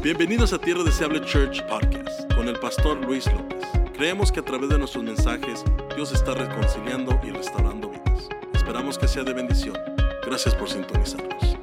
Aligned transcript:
Bienvenidos 0.00 0.52
a 0.52 0.60
Tierra 0.60 0.84
Deseable 0.84 1.20
Church 1.22 1.60
Podcast 1.66 2.32
con 2.32 2.46
el 2.46 2.56
pastor 2.60 3.04
Luis 3.04 3.26
López. 3.32 3.58
Creemos 3.94 4.30
que 4.30 4.38
a 4.38 4.44
través 4.44 4.68
de 4.68 4.78
nuestros 4.78 5.02
mensajes 5.02 5.64
Dios 5.96 6.12
está 6.12 6.34
reconciliando 6.34 7.18
y 7.24 7.30
restaurando 7.30 7.90
vidas. 7.90 8.28
Esperamos 8.54 8.96
que 8.96 9.08
sea 9.08 9.24
de 9.24 9.32
bendición. 9.32 9.76
Gracias 10.24 10.54
por 10.54 10.70
sintonizarnos. 10.70 11.58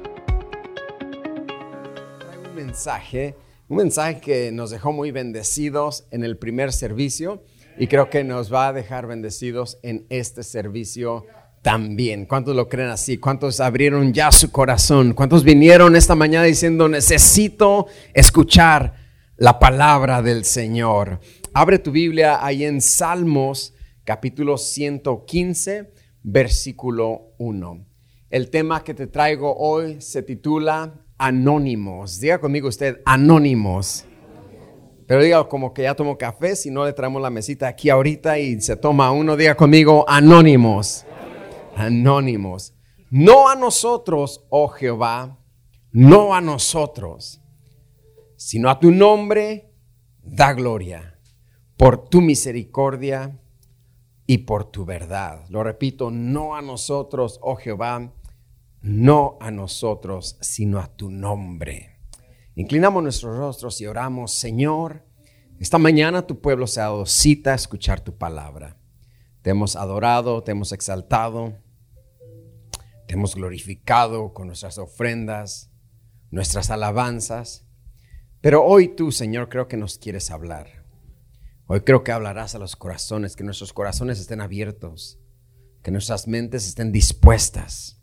Traigo 2.18 2.48
un 2.50 2.54
mensaje, 2.54 3.36
un 3.68 3.78
mensaje 3.78 4.20
que 4.20 4.52
nos 4.52 4.68
dejó 4.68 4.92
muy 4.92 5.12
bendecidos 5.12 6.06
en 6.10 6.22
el 6.22 6.36
primer 6.36 6.74
servicio 6.74 7.42
y 7.78 7.86
creo 7.86 8.10
que 8.10 8.22
nos 8.22 8.52
va 8.52 8.68
a 8.68 8.72
dejar 8.74 9.06
bendecidos 9.06 9.78
en 9.82 10.04
este 10.10 10.42
servicio 10.42 11.24
también. 11.66 12.26
¿Cuántos 12.26 12.54
lo 12.54 12.68
creen 12.68 12.90
así? 12.90 13.18
¿Cuántos 13.18 13.58
abrieron 13.58 14.12
ya 14.12 14.30
su 14.30 14.52
corazón? 14.52 15.14
¿Cuántos 15.14 15.42
vinieron 15.42 15.96
esta 15.96 16.14
mañana 16.14 16.44
diciendo, 16.44 16.88
necesito 16.88 17.88
escuchar 18.14 18.94
la 19.36 19.58
palabra 19.58 20.22
del 20.22 20.44
Señor? 20.44 21.18
Abre 21.52 21.80
tu 21.80 21.90
Biblia 21.90 22.46
ahí 22.46 22.64
en 22.64 22.80
Salmos 22.80 23.74
capítulo 24.04 24.58
115, 24.58 25.92
versículo 26.22 27.34
1. 27.38 27.84
El 28.30 28.48
tema 28.48 28.84
que 28.84 28.94
te 28.94 29.08
traigo 29.08 29.56
hoy 29.56 30.00
se 30.00 30.22
titula 30.22 30.94
Anónimos. 31.18 32.20
Diga 32.20 32.38
conmigo 32.38 32.68
usted, 32.68 33.00
Anónimos. 33.04 34.04
Pero 35.08 35.20
diga 35.20 35.48
como 35.48 35.74
que 35.74 35.82
ya 35.82 35.96
tomó 35.96 36.16
café, 36.16 36.54
si 36.54 36.70
no 36.70 36.84
le 36.84 36.92
traemos 36.92 37.20
la 37.20 37.30
mesita 37.30 37.66
aquí 37.66 37.90
ahorita 37.90 38.38
y 38.38 38.60
se 38.60 38.76
toma 38.76 39.10
uno, 39.10 39.36
diga 39.36 39.56
conmigo, 39.56 40.04
Anónimos 40.06 41.05
anónimos. 41.76 42.74
No 43.10 43.48
a 43.48 43.54
nosotros, 43.54 44.44
oh 44.50 44.68
Jehová, 44.68 45.38
no 45.92 46.34
a 46.34 46.40
nosotros, 46.40 47.40
sino 48.36 48.68
a 48.68 48.80
tu 48.80 48.90
nombre 48.90 49.72
da 50.22 50.52
gloria, 50.52 51.18
por 51.76 52.08
tu 52.08 52.20
misericordia 52.20 53.40
y 54.26 54.38
por 54.38 54.64
tu 54.70 54.84
verdad. 54.84 55.44
Lo 55.48 55.62
repito, 55.62 56.10
no 56.10 56.56
a 56.56 56.62
nosotros, 56.62 57.38
oh 57.42 57.56
Jehová, 57.56 58.12
no 58.82 59.38
a 59.40 59.50
nosotros, 59.50 60.36
sino 60.40 60.80
a 60.80 60.88
tu 60.88 61.10
nombre. 61.10 62.00
Inclinamos 62.54 63.02
nuestros 63.02 63.36
rostros 63.36 63.80
y 63.80 63.86
oramos, 63.86 64.32
Señor, 64.32 65.04
esta 65.60 65.78
mañana 65.78 66.26
tu 66.26 66.40
pueblo 66.40 66.66
se 66.66 66.80
ha 66.80 66.84
dado 66.84 67.06
cita 67.06 67.52
a 67.52 67.56
escuchar 67.56 68.00
tu 68.00 68.16
palabra. 68.16 68.76
Te 69.42 69.50
hemos 69.50 69.76
adorado, 69.76 70.42
te 70.42 70.52
hemos 70.52 70.72
exaltado. 70.72 71.54
Te 73.06 73.14
hemos 73.14 73.34
glorificado 73.36 74.32
con 74.32 74.48
nuestras 74.48 74.78
ofrendas, 74.78 75.70
nuestras 76.30 76.70
alabanzas. 76.70 77.66
Pero 78.40 78.64
hoy 78.64 78.88
tú, 78.88 79.12
Señor, 79.12 79.48
creo 79.48 79.68
que 79.68 79.76
nos 79.76 79.98
quieres 79.98 80.30
hablar. 80.30 80.84
Hoy 81.66 81.80
creo 81.80 82.04
que 82.04 82.12
hablarás 82.12 82.54
a 82.54 82.58
los 82.58 82.76
corazones, 82.76 83.36
que 83.36 83.44
nuestros 83.44 83.72
corazones 83.72 84.20
estén 84.20 84.40
abiertos, 84.40 85.20
que 85.82 85.90
nuestras 85.90 86.28
mentes 86.28 86.66
estén 86.66 86.92
dispuestas 86.92 88.00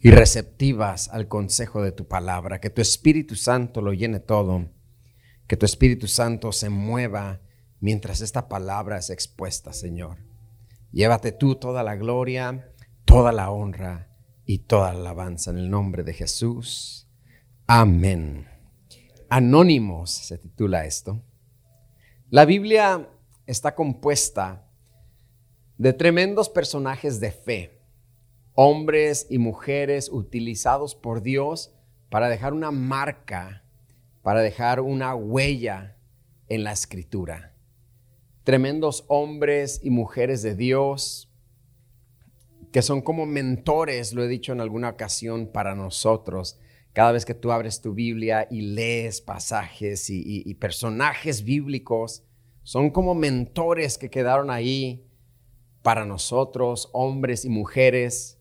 y 0.00 0.10
receptivas 0.10 1.08
al 1.08 1.28
consejo 1.28 1.82
de 1.82 1.92
tu 1.92 2.06
palabra, 2.06 2.60
que 2.60 2.68
tu 2.68 2.82
Espíritu 2.82 3.36
Santo 3.36 3.80
lo 3.80 3.94
llene 3.94 4.20
todo, 4.20 4.70
que 5.46 5.56
tu 5.56 5.64
Espíritu 5.64 6.06
Santo 6.06 6.52
se 6.52 6.68
mueva 6.68 7.40
mientras 7.80 8.20
esta 8.20 8.48
palabra 8.48 8.98
es 8.98 9.08
expuesta, 9.08 9.72
Señor. 9.72 10.18
Llévate 10.92 11.32
tú 11.32 11.56
toda 11.56 11.82
la 11.82 11.96
gloria 11.96 12.70
toda 13.04 13.32
la 13.32 13.50
honra 13.50 14.08
y 14.44 14.58
toda 14.58 14.92
la 14.92 15.00
alabanza 15.00 15.50
en 15.50 15.58
el 15.58 15.70
nombre 15.70 16.02
de 16.02 16.12
Jesús. 16.12 17.08
Amén. 17.66 18.46
Anónimos 19.28 20.10
se 20.10 20.38
titula 20.38 20.84
esto. 20.84 21.22
La 22.30 22.44
Biblia 22.44 23.08
está 23.46 23.74
compuesta 23.74 24.68
de 25.78 25.92
tremendos 25.92 26.48
personajes 26.48 27.20
de 27.20 27.32
fe, 27.32 27.80
hombres 28.54 29.26
y 29.30 29.38
mujeres 29.38 30.08
utilizados 30.10 30.94
por 30.94 31.22
Dios 31.22 31.74
para 32.10 32.28
dejar 32.28 32.52
una 32.52 32.70
marca, 32.70 33.64
para 34.22 34.40
dejar 34.40 34.80
una 34.80 35.14
huella 35.14 35.96
en 36.48 36.64
la 36.64 36.72
escritura. 36.72 37.54
Tremendos 38.44 39.04
hombres 39.08 39.80
y 39.82 39.90
mujeres 39.90 40.42
de 40.42 40.54
Dios, 40.54 41.33
que 42.74 42.82
son 42.82 43.02
como 43.02 43.24
mentores, 43.24 44.14
lo 44.14 44.24
he 44.24 44.26
dicho 44.26 44.52
en 44.52 44.60
alguna 44.60 44.88
ocasión, 44.88 45.46
para 45.46 45.76
nosotros. 45.76 46.58
Cada 46.92 47.12
vez 47.12 47.24
que 47.24 47.32
tú 47.32 47.52
abres 47.52 47.80
tu 47.80 47.94
Biblia 47.94 48.48
y 48.50 48.62
lees 48.62 49.20
pasajes 49.20 50.10
y, 50.10 50.52
personajes 50.54 51.44
bíblicos, 51.44 52.24
son 52.64 52.90
como 52.90 53.14
mentores 53.14 53.96
que 53.96 54.10
quedaron 54.10 54.50
ahí 54.50 55.06
para 55.82 56.04
nosotros, 56.04 56.90
hombres 56.92 57.44
y 57.44 57.48
mujeres, 57.48 58.40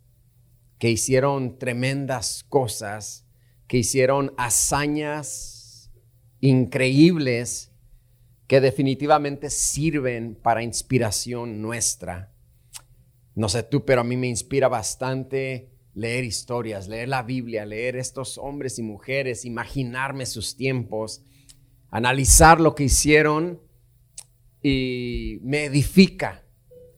que 0.79 0.89
hicieron 0.89 1.59
tremendas 1.59 2.43
cosas, 2.49 3.27
que 3.67 3.77
hicieron 3.77 4.33
hazañas 4.37 5.91
increíbles 6.39 7.71
que 8.47 8.61
definitivamente 8.61 9.51
sirven 9.51 10.33
para 10.33 10.63
inspiración 10.63 11.61
nuestra. 11.61 12.32
No 13.35 13.49
sé 13.49 13.63
tú, 13.63 13.83
pero 13.83 14.01
a 14.01 14.03
mí 14.03 14.15
me 14.15 14.27
inspira 14.27 14.67
bastante 14.67 15.71
leer 15.95 16.23
historias, 16.23 16.87
leer 16.87 17.09
la 17.09 17.23
Biblia, 17.23 17.65
leer 17.65 17.95
estos 17.95 18.37
hombres 18.37 18.77
y 18.79 18.83
mujeres, 18.83 19.45
imaginarme 19.45 20.25
sus 20.25 20.55
tiempos, 20.55 21.23
analizar 21.89 22.59
lo 22.59 22.75
que 22.75 22.85
hicieron 22.85 23.61
y 24.61 25.39
me 25.41 25.65
edifica, 25.65 26.45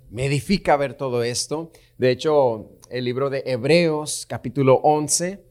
me 0.09 0.25
edifica 0.25 0.77
ver 0.77 0.95
todo 0.95 1.23
esto. 1.23 1.71
De 1.97 2.11
hecho, 2.11 2.79
el 2.89 3.05
libro 3.05 3.29
de 3.29 3.43
Hebreos 3.45 4.25
capítulo 4.27 4.75
11 4.83 5.43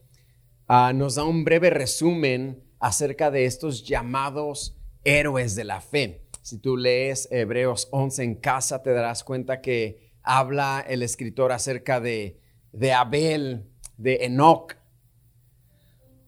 ah, 0.69 0.93
nos 0.95 1.17
da 1.17 1.25
un 1.25 1.45
breve 1.45 1.71
resumen 1.71 2.63
acerca 2.79 3.31
de 3.31 3.47
estos 3.47 3.85
llamados 3.85 4.77
héroes 5.03 5.55
de 5.55 5.65
la 5.65 5.81
fe. 5.81 6.27
Si 6.43 6.59
tú 6.59 6.77
lees 6.77 7.27
Hebreos 7.31 7.89
11 7.91 8.23
en 8.23 8.35
casa, 8.35 8.83
te 8.83 8.93
darás 8.93 9.25
cuenta 9.25 9.63
que 9.63 10.04
habla 10.25 10.85
el 10.87 11.03
escritor 11.03 11.53
acerca 11.53 12.01
de, 12.01 12.41
de 12.73 12.93
Abel, 12.93 13.71
de 13.99 14.25
Enoch, 14.25 14.75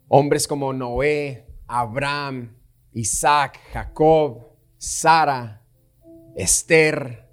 hombres 0.07 0.47
como 0.47 0.71
Noé, 0.71 1.47
Abraham, 1.67 2.55
Isaac, 2.93 3.59
Jacob, 3.73 4.55
Sara, 4.77 5.65
Esther, 6.35 7.27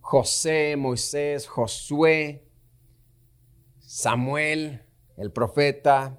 José, 0.00 0.76
Moisés, 0.76 1.46
Josué, 1.46 2.46
Samuel, 3.78 4.84
el 5.16 5.32
profeta, 5.32 6.18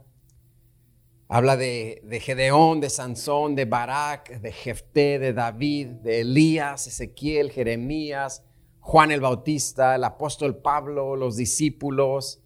habla 1.28 1.58
de, 1.58 2.02
de, 2.06 2.20
Gedeón, 2.20 2.80
de 2.80 2.90
Sansón, 2.90 3.56
de 3.56 3.66
Barak, 3.66 4.40
de 4.40 4.52
Jefté, 4.52 5.20
de 5.20 5.34
David, 5.34 5.88
de 5.88 6.22
Elías, 6.22 6.88
Ezequiel, 6.88 7.52
Jeremías, 7.52 8.46
Juan 8.86 9.14
el 9.14 9.22
Bautista, 9.22 9.96
el 9.96 10.04
apóstol 10.04 10.58
Pablo, 10.58 11.16
los 11.16 11.38
discípulos, 11.38 12.42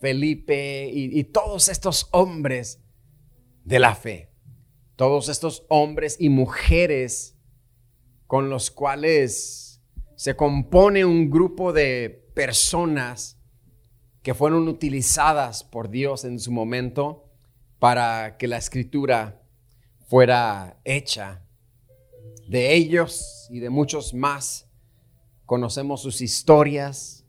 Felipe 0.00 0.90
y, 0.90 1.22
todos 1.24 1.68
estos 1.68 2.08
hombres 2.12 2.80
de 3.62 3.78
la 3.78 3.94
fe, 3.94 4.32
todos 4.96 5.28
estos 5.28 5.66
hombres 5.68 6.16
y 6.18 6.30
mujeres 6.30 7.36
con 8.26 8.48
los 8.48 8.70
cuales 8.70 9.82
se 10.16 10.34
compone 10.34 11.04
un 11.04 11.30
grupo 11.30 11.74
de 11.74 12.26
personas 12.34 13.38
que 14.22 14.32
fueron 14.32 14.68
utilizadas 14.68 15.62
por 15.62 15.90
Dios 15.90 16.24
en 16.24 16.40
su 16.40 16.52
momento 16.52 17.28
para 17.78 18.38
que 18.38 18.48
la 18.48 18.56
escritura 18.56 19.42
fuera 20.08 20.80
hecha. 20.84 21.46
De 22.48 22.74
ellos 22.74 23.46
y 23.50 23.60
de 23.60 23.68
muchos 23.68 24.14
más 24.14 24.71
conocemos 25.52 26.00
sus 26.00 26.22
historias, 26.22 27.26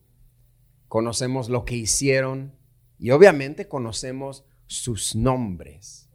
conocemos 0.87 1.49
lo 1.49 1.65
que 1.65 1.75
hicieron 1.75 2.55
y 2.97 3.11
obviamente 3.11 3.67
conocemos 3.67 4.45
sus 4.65 5.13
nombres. 5.13 6.09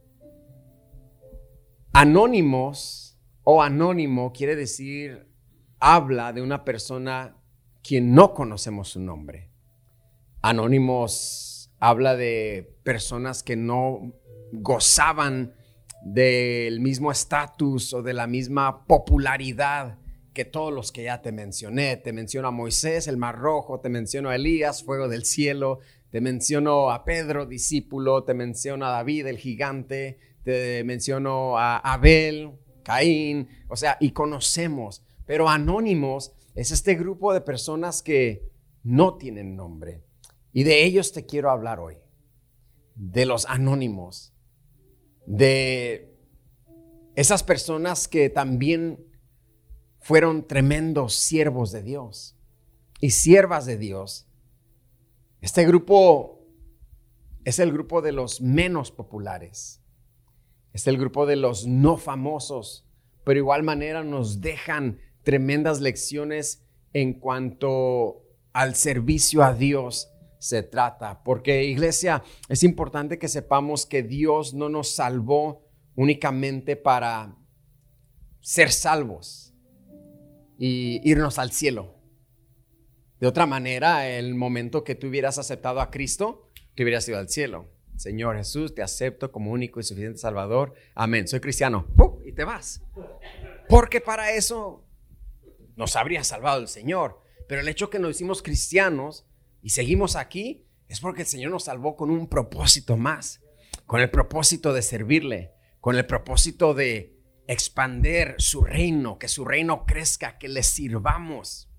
Anónimos 1.93 3.19
o 3.43 3.61
anónimo 3.61 4.33
quiere 4.33 4.55
decir, 4.55 5.29
habla 5.79 6.33
de 6.33 6.41
una 6.41 6.65
persona 6.65 7.37
quien 7.83 8.15
no 8.15 8.33
conocemos 8.33 8.89
su 8.89 8.99
nombre. 8.99 9.51
Anónimos 10.41 11.71
habla 11.77 12.15
de 12.15 12.75
personas 12.81 13.43
que 13.43 13.55
no 13.55 14.15
gozaban 14.51 15.53
del 16.01 16.79
mismo 16.79 17.11
estatus 17.11 17.93
o 17.93 18.01
de 18.01 18.13
la 18.13 18.25
misma 18.25 18.87
popularidad 18.87 19.99
que 20.33 20.45
todos 20.45 20.73
los 20.73 20.91
que 20.91 21.03
ya 21.03 21.21
te 21.21 21.31
mencioné. 21.31 21.97
Te 21.97 22.13
menciono 22.13 22.47
a 22.47 22.51
Moisés, 22.51 23.07
el 23.07 23.17
mar 23.17 23.37
rojo, 23.37 23.79
te 23.79 23.89
menciono 23.89 24.29
a 24.29 24.35
Elías, 24.35 24.83
fuego 24.83 25.07
del 25.07 25.25
cielo, 25.25 25.79
te 26.09 26.21
menciono 26.21 26.91
a 26.91 27.03
Pedro, 27.03 27.45
discípulo, 27.45 28.23
te 28.23 28.33
menciono 28.33 28.85
a 28.85 28.91
David, 28.91 29.27
el 29.27 29.37
gigante, 29.37 30.19
te 30.43 30.83
menciono 30.83 31.57
a 31.57 31.77
Abel, 31.77 32.51
Caín, 32.83 33.49
o 33.67 33.75
sea, 33.75 33.97
y 33.99 34.11
conocemos. 34.11 35.03
Pero 35.25 35.49
anónimos 35.49 36.33
es 36.55 36.71
este 36.71 36.95
grupo 36.95 37.33
de 37.33 37.41
personas 37.41 38.01
que 38.01 38.49
no 38.83 39.17
tienen 39.17 39.55
nombre. 39.55 40.03
Y 40.51 40.63
de 40.63 40.83
ellos 40.83 41.11
te 41.11 41.25
quiero 41.25 41.51
hablar 41.51 41.79
hoy. 41.79 41.97
De 42.95 43.25
los 43.25 43.45
anónimos. 43.45 44.33
De 45.27 46.17
esas 47.15 47.43
personas 47.43 48.07
que 48.07 48.29
también 48.29 49.05
fueron 49.99 50.47
tremendos 50.47 51.15
siervos 51.15 51.71
de 51.71 51.83
Dios 51.83 52.37
y 52.99 53.11
siervas 53.11 53.65
de 53.65 53.77
Dios. 53.77 54.27
Este 55.41 55.65
grupo 55.65 56.45
es 57.45 57.59
el 57.59 57.71
grupo 57.71 58.01
de 58.01 58.11
los 58.11 58.41
menos 58.41 58.91
populares. 58.91 59.81
Es 60.73 60.87
el 60.87 60.97
grupo 60.97 61.25
de 61.25 61.35
los 61.35 61.67
no 61.67 61.97
famosos, 61.97 62.87
pero 63.23 63.39
igual 63.39 63.63
manera 63.63 64.03
nos 64.03 64.41
dejan 64.41 64.99
tremendas 65.23 65.81
lecciones 65.81 66.63
en 66.93 67.13
cuanto 67.13 68.23
al 68.53 68.75
servicio 68.75 69.43
a 69.43 69.53
Dios 69.53 70.11
se 70.37 70.63
trata. 70.63 71.23
Porque 71.23 71.63
iglesia, 71.65 72.23
es 72.47 72.63
importante 72.63 73.17
que 73.19 73.27
sepamos 73.27 73.85
que 73.85 74.03
Dios 74.03 74.53
no 74.53 74.69
nos 74.69 74.91
salvó 74.91 75.65
únicamente 75.95 76.75
para 76.75 77.35
ser 78.41 78.71
salvos 78.71 79.48
y 80.59 80.99
irnos 81.09 81.39
al 81.39 81.51
cielo. 81.51 81.95
De 83.19 83.27
otra 83.27 83.45
manera, 83.45 84.07
el 84.09 84.35
momento 84.35 84.83
que 84.83 84.93
tú 84.93 85.07
hubieras 85.07 85.37
aceptado 85.37 85.79
a 85.79 85.89
Cristo, 85.89 86.51
te 86.75 86.83
hubieras 86.83 87.07
ido 87.07 87.17
al 87.17 87.29
cielo. 87.29 87.69
Señor 87.95 88.37
Jesús, 88.37 88.75
te 88.75 88.81
acepto 88.81 89.31
como 89.31 89.51
único 89.51 89.79
y 89.79 89.83
suficiente 89.83 90.19
Salvador. 90.19 90.73
Amén. 90.95 91.27
Soy 91.27 91.39
cristiano. 91.39 91.87
Y 92.25 92.33
te 92.33 92.43
vas. 92.43 92.81
Porque 93.67 93.99
para 94.01 94.31
eso 94.31 94.85
nos 95.75 95.95
habría 95.95 96.23
salvado 96.23 96.61
el 96.61 96.67
Señor. 96.67 97.21
Pero 97.47 97.61
el 97.61 97.67
hecho 97.67 97.89
que 97.89 97.99
nos 97.99 98.11
hicimos 98.11 98.41
cristianos 98.41 99.25
y 99.61 99.71
seguimos 99.71 100.15
aquí 100.15 100.65
es 100.87 100.99
porque 100.99 101.21
el 101.21 101.27
Señor 101.27 101.51
nos 101.51 101.65
salvó 101.65 101.95
con 101.95 102.09
un 102.09 102.27
propósito 102.27 102.95
más. 102.95 103.41
Con 103.85 104.01
el 104.01 104.09
propósito 104.09 104.73
de 104.73 104.81
servirle. 104.81 105.51
Con 105.81 105.95
el 105.95 106.05
propósito 106.05 106.73
de 106.73 107.18
expander 107.51 108.35
su 108.37 108.61
reino. 108.61 109.17
Que 109.17 109.27
su 109.27 109.43
reino 109.43 109.85
crezca. 109.85 110.37
Que 110.37 110.47
le 110.47 110.63
sirvamos. 110.63 111.69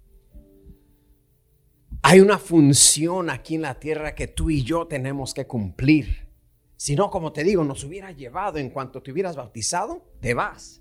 Hay 2.02 2.20
una 2.20 2.38
función 2.38 3.31
aquí 3.31 3.56
en 3.56 3.62
la 3.62 3.78
tierra 3.78 4.14
que 4.14 4.26
tú 4.26 4.50
y 4.50 4.62
yo 4.62 4.87
tenemos 4.87 5.34
que 5.34 5.46
cumplir. 5.46 6.28
Si 6.76 6.96
no, 6.96 7.11
como 7.11 7.32
te 7.32 7.44
digo, 7.44 7.62
nos 7.62 7.84
hubiera 7.84 8.11
llevado 8.11 8.58
en 8.58 8.70
cuanto 8.70 9.02
te 9.02 9.12
hubieras 9.12 9.37
bautizado, 9.37 10.02
te 10.20 10.32
vas. 10.32 10.81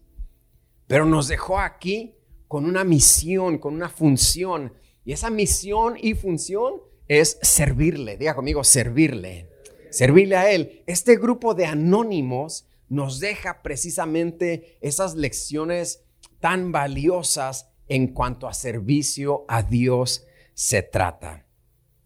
Pero 0.88 1.06
nos 1.06 1.28
dejó 1.28 1.60
aquí 1.60 2.16
con 2.48 2.66
una 2.66 2.86
misión, 2.86 3.58
con 3.58 3.74
una 3.76 3.90
función. 3.90 4.74
Y 5.04 5.12
esa 5.12 5.30
misión 5.30 5.98
y 6.02 6.14
función 6.14 6.82
es 7.10 7.38
servirle. 7.42 8.16
Diga 8.16 8.34
conmigo, 8.34 8.64
servirle. 8.64 9.50
Servirle 9.92 10.38
a 10.38 10.52
Él. 10.52 10.84
Este 10.88 11.18
grupo 11.18 11.54
de 11.54 11.66
anónimos 11.66 12.69
nos 12.90 13.20
deja 13.20 13.62
precisamente 13.62 14.78
esas 14.82 15.16
lecciones 15.16 16.04
tan 16.40 16.72
valiosas 16.72 17.72
en 17.88 18.14
cuanto 18.14 18.48
a 18.48 18.54
servicio 18.54 19.46
a 19.48 19.64
Dios 19.64 20.26
se 20.54 20.84
trata. 20.84 21.46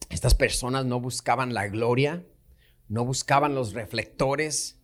Estas 0.10 0.36
personas 0.36 0.86
no 0.86 1.00
buscaban 1.00 1.54
la 1.54 1.68
gloria, 1.68 2.26
no 2.88 3.06
buscaban 3.06 3.56
los 3.56 3.74
reflectores. 3.74 4.80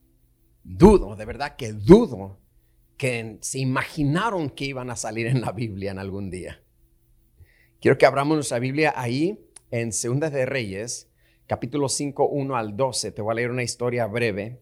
Dudo, 0.63 1.15
de 1.15 1.25
verdad 1.25 1.55
que 1.55 1.73
dudo 1.73 2.39
que 2.97 3.37
se 3.41 3.59
imaginaron 3.59 4.49
que 4.49 4.65
iban 4.65 4.89
a 4.89 4.95
salir 4.95 5.27
en 5.27 5.41
la 5.41 5.51
Biblia 5.51 5.91
en 5.91 5.99
algún 5.99 6.29
día. 6.29 6.61
Quiero 7.79 7.97
que 7.97 8.05
abramos 8.05 8.35
nuestra 8.35 8.59
Biblia 8.59 8.93
ahí 8.95 9.47
en 9.71 9.93
Segunda 9.93 10.29
de 10.29 10.45
Reyes, 10.45 11.09
capítulo 11.47 11.87
5, 11.87 12.27
1 12.27 12.55
al 12.57 12.75
12. 12.75 13.11
Te 13.13 13.21
voy 13.21 13.31
a 13.31 13.35
leer 13.35 13.51
una 13.51 13.63
historia 13.63 14.05
breve. 14.05 14.59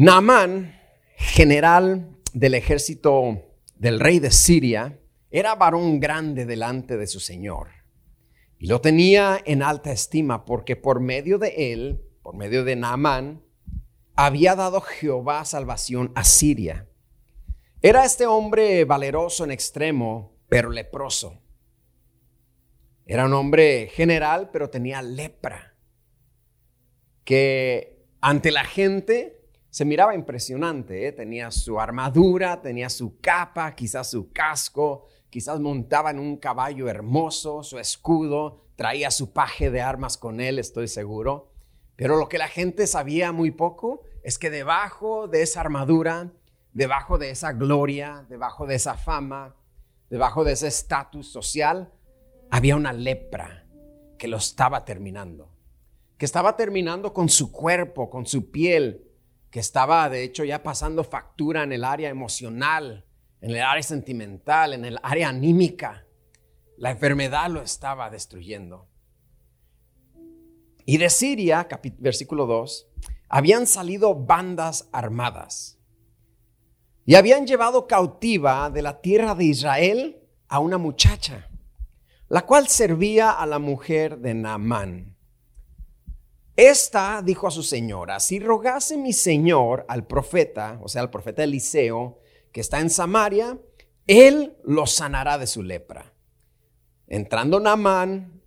Naamán, 0.00 0.80
general 1.16 2.20
del 2.32 2.54
ejército 2.54 3.42
del 3.74 3.98
rey 3.98 4.20
de 4.20 4.30
Siria, 4.30 5.00
era 5.28 5.56
varón 5.56 5.98
grande 5.98 6.46
delante 6.46 6.96
de 6.96 7.08
su 7.08 7.18
Señor 7.18 7.70
y 8.60 8.68
lo 8.68 8.80
tenía 8.80 9.40
en 9.44 9.60
alta 9.60 9.90
estima 9.90 10.44
porque 10.44 10.76
por 10.76 11.00
medio 11.00 11.38
de 11.38 11.72
él, 11.72 12.00
por 12.22 12.36
medio 12.36 12.62
de 12.62 12.76
Naamán, 12.76 13.42
había 14.14 14.54
dado 14.54 14.82
Jehová 14.82 15.44
salvación 15.44 16.12
a 16.14 16.22
Siria. 16.22 16.86
Era 17.82 18.04
este 18.04 18.24
hombre 18.24 18.84
valeroso 18.84 19.42
en 19.42 19.50
extremo, 19.50 20.38
pero 20.48 20.70
leproso. 20.70 21.42
Era 23.04 23.24
un 23.24 23.32
hombre 23.32 23.90
general, 23.92 24.50
pero 24.52 24.70
tenía 24.70 25.02
lepra, 25.02 25.74
que 27.24 28.06
ante 28.20 28.52
la 28.52 28.62
gente 28.62 29.37
se 29.70 29.84
miraba 29.84 30.14
impresionante. 30.14 31.06
¿eh? 31.06 31.12
Tenía 31.12 31.50
su 31.50 31.80
armadura, 31.80 32.60
tenía 32.60 32.88
su 32.90 33.18
capa, 33.20 33.74
quizás 33.74 34.10
su 34.10 34.32
casco, 34.32 35.06
quizás 35.30 35.60
montaba 35.60 36.10
en 36.10 36.18
un 36.18 36.36
caballo 36.36 36.88
hermoso, 36.88 37.62
su 37.62 37.78
escudo, 37.78 38.64
traía 38.76 39.10
su 39.10 39.32
paje 39.32 39.70
de 39.70 39.80
armas 39.80 40.16
con 40.16 40.40
él, 40.40 40.58
estoy 40.58 40.88
seguro. 40.88 41.52
Pero 41.96 42.16
lo 42.16 42.28
que 42.28 42.38
la 42.38 42.48
gente 42.48 42.86
sabía 42.86 43.32
muy 43.32 43.50
poco 43.50 44.02
es 44.22 44.38
que 44.38 44.50
debajo 44.50 45.26
de 45.26 45.42
esa 45.42 45.60
armadura, 45.60 46.32
debajo 46.72 47.18
de 47.18 47.30
esa 47.30 47.52
gloria, 47.52 48.24
debajo 48.28 48.66
de 48.66 48.76
esa 48.76 48.94
fama, 48.94 49.56
debajo 50.08 50.44
de 50.44 50.52
ese 50.52 50.68
estatus 50.68 51.30
social, 51.30 51.92
había 52.50 52.76
una 52.76 52.92
lepra 52.92 53.66
que 54.16 54.28
lo 54.28 54.36
estaba 54.36 54.84
terminando, 54.84 55.50
que 56.16 56.24
estaba 56.24 56.56
terminando 56.56 57.12
con 57.12 57.28
su 57.28 57.52
cuerpo, 57.52 58.08
con 58.08 58.26
su 58.26 58.50
piel, 58.50 59.07
que 59.50 59.60
estaba 59.60 60.08
de 60.08 60.22
hecho 60.22 60.44
ya 60.44 60.62
pasando 60.62 61.04
factura 61.04 61.62
en 61.62 61.72
el 61.72 61.84
área 61.84 62.08
emocional, 62.08 63.06
en 63.40 63.50
el 63.50 63.62
área 63.62 63.82
sentimental, 63.82 64.74
en 64.74 64.84
el 64.84 64.98
área 65.02 65.28
anímica. 65.28 66.06
La 66.76 66.90
enfermedad 66.90 67.50
lo 67.50 67.62
estaba 67.62 68.10
destruyendo. 68.10 68.88
Y 70.84 70.96
de 70.98 71.10
Siria, 71.10 71.68
versículo 71.98 72.46
2, 72.46 72.88
habían 73.28 73.66
salido 73.66 74.14
bandas 74.14 74.88
armadas 74.92 75.78
y 77.04 77.14
habían 77.14 77.46
llevado 77.46 77.86
cautiva 77.86 78.70
de 78.70 78.82
la 78.82 79.00
tierra 79.00 79.34
de 79.34 79.44
Israel 79.44 80.22
a 80.48 80.60
una 80.60 80.78
muchacha, 80.78 81.50
la 82.28 82.46
cual 82.46 82.68
servía 82.68 83.30
a 83.30 83.44
la 83.46 83.58
mujer 83.58 84.18
de 84.18 84.34
Naamán. 84.34 85.17
Esta 86.58 87.22
dijo 87.24 87.46
a 87.46 87.52
su 87.52 87.62
señora, 87.62 88.18
si 88.18 88.40
rogase 88.40 88.96
mi 88.96 89.12
señor 89.12 89.86
al 89.86 90.08
profeta, 90.08 90.80
o 90.82 90.88
sea, 90.88 91.02
al 91.02 91.08
profeta 91.08 91.44
Eliseo, 91.44 92.18
que 92.50 92.60
está 92.60 92.80
en 92.80 92.90
Samaria, 92.90 93.56
él 94.08 94.56
lo 94.64 94.84
sanará 94.84 95.38
de 95.38 95.46
su 95.46 95.62
lepra. 95.62 96.12
Entrando 97.06 97.60
Naamán 97.60 98.42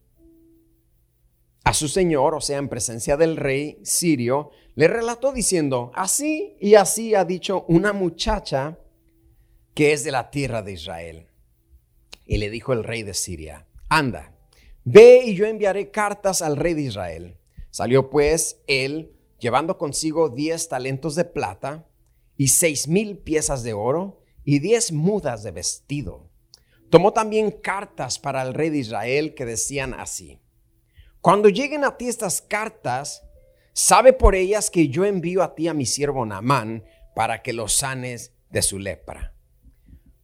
a 1.63 1.73
su 1.73 1.87
señor, 1.87 2.35
o 2.35 2.41
sea, 2.41 2.57
en 2.57 2.67
presencia 2.67 3.15
del 3.15 3.37
rey 3.37 3.79
sirio, 3.83 4.49
le 4.75 4.89
relató 4.89 5.31
diciendo, 5.31 5.93
así 5.95 6.57
y 6.59 6.75
así 6.75 7.15
ha 7.15 7.23
dicho 7.23 7.63
una 7.69 7.93
muchacha 7.93 8.77
que 9.73 9.93
es 9.93 10.03
de 10.03 10.11
la 10.11 10.31
tierra 10.31 10.61
de 10.61 10.73
Israel. 10.73 11.27
Y 12.25 12.39
le 12.39 12.49
dijo 12.49 12.73
el 12.73 12.83
rey 12.83 13.03
de 13.03 13.13
Siria, 13.13 13.67
anda, 13.87 14.35
ve 14.83 15.21
y 15.23 15.33
yo 15.33 15.45
enviaré 15.45 15.91
cartas 15.91 16.41
al 16.41 16.57
rey 16.57 16.73
de 16.73 16.81
Israel. 16.81 17.37
Salió 17.71 18.09
pues 18.09 18.61
él, 18.67 19.15
llevando 19.39 19.77
consigo 19.77 20.29
diez 20.29 20.69
talentos 20.69 21.15
de 21.15 21.25
plata, 21.25 21.87
y 22.37 22.47
seis 22.47 22.87
mil 22.87 23.17
piezas 23.17 23.63
de 23.63 23.73
oro 23.73 24.21
y 24.43 24.59
diez 24.59 24.91
mudas 24.91 25.43
de 25.43 25.51
vestido. 25.51 26.29
Tomó 26.89 27.13
también 27.13 27.51
cartas 27.51 28.19
para 28.19 28.41
el 28.41 28.53
rey 28.53 28.69
de 28.69 28.79
Israel 28.79 29.33
que 29.33 29.45
decían 29.45 29.93
así, 29.93 30.39
cuando 31.21 31.49
lleguen 31.49 31.83
a 31.83 31.97
ti 31.97 32.07
estas 32.07 32.41
cartas, 32.41 33.23
sabe 33.73 34.11
por 34.11 34.33
ellas 34.35 34.71
que 34.71 34.87
yo 34.87 35.05
envío 35.05 35.43
a 35.43 35.53
ti 35.53 35.67
a 35.67 35.73
mi 35.73 35.85
siervo 35.85 36.25
Naamán 36.25 36.83
para 37.15 37.43
que 37.43 37.53
lo 37.53 37.67
sanes 37.67 38.33
de 38.49 38.63
su 38.63 38.79
lepra. 38.79 39.35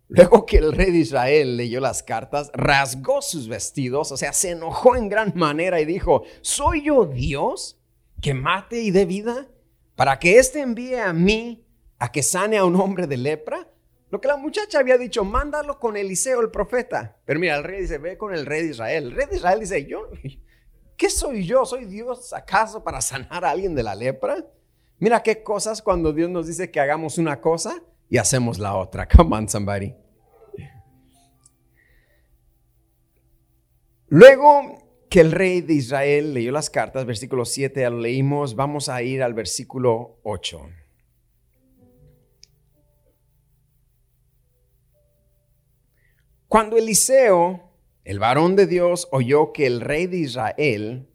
Luego 0.09 0.45
que 0.45 0.57
el 0.57 0.71
rey 0.71 0.91
de 0.91 0.99
Israel 0.99 1.57
leyó 1.57 1.81
las 1.81 2.01
cartas, 2.01 2.49
rasgó 2.53 3.21
sus 3.21 3.49
vestidos, 3.49 4.11
o 4.11 4.17
sea, 4.17 4.31
se 4.31 4.51
enojó 4.51 4.95
en 4.95 5.09
gran 5.09 5.33
manera 5.35 5.81
y 5.81 5.85
dijo, 5.85 6.23
¿soy 6.41 6.83
yo 6.83 7.05
Dios 7.05 7.77
que 8.21 8.33
mate 8.33 8.81
y 8.81 8.91
dé 8.91 9.05
vida? 9.05 9.47
Para 9.95 10.17
que 10.17 10.39
éste 10.39 10.61
envíe 10.61 10.95
a 10.95 11.11
mí 11.11 11.65
a 11.99 12.11
que 12.11 12.23
sane 12.23 12.57
a 12.57 12.63
un 12.63 12.75
hombre 12.77 13.05
de 13.05 13.17
lepra? 13.17 13.67
Lo 14.09 14.21
que 14.21 14.29
la 14.29 14.37
muchacha 14.37 14.79
había 14.79 14.97
dicho, 14.97 15.25
mándalo 15.25 15.77
con 15.77 15.97
Eliseo 15.97 16.39
el 16.39 16.51
profeta. 16.51 17.17
Pero 17.25 17.41
mira, 17.41 17.57
el 17.57 17.65
rey 17.65 17.81
dice, 17.81 17.97
ve 17.97 18.17
con 18.17 18.33
el 18.33 18.45
rey 18.45 18.63
de 18.63 18.69
Israel. 18.69 19.05
El 19.05 19.11
rey 19.11 19.27
de 19.27 19.35
Israel 19.35 19.59
dice, 19.59 19.85
yo, 19.85 20.09
¿qué 20.95 21.09
soy 21.09 21.45
yo? 21.45 21.65
¿Soy 21.65 21.83
Dios 21.83 22.31
acaso 22.31 22.81
para 22.81 23.01
sanar 23.01 23.43
a 23.43 23.51
alguien 23.51 23.75
de 23.75 23.83
la 23.83 23.95
lepra? 23.95 24.45
Mira 24.99 25.21
qué 25.21 25.43
cosas 25.43 25.81
cuando 25.81 26.13
Dios 26.13 26.29
nos 26.29 26.47
dice 26.47 26.71
que 26.71 26.79
hagamos 26.79 27.17
una 27.17 27.41
cosa 27.41 27.83
y 28.09 28.17
hacemos 28.17 28.59
la 28.59 28.75
otra. 28.75 29.07
Come 29.15 29.35
on, 29.35 29.49
somebody. 29.49 29.93
Luego 34.09 35.05
que 35.09 35.19
el 35.21 35.31
rey 35.31 35.61
de 35.61 35.73
Israel 35.73 36.33
leyó 36.33 36.51
las 36.51 36.69
cartas, 36.69 37.05
versículo 37.05 37.45
7 37.45 37.81
ya 37.81 37.89
lo 37.89 37.99
leímos, 37.99 38.55
vamos 38.55 38.89
a 38.89 39.01
ir 39.01 39.21
al 39.21 39.33
versículo 39.33 40.19
8. 40.23 40.69
Cuando 46.47 46.77
Eliseo, 46.77 47.73
el 48.05 48.19
varón 48.19 48.55
de 48.55 48.67
Dios, 48.67 49.09
oyó 49.11 49.51
que 49.51 49.67
el 49.67 49.81
rey 49.81 50.07
de 50.07 50.17
Israel 50.17 51.09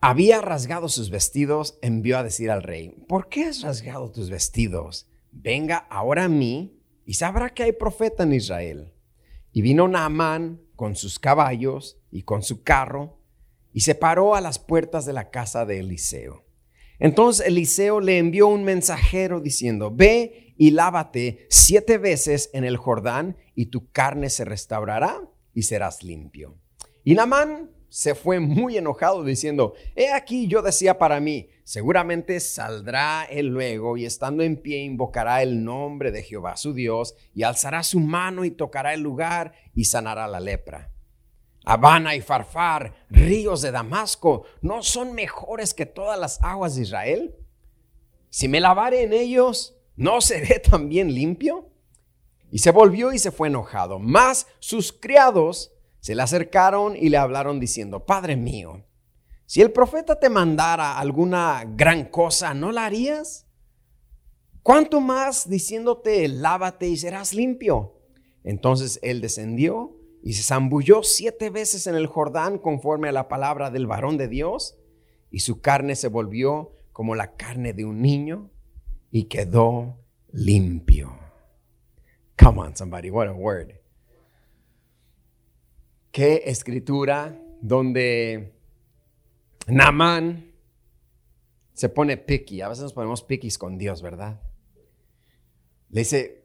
había 0.00 0.40
rasgado 0.40 0.88
sus 0.88 1.10
vestidos, 1.10 1.78
envió 1.82 2.18
a 2.18 2.22
decir 2.22 2.50
al 2.50 2.62
rey, 2.62 2.94
¿por 3.06 3.28
qué 3.28 3.44
has 3.44 3.62
rasgado 3.62 4.10
tus 4.10 4.30
vestidos? 4.30 5.08
Venga 5.30 5.76
ahora 5.90 6.24
a 6.24 6.28
mí 6.28 6.80
y 7.04 7.14
sabrá 7.14 7.50
que 7.50 7.64
hay 7.64 7.72
profeta 7.72 8.22
en 8.22 8.32
Israel. 8.32 8.94
Y 9.52 9.62
vino 9.62 9.88
Naamán 9.88 10.60
con 10.74 10.96
sus 10.96 11.18
caballos 11.18 11.98
y 12.10 12.22
con 12.22 12.42
su 12.42 12.62
carro 12.62 13.18
y 13.72 13.80
se 13.80 13.94
paró 13.94 14.34
a 14.34 14.40
las 14.40 14.58
puertas 14.58 15.04
de 15.04 15.12
la 15.12 15.30
casa 15.30 15.66
de 15.66 15.80
Eliseo. 15.80 16.44
Entonces 16.98 17.46
Eliseo 17.46 18.00
le 18.00 18.18
envió 18.18 18.46
un 18.48 18.64
mensajero 18.64 19.40
diciendo, 19.40 19.90
ve 19.94 20.54
y 20.56 20.70
lávate 20.70 21.46
siete 21.50 21.98
veces 21.98 22.50
en 22.52 22.64
el 22.64 22.76
Jordán 22.76 23.36
y 23.54 23.66
tu 23.66 23.90
carne 23.90 24.30
se 24.30 24.44
restaurará 24.44 25.20
y 25.54 25.62
serás 25.62 26.02
limpio. 26.02 26.58
Y 27.04 27.14
Naamán 27.14 27.70
se 27.90 28.14
fue 28.14 28.38
muy 28.38 28.78
enojado 28.78 29.24
diciendo, 29.24 29.74
he 29.96 30.12
aquí 30.12 30.46
yo 30.46 30.62
decía 30.62 30.96
para 30.96 31.20
mí, 31.20 31.48
seguramente 31.64 32.38
saldrá 32.38 33.24
él 33.24 33.48
luego 33.48 33.96
y 33.96 34.06
estando 34.06 34.44
en 34.44 34.56
pie 34.56 34.78
invocará 34.78 35.42
el 35.42 35.64
nombre 35.64 36.12
de 36.12 36.22
Jehová 36.22 36.56
su 36.56 36.72
Dios 36.72 37.16
y 37.34 37.42
alzará 37.42 37.82
su 37.82 37.98
mano 37.98 38.44
y 38.44 38.52
tocará 38.52 38.94
el 38.94 39.00
lugar 39.00 39.52
y 39.74 39.84
sanará 39.84 40.28
la 40.28 40.38
lepra. 40.38 40.92
Habana 41.64 42.14
y 42.14 42.20
Farfar, 42.20 42.94
ríos 43.10 43.60
de 43.60 43.72
Damasco, 43.72 44.44
¿no 44.62 44.82
son 44.82 45.12
mejores 45.12 45.74
que 45.74 45.84
todas 45.84 46.18
las 46.18 46.40
aguas 46.42 46.76
de 46.76 46.82
Israel? 46.82 47.36
Si 48.30 48.46
me 48.46 48.60
lavare 48.60 49.02
en 49.02 49.12
ellos, 49.12 49.76
¿no 49.96 50.20
seré 50.20 50.60
también 50.60 51.12
limpio? 51.12 51.68
Y 52.52 52.60
se 52.60 52.70
volvió 52.70 53.12
y 53.12 53.18
se 53.18 53.32
fue 53.32 53.48
enojado. 53.48 53.98
Mas 53.98 54.46
sus 54.60 54.92
criados 54.92 55.72
se 56.00 56.14
le 56.14 56.22
acercaron 56.22 56.96
y 56.96 57.08
le 57.08 57.16
hablaron 57.16 57.60
diciendo, 57.60 58.04
Padre 58.04 58.36
mío, 58.36 58.84
si 59.46 59.60
el 59.60 59.72
profeta 59.72 60.18
te 60.18 60.28
mandara 60.28 60.98
alguna 60.98 61.64
gran 61.66 62.04
cosa, 62.04 62.54
¿no 62.54 62.72
la 62.72 62.86
harías? 62.86 63.46
¿Cuánto 64.62 65.00
más 65.00 65.48
diciéndote, 65.48 66.28
lávate 66.28 66.88
y 66.88 66.96
serás 66.96 67.34
limpio? 67.34 68.00
Entonces 68.44 69.00
él 69.02 69.20
descendió 69.20 69.96
y 70.22 70.34
se 70.34 70.42
zambulló 70.42 71.02
siete 71.02 71.50
veces 71.50 71.86
en 71.86 71.94
el 71.94 72.06
Jordán 72.06 72.58
conforme 72.58 73.08
a 73.08 73.12
la 73.12 73.28
palabra 73.28 73.70
del 73.70 73.86
varón 73.86 74.18
de 74.18 74.28
Dios, 74.28 74.76
y 75.30 75.40
su 75.40 75.60
carne 75.60 75.96
se 75.96 76.08
volvió 76.08 76.72
como 76.92 77.14
la 77.14 77.36
carne 77.36 77.72
de 77.72 77.84
un 77.84 78.02
niño 78.02 78.50
y 79.10 79.24
quedó 79.24 79.98
limpio. 80.32 81.18
Come 82.38 82.60
on, 82.60 82.76
somebody, 82.76 83.10
what 83.10 83.28
a 83.28 83.32
word. 83.32 83.79
Qué 86.12 86.42
escritura 86.46 87.40
donde 87.60 88.52
Namán 89.66 90.52
se 91.72 91.88
pone 91.88 92.16
picky. 92.16 92.60
A 92.62 92.68
veces 92.68 92.84
nos 92.84 92.92
ponemos 92.92 93.22
piquis 93.22 93.58
con 93.58 93.78
Dios, 93.78 94.02
¿verdad? 94.02 94.40
Le 95.90 96.00
dice, 96.00 96.44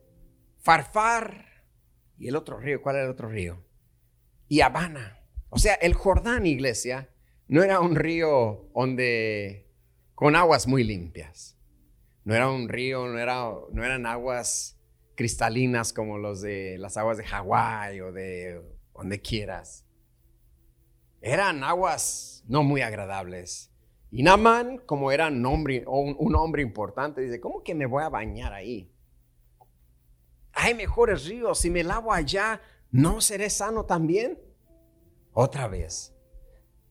Farfar 0.60 1.45
y 2.17 2.27
el 2.27 2.36
otro 2.36 2.60
río. 2.60 2.81
¿Cuál 2.81 2.98
era 2.98 3.05
el 3.05 3.12
otro 3.12 3.29
río? 3.29 3.63
Y 4.48 4.62
Habana. 4.62 5.19
O 5.50 5.57
sea, 5.57 5.74
el 5.75 5.93
Jordán, 5.93 6.45
iglesia, 6.45 7.10
no 7.48 7.63
era 7.63 7.79
un 7.79 7.95
río 7.95 8.69
donde 8.74 9.72
con 10.13 10.36
aguas 10.36 10.67
muy 10.67 10.84
limpias. 10.84 11.57
No 12.24 12.34
era 12.34 12.50
un 12.50 12.69
río, 12.69 13.07
no, 13.07 13.19
era, 13.19 13.51
no 13.72 13.84
eran 13.84 14.05
aguas 14.05 14.79
cristalinas 15.15 15.93
como 15.93 16.17
los 16.17 16.41
de 16.41 16.77
las 16.79 16.98
aguas 16.98 17.17
de 17.17 17.25
Hawái 17.25 18.01
o 18.01 18.12
de 18.12 18.62
donde 18.96 19.22
quieras. 19.22 19.86
Eran 21.22 21.64
aguas 21.64 22.44
no 22.48 22.64
muy 22.64 22.82
agradables. 22.82 23.72
Y 24.12 24.24
Naman, 24.24 24.78
como 24.86 25.12
era 25.12 25.28
un 25.28 25.46
hombre, 25.46 25.84
un 25.88 26.36
hombre 26.36 26.62
importante, 26.62 27.22
dice, 27.22 27.40
¿cómo 27.40 27.64
que 27.64 27.75
me 27.75 27.86
voy 27.86 28.04
a 28.04 28.10
bañar 28.10 28.54
ahí? 28.54 28.92
Hay 30.54 30.74
mejores 30.74 31.25
ríos, 31.25 31.60
si 31.60 31.70
me 31.70 31.84
lavo 31.84 32.14
allá, 32.14 32.62
¿no 32.92 33.20
seré 33.20 33.50
sano 33.50 33.86
también? 33.86 34.40
Otra 35.34 35.68
vez, 35.68 36.16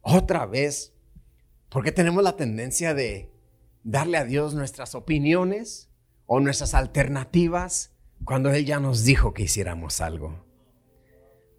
otra 0.03 0.45
vez, 0.45 0.93
porque 1.71 1.93
tenemos 1.93 2.23
la 2.23 2.37
tendencia 2.37 2.93
de 2.93 3.33
darle 3.85 4.19
a 4.19 4.25
Dios 4.25 4.55
nuestras 4.55 4.95
opiniones 4.95 5.89
o 6.27 6.41
nuestras 6.41 6.75
alternativas 6.75 7.95
cuando 8.25 8.51
Él 8.51 8.67
ya 8.67 8.81
nos 8.81 9.05
dijo 9.05 9.33
que 9.33 9.45
hiciéramos 9.45 10.03
algo. 10.03 10.44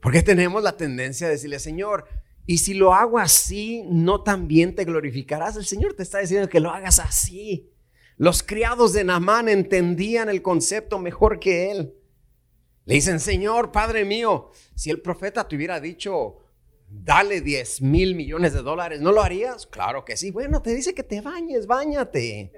Porque 0.05 0.21
tenemos 0.21 0.61
la 0.61 0.77
tendencia 0.77 1.25
de 1.25 1.33
decirle, 1.33 1.57
Señor, 1.57 2.05
y 2.45 2.59
si 2.59 2.75
lo 2.75 2.93
hago 2.93 3.17
así, 3.17 3.81
¿no 3.89 4.21
también 4.21 4.75
te 4.75 4.85
glorificarás? 4.85 5.55
El 5.55 5.65
Señor 5.65 5.95
te 5.95 6.03
está 6.03 6.19
diciendo 6.19 6.47
que 6.47 6.59
lo 6.59 6.69
hagas 6.69 6.99
así. 6.99 7.71
Los 8.15 8.43
criados 8.43 8.93
de 8.93 9.03
Naamán 9.03 9.49
entendían 9.49 10.29
el 10.29 10.43
concepto 10.43 10.99
mejor 10.99 11.39
que 11.39 11.71
él. 11.71 11.95
Le 12.85 12.93
dicen, 12.93 13.19
Señor, 13.19 13.71
Padre 13.71 14.05
mío, 14.05 14.51
si 14.75 14.91
el 14.91 15.01
profeta 15.01 15.47
te 15.47 15.55
hubiera 15.55 15.79
dicho, 15.79 16.37
dale 16.87 17.41
10 17.41 17.81
mil 17.81 18.13
millones 18.13 18.53
de 18.53 18.61
dólares, 18.61 19.01
¿no 19.01 19.11
lo 19.11 19.23
harías? 19.23 19.65
Claro 19.65 20.05
que 20.05 20.17
sí. 20.17 20.29
Bueno, 20.29 20.61
te 20.61 20.75
dice 20.75 20.93
que 20.93 21.01
te 21.01 21.21
bañes, 21.21 21.65
bañate. 21.65 22.51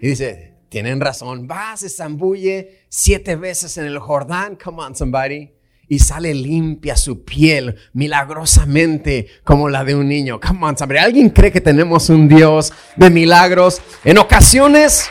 Y 0.00 0.08
dice, 0.08 0.56
tienen 0.68 1.00
razón, 1.00 1.46
va, 1.48 1.76
se 1.76 1.88
zambulle 1.88 2.86
siete 2.88 3.36
veces 3.36 3.78
en 3.78 3.84
el 3.86 4.00
Jordán. 4.00 4.56
Come 4.56 4.82
on, 4.82 4.96
somebody 4.96 5.55
y 5.88 5.98
sale 5.98 6.34
limpia 6.34 6.96
su 6.96 7.24
piel 7.24 7.76
milagrosamente 7.92 9.28
como 9.44 9.68
la 9.68 9.84
de 9.84 9.94
un 9.94 10.08
niño. 10.08 10.40
Come 10.40 10.66
on, 10.66 10.76
somebody. 10.76 10.98
¿Alguien 10.98 11.30
cree 11.30 11.52
que 11.52 11.60
tenemos 11.60 12.08
un 12.08 12.28
Dios 12.28 12.72
de 12.96 13.10
milagros? 13.10 13.80
En 14.04 14.18
ocasiones, 14.18 15.08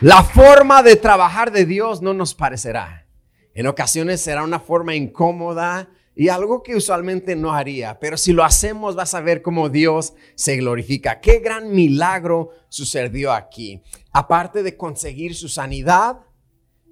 la 0.00 0.22
forma 0.22 0.82
de 0.82 0.96
trabajar 0.96 1.50
de 1.52 1.66
Dios 1.66 2.02
no 2.02 2.14
nos 2.14 2.34
parecerá. 2.34 3.06
En 3.54 3.66
ocasiones 3.66 4.20
será 4.20 4.42
una 4.42 4.60
forma 4.60 4.94
incómoda 4.94 5.88
y 6.16 6.28
algo 6.28 6.62
que 6.62 6.76
usualmente 6.76 7.36
no 7.36 7.54
haría. 7.54 7.98
Pero 7.98 8.16
si 8.16 8.32
lo 8.32 8.44
hacemos, 8.44 8.94
vas 8.96 9.14
a 9.14 9.20
ver 9.20 9.42
cómo 9.42 9.68
Dios 9.68 10.14
se 10.34 10.56
glorifica. 10.56 11.20
Qué 11.20 11.38
gran 11.38 11.72
milagro 11.72 12.50
sucedió 12.68 13.32
aquí. 13.32 13.82
Aparte 14.12 14.62
de 14.62 14.76
conseguir 14.76 15.34
su 15.34 15.48
sanidad, 15.48 16.18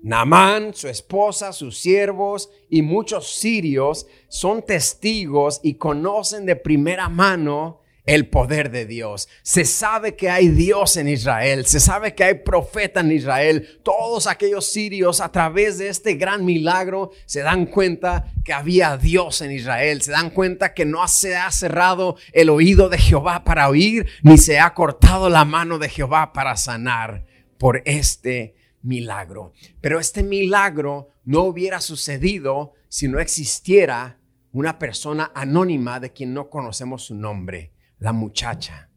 Naamán, 0.03 0.75
su 0.75 0.89
esposa, 0.89 1.53
sus 1.53 1.79
siervos 1.79 2.51
y 2.69 2.83
muchos 2.83 3.35
sirios 3.37 4.07
son 4.29 4.63
testigos 4.63 5.61
y 5.63 5.75
conocen 5.75 6.45
de 6.45 6.57
primera 6.57 7.09
mano 7.09 7.83
el 8.05 8.29
poder 8.29 8.73
de 8.73 8.85
Dios. 8.85 9.29
Se 9.43 9.65
sabe 9.65 10.17
que 10.17 10.29
hay 10.29 10.49
Dios 10.49 10.97
en 10.97 11.09
Israel, 11.09 11.67
se 11.67 11.79
sabe 11.79 12.17
que 12.17 12.25
hay 12.25 12.35
profeta 12.35 12.99
en 12.99 13.13
Israel. 13.13 13.81
Todos 13.85 14.27
aquellos 14.27 14.73
sirios 14.73 15.21
a 15.21 15.31
través 15.31 15.79
de 15.79 15.89
este 15.89 16.15
gran 16.15 16.45
milagro 16.45 17.13
se 17.27 17.43
dan 17.43 17.67
cuenta 17.67 18.33
que 18.45 18.53
había 18.53 18.97
Dios 18.97 19.41
en 19.41 19.53
Israel, 19.53 20.03
se 20.03 20.11
dan 20.11 20.31
cuenta 20.31 20.75
que 20.75 20.85
no 20.85 21.07
se 21.07 21.37
ha 21.37 21.51
cerrado 21.53 22.17
el 22.33 22.51
oído 22.51 22.89
de 22.89 22.99
Jehová 22.99 23.45
para 23.45 23.69
oír, 23.69 24.09
ni 24.23 24.37
se 24.37 24.59
ha 24.59 24.75
cortado 24.75 25.29
la 25.29 25.45
mano 25.45 25.79
de 25.79 25.89
Jehová 25.89 26.33
para 26.33 26.57
sanar 26.57 27.25
por 27.57 27.83
este 27.85 28.57
milagro. 28.83 29.53
Pero 29.81 29.99
este 29.99 30.23
milagro 30.23 31.09
no 31.25 31.43
hubiera 31.45 31.81
sucedido 31.81 32.73
si 32.89 33.09
no 33.09 33.21
existiera 33.21 34.19
una 34.53 34.79
persona 34.79 35.33
anónima 35.35 35.99
de 35.99 36.13
quien 36.13 36.35
no 36.35 36.51
conocemos 36.51 37.05
su 37.05 37.15
nombre, 37.15 37.73
la 37.99 38.13
muchacha. 38.13 38.91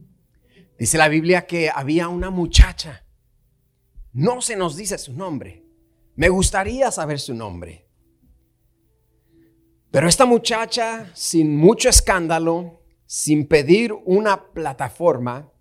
Dice 0.77 0.97
la 0.97 1.07
Biblia 1.07 1.45
que 1.45 1.69
había 1.73 2.09
una 2.09 2.29
muchacha. 2.29 3.05
No 4.11 4.41
se 4.41 4.55
nos 4.55 4.75
dice 4.75 4.97
su 4.97 5.13
nombre. 5.13 5.65
Me 6.15 6.29
gustaría 6.29 6.91
saber 6.91 7.19
su 7.19 7.33
nombre. 7.33 7.87
Pero 9.91 10.09
esta 10.09 10.25
muchacha, 10.25 11.09
sin 11.13 11.55
mucho 11.55 11.87
escándalo, 11.87 12.81
sin 13.05 13.47
pedir 13.47 13.93
una 13.93 14.51
plataforma, 14.51 15.53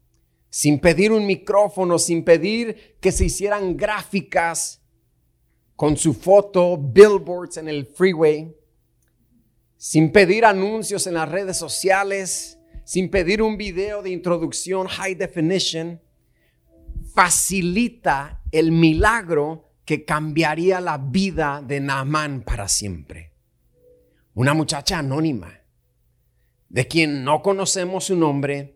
sin 0.54 0.78
pedir 0.78 1.11
un 1.11 1.26
micrófono, 1.26 1.99
sin 1.99 2.23
pedir 2.23 2.96
que 3.00 3.11
se 3.11 3.25
hicieran 3.25 3.76
gráficas 3.76 4.80
con 5.75 5.96
su 5.96 6.14
foto, 6.14 6.78
billboards 6.78 7.56
en 7.56 7.68
el 7.68 7.87
freeway, 7.87 8.54
sin 9.76 10.12
pedir 10.12 10.44
anuncios 10.44 11.08
en 11.08 11.14
las 11.14 11.28
redes 11.28 11.56
sociales, 11.56 12.61
sin 12.84 13.11
pedir 13.11 13.42
un 13.42 13.56
video 13.56 14.00
de 14.00 14.11
introducción 14.11 14.87
high 14.87 15.16
definition, 15.16 16.00
facilita 17.12 18.40
el 18.52 18.70
milagro 18.70 19.73
que 19.84 20.04
cambiaría 20.04 20.80
la 20.80 20.99
vida 20.99 21.64
de 21.66 21.80
Naamán 21.80 22.42
para 22.42 22.68
siempre. 22.68 23.32
Una 24.34 24.54
muchacha 24.54 25.00
anónima, 25.00 25.62
de 26.68 26.87
quien 26.87 27.25
no 27.25 27.42
conocemos 27.42 28.04
su 28.04 28.14
nombre, 28.14 28.74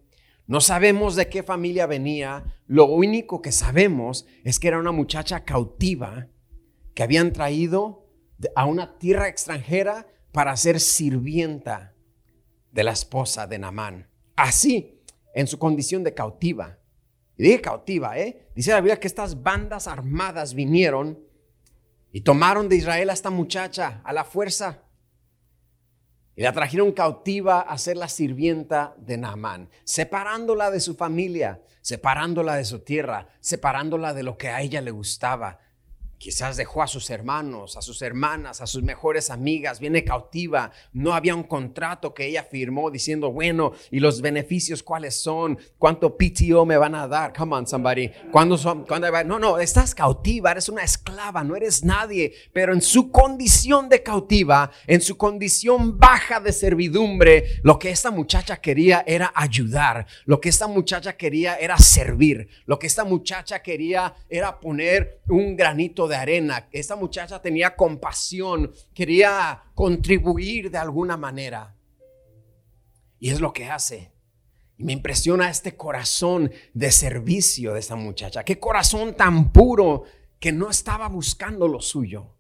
no 0.49 0.63
sabemos 0.63 1.15
de 1.15 1.29
qué 1.29 1.43
familia 1.43 1.87
venía, 1.87 2.43
lo 2.67 2.87
único 2.87 3.43
que 3.43 3.53
sabemos 3.53 4.27
es 4.45 4.59
que 4.59 4.69
era 4.69 4.79
una 4.79 4.93
muchacha 4.93 5.45
cautiva 5.45 6.29
que 6.95 7.03
habían 7.03 7.35
traído 7.35 8.07
a 8.57 8.65
una 8.65 8.99
tierra 8.99 9.29
extranjera 9.29 10.07
para 10.33 10.57
ser 10.57 10.81
sirvienta 10.81 11.95
de 12.73 12.83
la 12.83 12.93
esposa 12.93 13.47
de 13.47 13.59
Naamán. 13.59 14.09
Así, 14.37 15.03
en 15.35 15.47
su 15.47 15.59
condición 15.59 16.03
de 16.03 16.15
cautiva. 16.15 16.79
Y 17.37 17.43
dije 17.43 17.61
cautiva, 17.61 18.19
¿eh? 18.19 18.49
Dice 18.55 18.71
la 18.71 18.81
Biblia 18.81 18.99
que 18.99 19.07
estas 19.07 19.43
bandas 19.43 19.87
armadas 19.87 20.55
vinieron 20.55 21.23
y 22.11 22.23
tomaron 22.23 22.71
de 22.71 22.77
Israel 22.77 23.11
a 23.11 23.13
esta 23.13 23.29
muchacha 23.29 24.01
a 24.03 24.15
la 24.15 24.25
fuerza. 24.25 24.88
Y 26.39 26.43
la 26.43 26.53
trajeron 26.53 26.93
cautiva 26.93 27.63
a 27.63 27.77
ser 27.79 27.97
la 27.97 28.07
sirvienta 28.07 28.95
de 28.97 29.19
Naamán, 29.19 29.71
separándola 29.83 30.71
de 30.71 30.79
su 30.79 30.95
familia, 30.95 31.61
separándola 31.81 32.55
de 32.55 32.65
su 32.65 32.79
tierra, 32.79 33.27
separándola 33.41 34.15
de 34.15 34.23
lo 34.23 34.39
que 34.39 34.51
a 34.51 34.61
ella 34.61 34.81
le 34.81 34.93
gustaba, 34.93 35.59
Quizás 36.19 36.57
dejó 36.57 36.83
a 36.83 36.89
sus 36.89 37.11
hermanos, 37.11 37.77
a 37.77 37.83
sus 37.83 38.03
hermanas, 38.03 38.61
a 38.61 38.67
sus 38.67 38.83
mejores 38.83 39.31
amigas, 39.31 39.79
viene 39.79 40.03
cautiva. 40.03 40.73
No 40.93 41.15
había 41.15 41.37
un 41.37 41.45
contrato 41.45 42.13
que 42.13 42.27
ella 42.27 42.43
firmó 42.43 42.91
diciendo, 42.91 43.31
bueno, 43.31 43.73
¿y 43.93 44.01
los 44.01 44.21
beneficios 44.21 44.83
cuáles 44.83 45.15
son? 45.15 45.57
¿Cuánto 45.79 46.17
PTO 46.17 46.67
me 46.67 46.77
van 46.77 46.97
a 46.97 47.07
dar? 47.07 47.33
Come 47.33 47.55
on, 47.55 47.69
somebody. 47.69 48.11
¿Cuándo 48.33 48.59
son? 48.59 48.85
No, 49.27 49.39
no, 49.39 49.59
estás 49.61 49.95
cautiva, 49.95 50.51
eres 50.51 50.69
una 50.69 50.83
esclava, 50.83 51.45
no 51.45 51.55
eres 51.55 51.85
nadie. 51.85 52.33
Pero 52.53 52.73
en 52.73 52.83
su 52.83 53.13
condición 53.13 53.89
de 53.89 54.03
cautiva, 54.03 54.73
en 54.89 55.01
su 55.01 55.17
condición 55.17 55.99
baja 55.99 56.41
de 56.41 56.53
servidumbre, 56.53 57.61
lo 57.63 57.79
que 57.79 57.91
esta 57.91 58.11
muchacha 58.11 58.57
quería 58.57 59.05
era 59.07 59.33
ayudar. 59.37 60.07
Lo 60.25 60.41
que 60.41 60.49
esta 60.49 60.67
muchacha 60.67 61.17
quería 61.17 61.55
era 61.55 61.79
servir. 61.79 62.49
Lo 62.67 62.77
que 62.81 62.89
esta 62.89 63.05
muchacha 63.05 63.63
quería 63.63 64.17
era 64.29 64.59
poner 64.59 65.21
un 65.29 65.57
granito 65.57 66.08
de 66.09 66.17
arena. 66.17 66.69
Esta 66.73 66.97
muchacha 66.97 67.41
tenía 67.41 67.77
compasión, 67.77 68.73
quería 68.95 69.63
contribuir 69.75 70.71
de 70.71 70.79
alguna 70.79 71.17
manera. 71.17 71.77
Y 73.21 73.31
es 73.31 73.41
lo 73.41 73.53
que 73.53 73.67
hace. 73.67 74.13
Me 74.79 74.93
impresiona 74.93 75.51
este 75.51 75.77
corazón 75.77 76.53
de 76.73 76.93
servicio 76.93 77.75
de 77.75 77.81
esta 77.81 77.97
muchacha. 77.97 78.45
Qué 78.45 78.59
corazón 78.59 79.15
tan 79.15 79.53
puro 79.53 80.05
que 80.39 80.53
no 80.53 80.71
estaba 80.71 81.09
buscando 81.09 81.67
lo 81.67 81.81
suyo. 81.81 82.35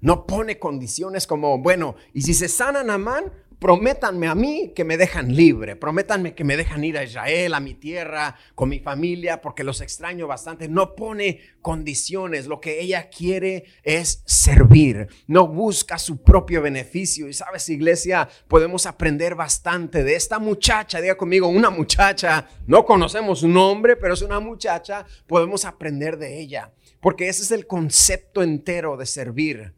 No 0.00 0.26
pone 0.26 0.58
condiciones 0.58 1.26
como, 1.26 1.58
bueno, 1.58 1.94
y 2.12 2.22
si 2.22 2.34
se 2.34 2.48
sana 2.48 2.82
Namán, 2.82 3.32
prométanme 3.62 4.26
a 4.26 4.34
mí 4.34 4.72
que 4.74 4.82
me 4.82 4.96
dejan 4.96 5.36
libre, 5.36 5.76
prométanme 5.76 6.34
que 6.34 6.42
me 6.42 6.56
dejan 6.56 6.82
ir 6.82 6.98
a 6.98 7.04
Israel, 7.04 7.54
a 7.54 7.60
mi 7.60 7.74
tierra, 7.74 8.34
con 8.56 8.68
mi 8.68 8.80
familia, 8.80 9.40
porque 9.40 9.62
los 9.62 9.80
extraño 9.80 10.26
bastante. 10.26 10.68
No 10.68 10.96
pone 10.96 11.38
condiciones, 11.60 12.48
lo 12.48 12.60
que 12.60 12.80
ella 12.80 13.08
quiere 13.08 13.66
es 13.84 14.24
servir, 14.26 15.06
no 15.28 15.46
busca 15.46 16.00
su 16.00 16.24
propio 16.24 16.60
beneficio. 16.60 17.28
Y 17.28 17.34
sabes, 17.34 17.68
iglesia, 17.68 18.28
podemos 18.48 18.84
aprender 18.84 19.36
bastante 19.36 20.02
de 20.02 20.16
esta 20.16 20.40
muchacha, 20.40 21.00
diga 21.00 21.16
conmigo, 21.16 21.46
una 21.46 21.70
muchacha, 21.70 22.48
no 22.66 22.84
conocemos 22.84 23.38
su 23.38 23.48
nombre, 23.48 23.94
pero 23.94 24.14
es 24.14 24.22
una 24.22 24.40
muchacha, 24.40 25.06
podemos 25.28 25.64
aprender 25.64 26.18
de 26.18 26.40
ella, 26.40 26.72
porque 27.00 27.28
ese 27.28 27.42
es 27.42 27.52
el 27.52 27.68
concepto 27.68 28.42
entero 28.42 28.96
de 28.96 29.06
servir. 29.06 29.72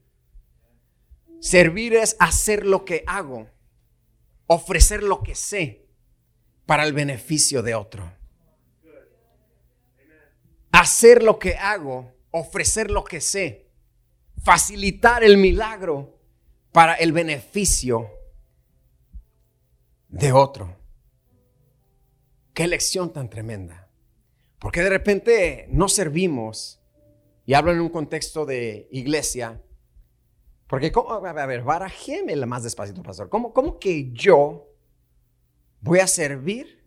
Servir 1.39 1.93
es 1.93 2.17
hacer 2.19 2.65
lo 2.65 2.87
que 2.87 3.05
hago 3.07 3.53
ofrecer 4.47 5.03
lo 5.03 5.23
que 5.23 5.35
sé 5.35 5.87
para 6.67 6.85
el 6.85 6.93
beneficio 6.93 7.63
de 7.63 7.75
otro. 7.75 8.13
Hacer 10.73 11.23
lo 11.23 11.39
que 11.39 11.57
hago, 11.57 12.13
ofrecer 12.31 12.91
lo 12.91 13.05
que 13.05 13.21
sé, 13.21 13.71
facilitar 14.43 15.23
el 15.23 15.37
milagro 15.37 16.19
para 16.73 16.95
el 16.95 17.13
beneficio 17.13 18.11
de 20.09 20.33
otro. 20.33 20.77
Qué 22.53 22.67
lección 22.67 23.13
tan 23.13 23.31
tremenda. 23.31 23.89
Porque 24.59 24.83
de 24.83 24.91
repente 24.91 25.67
no 25.71 25.89
servimos, 25.89 26.81
y 27.47 27.55
hablo 27.55 27.73
en 27.73 27.81
un 27.81 27.91
contexto 27.91 28.47
de 28.47 28.89
iglesia, 28.91 29.61
porque, 30.67 30.91
¿cómo? 30.91 31.11
a 31.13 31.47
ver, 31.47 31.63
barajémela 31.63 32.47
más 32.47 32.63
despacito, 32.63 33.03
pastor. 33.03 33.29
¿Cómo, 33.29 33.53
¿Cómo 33.53 33.79
que 33.79 34.13
yo 34.13 34.71
voy 35.81 35.99
a 35.99 36.07
servir 36.07 36.85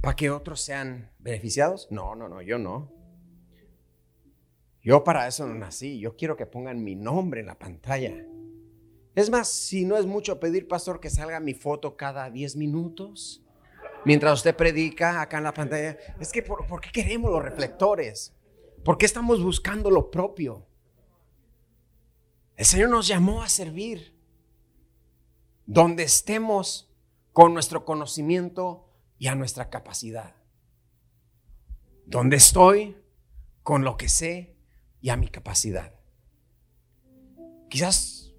para 0.00 0.16
que 0.16 0.30
otros 0.30 0.60
sean 0.60 1.10
beneficiados? 1.18 1.88
No, 1.90 2.14
no, 2.14 2.28
no, 2.28 2.42
yo 2.42 2.58
no. 2.58 2.92
Yo 4.82 5.02
para 5.04 5.26
eso 5.26 5.46
no 5.46 5.54
nací. 5.54 5.98
Yo 5.98 6.16
quiero 6.16 6.36
que 6.36 6.46
pongan 6.46 6.82
mi 6.82 6.94
nombre 6.94 7.40
en 7.40 7.46
la 7.46 7.58
pantalla. 7.58 8.26
Es 9.14 9.30
más, 9.30 9.48
si 9.48 9.84
no 9.84 9.96
es 9.96 10.04
mucho 10.04 10.40
pedir, 10.40 10.66
pastor, 10.66 11.00
que 11.00 11.08
salga 11.08 11.38
mi 11.40 11.54
foto 11.54 11.96
cada 11.96 12.28
10 12.28 12.56
minutos. 12.56 13.42
Mientras 14.04 14.34
usted 14.34 14.54
predica 14.54 15.22
acá 15.22 15.38
en 15.38 15.44
la 15.44 15.54
pantalla. 15.54 15.96
Es 16.20 16.32
que, 16.32 16.42
¿por, 16.42 16.66
¿por 16.66 16.80
qué 16.80 16.90
queremos 16.92 17.30
los 17.30 17.42
reflectores? 17.42 18.34
¿Por 18.84 18.98
qué 18.98 19.06
estamos 19.06 19.42
buscando 19.42 19.90
lo 19.90 20.10
propio? 20.10 20.66
El 22.56 22.64
Señor 22.64 22.90
nos 22.90 23.06
llamó 23.06 23.42
a 23.42 23.48
servir. 23.48 24.14
Donde 25.66 26.02
estemos 26.02 26.92
con 27.32 27.54
nuestro 27.54 27.84
conocimiento 27.84 28.88
y 29.18 29.28
a 29.28 29.34
nuestra 29.34 29.70
capacidad. 29.70 30.36
Donde 32.06 32.36
estoy 32.36 32.96
con 33.62 33.82
lo 33.82 33.96
que 33.96 34.08
sé 34.08 34.56
y 35.00 35.08
a 35.08 35.16
mi 35.16 35.28
capacidad. 35.28 35.94
Quizás 37.70 38.32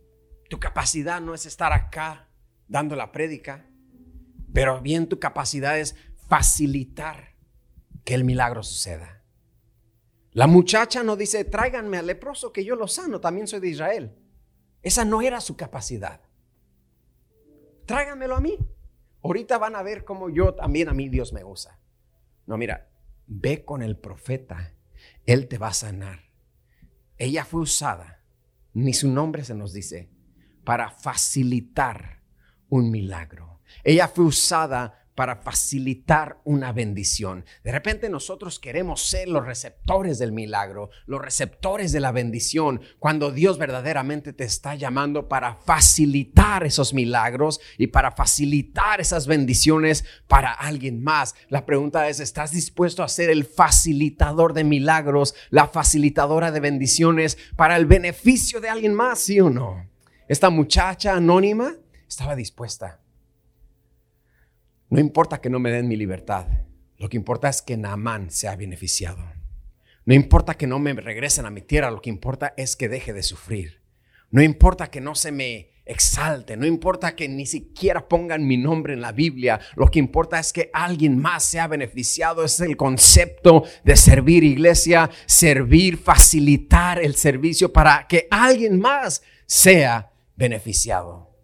tu 0.49 0.59
capacidad 0.59 1.19
no 1.19 1.33
es 1.33 1.45
estar 1.45 1.73
acá 1.73 2.29
dando 2.67 2.95
la 2.95 3.11
prédica, 3.11 3.67
pero 4.53 4.81
bien 4.81 5.09
tu 5.09 5.19
capacidad 5.19 5.77
es 5.79 5.95
facilitar 6.27 7.35
que 8.03 8.13
el 8.13 8.23
milagro 8.23 8.63
suceda. 8.63 9.14
La 10.35 10.47
muchacha 10.47 11.01
no 11.01 11.15
dice, 11.15 11.45
tráiganme 11.45 11.97
al 11.97 12.07
leproso 12.07 12.51
que 12.51 12.65
yo 12.65 12.75
lo 12.75 12.89
sano, 12.89 13.21
también 13.21 13.47
soy 13.47 13.61
de 13.61 13.69
Israel. 13.69 14.17
Esa 14.81 15.05
no 15.05 15.21
era 15.21 15.39
su 15.39 15.55
capacidad. 15.55 16.19
Tráiganmelo 17.85 18.35
a 18.35 18.41
mí. 18.41 18.57
Ahorita 19.23 19.57
van 19.57 19.77
a 19.77 19.81
ver 19.81 20.03
cómo 20.03 20.29
yo 20.29 20.53
también 20.53 20.89
a 20.89 20.93
mí 20.93 21.07
Dios 21.07 21.31
me 21.31 21.45
usa. 21.45 21.79
No, 22.47 22.57
mira, 22.57 22.91
ve 23.27 23.63
con 23.63 23.81
el 23.81 23.97
profeta, 23.97 24.73
él 25.25 25.47
te 25.47 25.57
va 25.57 25.69
a 25.69 25.73
sanar. 25.73 26.25
Ella 27.15 27.45
fue 27.45 27.61
usada, 27.61 28.21
ni 28.73 28.91
su 28.91 29.07
nombre 29.07 29.45
se 29.45 29.55
nos 29.55 29.71
dice, 29.71 30.11
para 30.65 30.91
facilitar 30.91 32.23
un 32.67 32.91
milagro. 32.91 33.61
Ella 33.85 34.09
fue 34.09 34.25
usada 34.25 35.04
para 35.15 35.37
facilitar 35.37 36.39
una 36.43 36.71
bendición. 36.71 37.45
De 37.63 37.71
repente 37.71 38.09
nosotros 38.09 38.59
queremos 38.59 39.01
ser 39.01 39.29
los 39.29 39.45
receptores 39.45 40.19
del 40.19 40.33
milagro, 40.33 40.89
los 41.05 41.21
receptores 41.21 41.91
de 41.91 42.01
la 42.01 42.11
bendición, 42.11 42.81
cuando 42.99 43.31
Dios 43.31 43.57
verdaderamente 43.57 44.33
te 44.33 44.43
está 44.43 44.75
llamando 44.75 45.27
para 45.29 45.55
facilitar 45.55 46.65
esos 46.65 46.93
milagros 46.93 47.61
y 47.77 47.87
para 47.87 48.11
facilitar 48.11 48.99
esas 48.99 49.25
bendiciones 49.25 50.05
para 50.27 50.51
alguien 50.51 51.01
más. 51.01 51.35
La 51.49 51.65
pregunta 51.65 52.09
es, 52.09 52.19
¿estás 52.19 52.51
dispuesto 52.51 53.03
a 53.03 53.09
ser 53.09 53.29
el 53.29 53.45
facilitador 53.45 54.53
de 54.53 54.65
milagros, 54.65 55.33
la 55.49 55.67
facilitadora 55.67 56.51
de 56.51 56.59
bendiciones 56.59 57.37
para 57.55 57.77
el 57.77 57.85
beneficio 57.85 58.59
de 58.59 58.69
alguien 58.69 58.93
más, 58.93 59.19
sí 59.19 59.39
o 59.39 59.49
no? 59.49 59.89
Esta 60.27 60.49
muchacha 60.49 61.15
anónima 61.15 61.75
estaba 62.07 62.35
dispuesta. 62.35 63.04
No 64.95 65.01
importa 65.01 65.41
que 65.41 65.49
no 65.49 65.59
me 65.59 65.71
den 65.71 65.89
mi 65.89 65.97
libertad. 65.97 66.47
Lo 66.99 67.09
que 67.09 67.17
importa 67.17 67.49
es 67.49 67.61
que 67.61 67.75
Naamán 67.75 68.31
sea 68.31 68.55
beneficiado. 68.55 69.29
No 70.05 70.13
importa 70.13 70.53
que 70.53 70.67
no 70.67 70.79
me 70.79 70.93
regresen 70.93 71.45
a 71.45 71.49
mi 71.49 71.59
tierra. 71.59 71.91
Lo 71.91 72.01
que 72.01 72.09
importa 72.09 72.53
es 72.55 72.77
que 72.77 72.87
deje 72.87 73.11
de 73.11 73.21
sufrir. 73.21 73.81
No 74.31 74.41
importa 74.41 74.89
que 74.89 75.01
no 75.01 75.13
se 75.13 75.33
me 75.33 75.71
exalte. 75.83 76.55
No 76.55 76.65
importa 76.65 77.13
que 77.13 77.27
ni 77.27 77.45
siquiera 77.45 78.07
pongan 78.07 78.47
mi 78.47 78.55
nombre 78.55 78.93
en 78.93 79.01
la 79.01 79.11
Biblia. 79.11 79.59
Lo 79.75 79.91
que 79.91 79.99
importa 79.99 80.39
es 80.39 80.53
que 80.53 80.69
alguien 80.71 81.19
más 81.19 81.43
sea 81.43 81.67
beneficiado. 81.67 82.45
Es 82.45 82.61
el 82.61 82.77
concepto 82.77 83.65
de 83.83 83.97
servir 83.97 84.45
iglesia. 84.45 85.09
Servir, 85.25 85.97
facilitar 85.97 87.03
el 87.03 87.15
servicio 87.15 87.73
para 87.73 88.07
que 88.07 88.29
alguien 88.31 88.79
más 88.79 89.21
sea 89.45 90.13
beneficiado. 90.37 91.35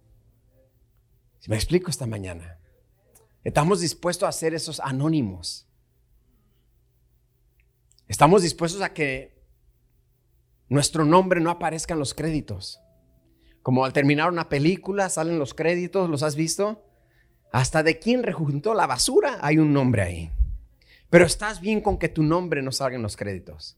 Me 1.47 1.57
explico 1.57 1.89
esta 1.89 2.07
mañana, 2.07 2.60
estamos 3.43 3.81
dispuestos 3.81 4.27
a 4.27 4.31
ser 4.31 4.53
esos 4.53 4.79
anónimos. 4.79 5.67
Estamos 8.07 8.41
dispuestos 8.41 8.81
a 8.81 8.93
que 8.93 9.41
nuestro 10.67 11.05
nombre 11.05 11.39
no 11.39 11.49
aparezca 11.49 11.93
en 11.93 11.99
los 11.99 12.13
créditos. 12.13 12.79
Como 13.61 13.85
al 13.85 13.93
terminar 13.93 14.29
una 14.29 14.49
película 14.49 15.09
salen 15.09 15.39
los 15.39 15.53
créditos, 15.53 16.09
¿los 16.09 16.23
has 16.23 16.35
visto? 16.35 16.83
Hasta 17.51 17.83
de 17.83 17.99
quién 17.99 18.23
rejuntó 18.23 18.73
la 18.73 18.87
basura 18.87 19.39
hay 19.41 19.57
un 19.57 19.73
nombre 19.73 20.01
ahí. 20.01 20.31
Pero 21.09 21.25
estás 21.25 21.59
bien 21.59 21.81
con 21.81 21.97
que 21.97 22.09
tu 22.09 22.23
nombre 22.23 22.61
no 22.61 22.71
salga 22.71 22.95
en 22.95 23.01
los 23.01 23.17
créditos. 23.17 23.77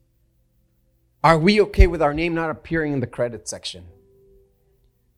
Are 1.21 1.38
we 1.38 1.60
okay 1.62 1.88
with 1.88 2.02
our 2.02 2.13
name 2.13 2.32
not 2.32 2.49
appearing 2.49 2.93
in 2.93 2.99
the 2.99 3.10
credit 3.10 3.47
section? 3.47 3.86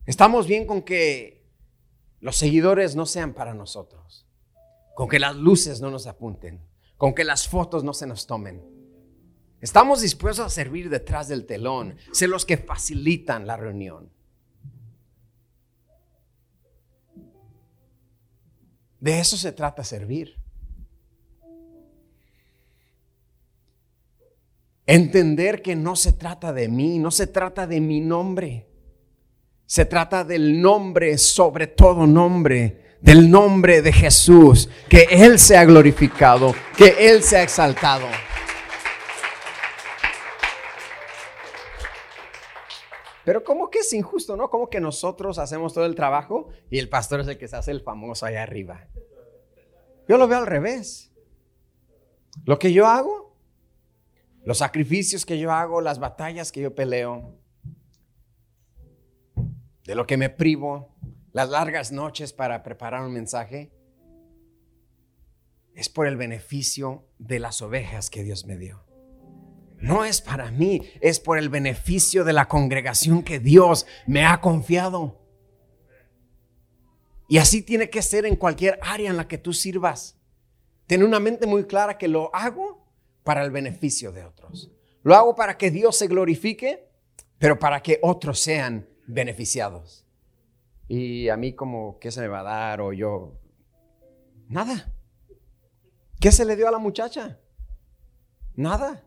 Estamos 0.05 0.47
bien 0.47 0.67
con 0.67 0.81
que 0.81 1.43
los 2.19 2.37
seguidores 2.37 2.95
no 2.95 3.05
sean 3.05 3.33
para 3.33 3.53
nosotros. 3.53 4.24
Con 4.95 5.07
que 5.07 5.19
las 5.19 5.35
luces 5.35 5.81
no 5.81 5.91
nos 5.91 6.07
apunten. 6.07 6.61
Con 6.97 7.13
que 7.13 7.23
las 7.23 7.47
fotos 7.47 7.83
no 7.83 7.93
se 7.93 8.07
nos 8.07 8.25
tomen. 8.25 8.63
Estamos 9.61 10.01
dispuestos 10.01 10.45
a 10.45 10.49
servir 10.49 10.89
detrás 10.89 11.27
del 11.27 11.45
telón, 11.45 11.97
ser 12.11 12.29
los 12.29 12.45
que 12.45 12.57
facilitan 12.57 13.47
la 13.47 13.57
reunión. 13.57 14.11
De 18.99 19.19
eso 19.19 19.37
se 19.37 19.51
trata 19.51 19.83
servir. 19.83 20.39
Entender 24.87 25.61
que 25.61 25.75
no 25.75 25.95
se 25.95 26.13
trata 26.13 26.53
de 26.53 26.67
mí, 26.67 26.99
no 26.99 27.11
se 27.11 27.27
trata 27.27 27.65
de 27.65 27.81
mi 27.81 28.01
nombre. 28.01 28.69
Se 29.65 29.85
trata 29.85 30.23
del 30.23 30.61
nombre 30.61 31.17
sobre 31.17 31.67
todo 31.67 32.05
nombre, 32.05 32.84
del 33.05 33.29
nombre 33.29 33.83
de 33.83 33.93
Jesús, 33.93 34.67
que 34.89 35.03
Él 35.11 35.37
sea 35.37 35.63
glorificado, 35.63 36.55
que 36.75 37.07
Él 37.07 37.21
sea 37.21 37.43
exaltado. 37.43 38.07
Pero 43.23 43.43
¿cómo 43.43 43.69
que 43.69 43.79
es 43.79 43.93
injusto, 43.93 44.35
no? 44.35 44.49
¿Cómo 44.49 44.71
que 44.71 44.79
nosotros 44.79 45.37
hacemos 45.37 45.75
todo 45.75 45.85
el 45.85 45.93
trabajo 45.93 46.49
y 46.71 46.79
el 46.79 46.89
pastor 46.89 47.19
es 47.19 47.27
el 47.27 47.37
que 47.37 47.47
se 47.47 47.55
hace 47.55 47.69
el 47.69 47.81
famoso 47.81 48.25
allá 48.25 48.41
arriba? 48.41 48.87
Yo 50.09 50.17
lo 50.17 50.27
veo 50.27 50.39
al 50.39 50.47
revés. 50.47 51.11
Lo 52.43 52.57
que 52.57 52.73
yo 52.73 52.87
hago, 52.87 53.37
los 54.45 54.57
sacrificios 54.57 55.27
que 55.27 55.37
yo 55.37 55.51
hago, 55.51 55.79
las 55.79 55.99
batallas 55.99 56.51
que 56.51 56.61
yo 56.61 56.73
peleo, 56.73 57.35
de 59.83 59.93
lo 59.93 60.07
que 60.07 60.17
me 60.17 60.31
privo, 60.31 60.95
las 61.35 61.49
largas 61.49 61.91
noches 61.91 62.31
para 62.31 62.63
preparar 62.63 63.03
un 63.03 63.11
mensaje, 63.11 63.69
es 65.73 65.89
por 65.89 66.07
el 66.07 66.15
beneficio 66.15 67.09
de 67.19 67.39
las 67.39 67.61
ovejas 67.61 68.09
que 68.09 68.23
Dios 68.23 68.45
me 68.45 68.55
dio. 68.55 68.85
No 69.77 70.05
es 70.05 70.21
para 70.21 70.49
mí, 70.51 70.89
es 71.01 71.19
por 71.19 71.37
el 71.37 71.49
beneficio 71.49 72.23
de 72.23 72.31
la 72.31 72.47
congregación 72.47 73.21
que 73.21 73.39
Dios 73.39 73.85
me 74.07 74.25
ha 74.25 74.39
confiado. 74.39 75.27
Y 77.27 77.39
así 77.39 77.61
tiene 77.61 77.89
que 77.89 78.01
ser 78.01 78.25
en 78.25 78.37
cualquier 78.37 78.79
área 78.81 79.09
en 79.09 79.17
la 79.17 79.27
que 79.27 79.37
tú 79.37 79.51
sirvas. 79.51 80.17
Tener 80.87 81.05
una 81.05 81.19
mente 81.19 81.47
muy 81.47 81.65
clara 81.65 81.97
que 81.97 82.07
lo 82.07 82.33
hago 82.33 82.87
para 83.25 83.43
el 83.43 83.51
beneficio 83.51 84.13
de 84.13 84.23
otros. 84.23 84.71
Lo 85.03 85.13
hago 85.15 85.35
para 85.35 85.57
que 85.57 85.69
Dios 85.69 85.97
se 85.97 86.07
glorifique, 86.07 86.87
pero 87.39 87.59
para 87.59 87.81
que 87.81 87.99
otros 88.01 88.39
sean 88.39 88.87
beneficiados. 89.05 90.04
Y 90.87 91.29
a 91.29 91.37
mí 91.37 91.53
como, 91.53 91.97
¿qué 91.99 92.11
se 92.11 92.21
me 92.21 92.27
va 92.27 92.41
a 92.41 92.43
dar? 92.43 92.81
O 92.81 92.93
yo, 92.93 93.33
nada. 94.47 94.91
¿Qué 96.19 96.31
se 96.31 96.45
le 96.45 96.55
dio 96.55 96.67
a 96.67 96.71
la 96.71 96.77
muchacha? 96.77 97.39
Nada. 98.55 99.03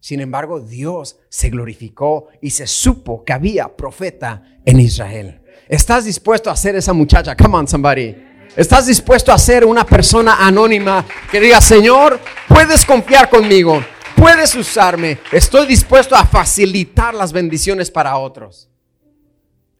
Sin 0.00 0.20
embargo, 0.20 0.60
Dios 0.60 1.18
se 1.28 1.50
glorificó 1.50 2.28
y 2.40 2.50
se 2.50 2.66
supo 2.66 3.24
que 3.24 3.32
había 3.32 3.76
profeta 3.76 4.60
en 4.64 4.80
Israel. 4.80 5.42
¿Estás 5.68 6.04
dispuesto 6.04 6.50
a 6.50 6.56
ser 6.56 6.76
esa 6.76 6.92
muchacha? 6.92 7.36
Come 7.36 7.56
on, 7.56 7.66
somebody. 7.66 8.14
¿Estás 8.56 8.86
dispuesto 8.86 9.32
a 9.32 9.38
ser 9.38 9.64
una 9.64 9.84
persona 9.84 10.46
anónima 10.46 11.04
que 11.30 11.40
diga, 11.40 11.60
Señor, 11.60 12.20
puedes 12.48 12.86
confiar 12.86 13.28
conmigo, 13.28 13.82
puedes 14.14 14.54
usarme, 14.54 15.18
estoy 15.32 15.66
dispuesto 15.66 16.14
a 16.14 16.24
facilitar 16.24 17.14
las 17.14 17.32
bendiciones 17.32 17.90
para 17.90 18.16
otros? 18.16 18.70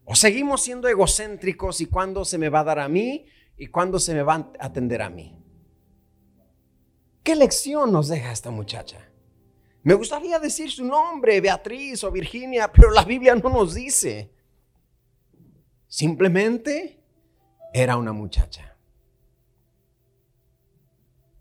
¿O 0.09 0.14
seguimos 0.14 0.62
siendo 0.62 0.87
egocéntricos 0.87 1.81
y 1.81 1.87
cuándo 1.87 2.25
se 2.25 2.38
me 2.38 2.49
va 2.49 2.61
a 2.61 2.64
dar 2.64 2.79
a 2.79 2.88
mí 2.88 3.27
y 3.57 3.66
cuándo 3.66 3.99
se 3.99 4.14
me 4.14 4.23
va 4.23 4.35
a 4.35 4.53
atender 4.61 5.03
a 5.03 5.11
mí? 5.11 5.37
¿Qué 7.25 7.35
lección 7.35 7.90
nos 7.90 8.07
deja 8.07 8.31
esta 8.31 8.53
muchacha? 8.53 9.11
Me 9.83 9.95
gustaría 9.95 10.38
decir 10.38 10.71
su 10.71 10.85
nombre, 10.85 11.40
Beatriz 11.40 12.05
o 12.05 12.12
Virginia, 12.12 12.73
pero 12.73 12.92
la 12.92 13.05
Biblia 13.05 13.35
no 13.35 13.51
nos 13.51 13.75
dice. 13.75 14.33
Simplemente 15.88 17.03
era 17.75 17.97
una 17.97 18.12
muchacha 18.12 18.77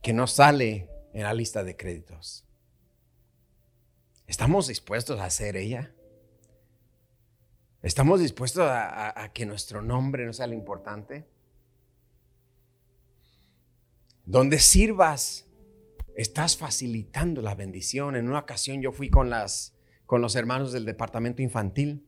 que 0.02 0.12
no 0.12 0.26
sale 0.26 0.90
en 1.14 1.22
la 1.22 1.34
lista 1.34 1.64
de 1.64 1.78
créditos. 1.78 2.48
¿Estamos 4.26 4.68
dispuestos 4.68 5.20
a 5.20 5.30
ser 5.30 5.56
ella? 5.56 5.95
¿Estamos 7.86 8.20
dispuestos 8.20 8.64
a, 8.68 9.30
que 9.32 9.46
nuestro 9.46 9.84
nombre 9.84 10.26
no 10.26 10.34
sea 10.34 10.48
lo 10.48 10.56
importante? 10.56 11.30
Donde 14.26 14.58
sirvas 14.58 15.46
estás 16.16 16.58
facilitando 16.58 17.44
la 17.44 17.54
bendición. 17.54 18.16
En 18.16 18.28
una 18.28 18.40
ocasión 18.40 18.82
yo 18.82 18.92
fui 18.92 19.12
con, 19.12 19.30
las, 19.30 19.78
con 20.08 20.20
los 20.20 20.36
hermanos 20.36 20.72
del 20.72 20.84
departamento 20.84 21.44
infantil, 21.44 22.08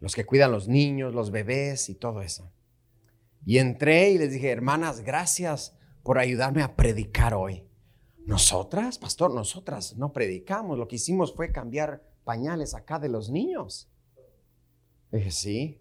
los 0.00 0.16
que 0.16 0.26
cuidan 0.26 0.50
los 0.50 0.66
niños, 0.66 1.14
los 1.14 1.30
bebés 1.30 1.88
y 1.90 1.94
todo 1.94 2.20
eso. 2.20 2.50
Y 3.46 3.58
entré 3.58 4.10
y 4.10 4.18
les 4.18 4.32
dije, 4.32 4.50
hermanas, 4.50 5.02
gracias 5.02 5.78
por 6.02 6.18
ayudarme 6.18 6.64
a 6.64 6.74
predicar 6.74 7.34
hoy. 7.34 7.64
Nosotras, 8.26 8.98
pastor, 8.98 9.32
nosotras 9.32 9.96
no 9.96 10.12
predicamos. 10.12 10.76
Lo 10.76 10.88
que 10.88 10.96
hicimos 10.96 11.32
fue 11.36 11.52
cambiar 11.52 12.02
pañales 12.24 12.74
acá 12.74 12.98
de 12.98 13.10
los 13.10 13.30
niños. 13.30 13.93
Dije, 15.18 15.30
sí. 15.30 15.80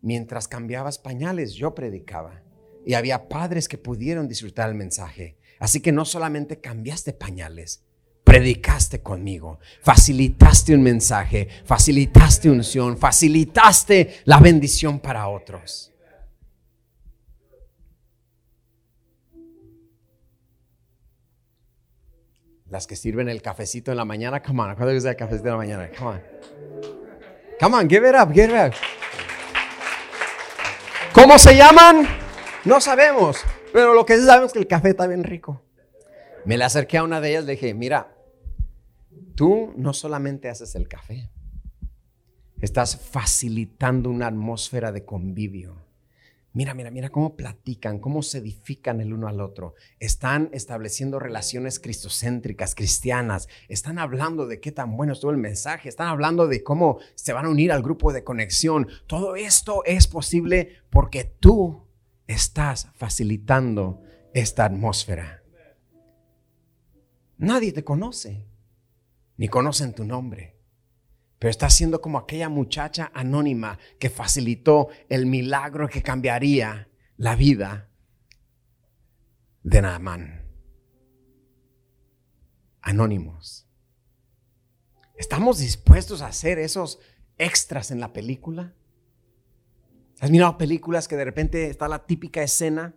Mientras 0.00 0.48
cambiabas 0.48 0.98
pañales, 0.98 1.54
yo 1.54 1.74
predicaba. 1.74 2.42
Y 2.84 2.94
había 2.94 3.28
padres 3.28 3.68
que 3.68 3.78
pudieron 3.78 4.28
disfrutar 4.28 4.68
el 4.68 4.74
mensaje. 4.74 5.38
Así 5.58 5.80
que 5.80 5.92
no 5.92 6.04
solamente 6.04 6.60
cambiaste 6.60 7.12
pañales, 7.12 7.82
predicaste 8.24 9.00
conmigo, 9.00 9.58
facilitaste 9.80 10.74
un 10.74 10.82
mensaje, 10.82 11.48
facilitaste 11.64 12.50
unción, 12.50 12.98
facilitaste 12.98 14.22
la 14.24 14.40
bendición 14.40 15.00
para 15.00 15.28
otros. 15.28 15.92
Las 22.68 22.86
que 22.88 22.96
sirven 22.96 23.28
el 23.28 23.40
cafecito 23.40 23.92
en 23.92 23.96
la 23.96 24.04
mañana, 24.04 24.42
come 24.42 24.62
on, 24.62 24.74
¿cuándo 24.74 24.90
es 24.90 25.04
el 25.04 25.14
cafecito 25.14 25.46
en 25.46 25.52
la 25.52 25.58
mañana? 25.58 25.90
Come 25.96 26.10
on. 26.10 26.20
Come 27.60 27.76
on, 27.76 27.88
give 27.88 28.08
it 28.08 28.14
up, 28.14 28.32
give 28.32 28.52
it 28.52 28.72
up. 28.72 28.74
¿Cómo 31.12 31.38
se 31.38 31.56
llaman? 31.56 32.06
No 32.64 32.80
sabemos. 32.80 33.44
Pero 33.72 33.94
lo 33.94 34.04
que 34.04 34.16
sí 34.16 34.24
sabemos 34.24 34.48
es 34.48 34.52
que 34.52 34.58
el 34.58 34.66
café 34.66 34.90
está 34.90 35.06
bien 35.06 35.24
rico. 35.24 35.62
Me 36.44 36.58
le 36.58 36.64
acerqué 36.64 36.98
a 36.98 37.04
una 37.04 37.20
de 37.20 37.30
ellas 37.30 37.44
le 37.44 37.52
dije, 37.52 37.74
mira, 37.74 38.14
tú 39.34 39.72
no 39.76 39.92
solamente 39.92 40.48
haces 40.48 40.74
el 40.74 40.88
café, 40.88 41.30
estás 42.60 42.96
facilitando 42.96 44.10
una 44.10 44.26
atmósfera 44.26 44.92
de 44.92 45.04
convivio. 45.04 45.83
Mira, 46.56 46.72
mira, 46.72 46.92
mira 46.92 47.10
cómo 47.10 47.34
platican, 47.34 47.98
cómo 47.98 48.22
se 48.22 48.38
edifican 48.38 49.00
el 49.00 49.12
uno 49.12 49.26
al 49.26 49.40
otro. 49.40 49.74
Están 49.98 50.50
estableciendo 50.52 51.18
relaciones 51.18 51.80
cristocéntricas, 51.80 52.76
cristianas. 52.76 53.48
Están 53.68 53.98
hablando 53.98 54.46
de 54.46 54.60
qué 54.60 54.70
tan 54.70 54.96
bueno 54.96 55.14
estuvo 55.14 55.32
el 55.32 55.36
mensaje. 55.36 55.88
Están 55.88 56.06
hablando 56.06 56.46
de 56.46 56.62
cómo 56.62 57.00
se 57.16 57.32
van 57.32 57.46
a 57.46 57.50
unir 57.50 57.72
al 57.72 57.82
grupo 57.82 58.12
de 58.12 58.22
conexión. 58.22 58.86
Todo 59.08 59.34
esto 59.34 59.82
es 59.84 60.06
posible 60.06 60.76
porque 60.90 61.24
tú 61.24 61.88
estás 62.28 62.88
facilitando 62.94 64.00
esta 64.32 64.64
atmósfera. 64.64 65.42
Nadie 67.36 67.72
te 67.72 67.82
conoce, 67.82 68.46
ni 69.36 69.48
conocen 69.48 69.92
tu 69.92 70.04
nombre, 70.04 70.53
pero 71.44 71.50
estás 71.50 71.74
siendo 71.74 72.00
como 72.00 72.16
aquella 72.16 72.48
muchacha 72.48 73.12
anónima 73.12 73.78
que 73.98 74.08
facilitó 74.08 74.88
el 75.10 75.26
milagro 75.26 75.90
que 75.90 76.02
cambiaría 76.02 76.88
la 77.18 77.36
vida 77.36 77.90
de 79.62 79.82
Naamán. 79.82 80.48
Anónimos. 82.80 83.68
¿Estamos 85.18 85.58
dispuestos 85.58 86.22
a 86.22 86.28
hacer 86.28 86.58
esos 86.58 86.98
extras 87.36 87.90
en 87.90 88.00
la 88.00 88.14
película? 88.14 88.72
¿Has 90.20 90.30
mirado 90.30 90.56
películas 90.56 91.08
que 91.08 91.16
de 91.16 91.26
repente 91.26 91.68
está 91.68 91.88
la 91.88 92.06
típica 92.06 92.42
escena 92.42 92.94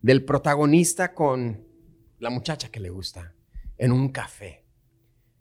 del 0.00 0.24
protagonista 0.24 1.12
con 1.12 1.68
la 2.20 2.30
muchacha 2.30 2.70
que 2.70 2.80
le 2.80 2.88
gusta 2.88 3.34
en 3.76 3.92
un 3.92 4.08
café? 4.08 4.65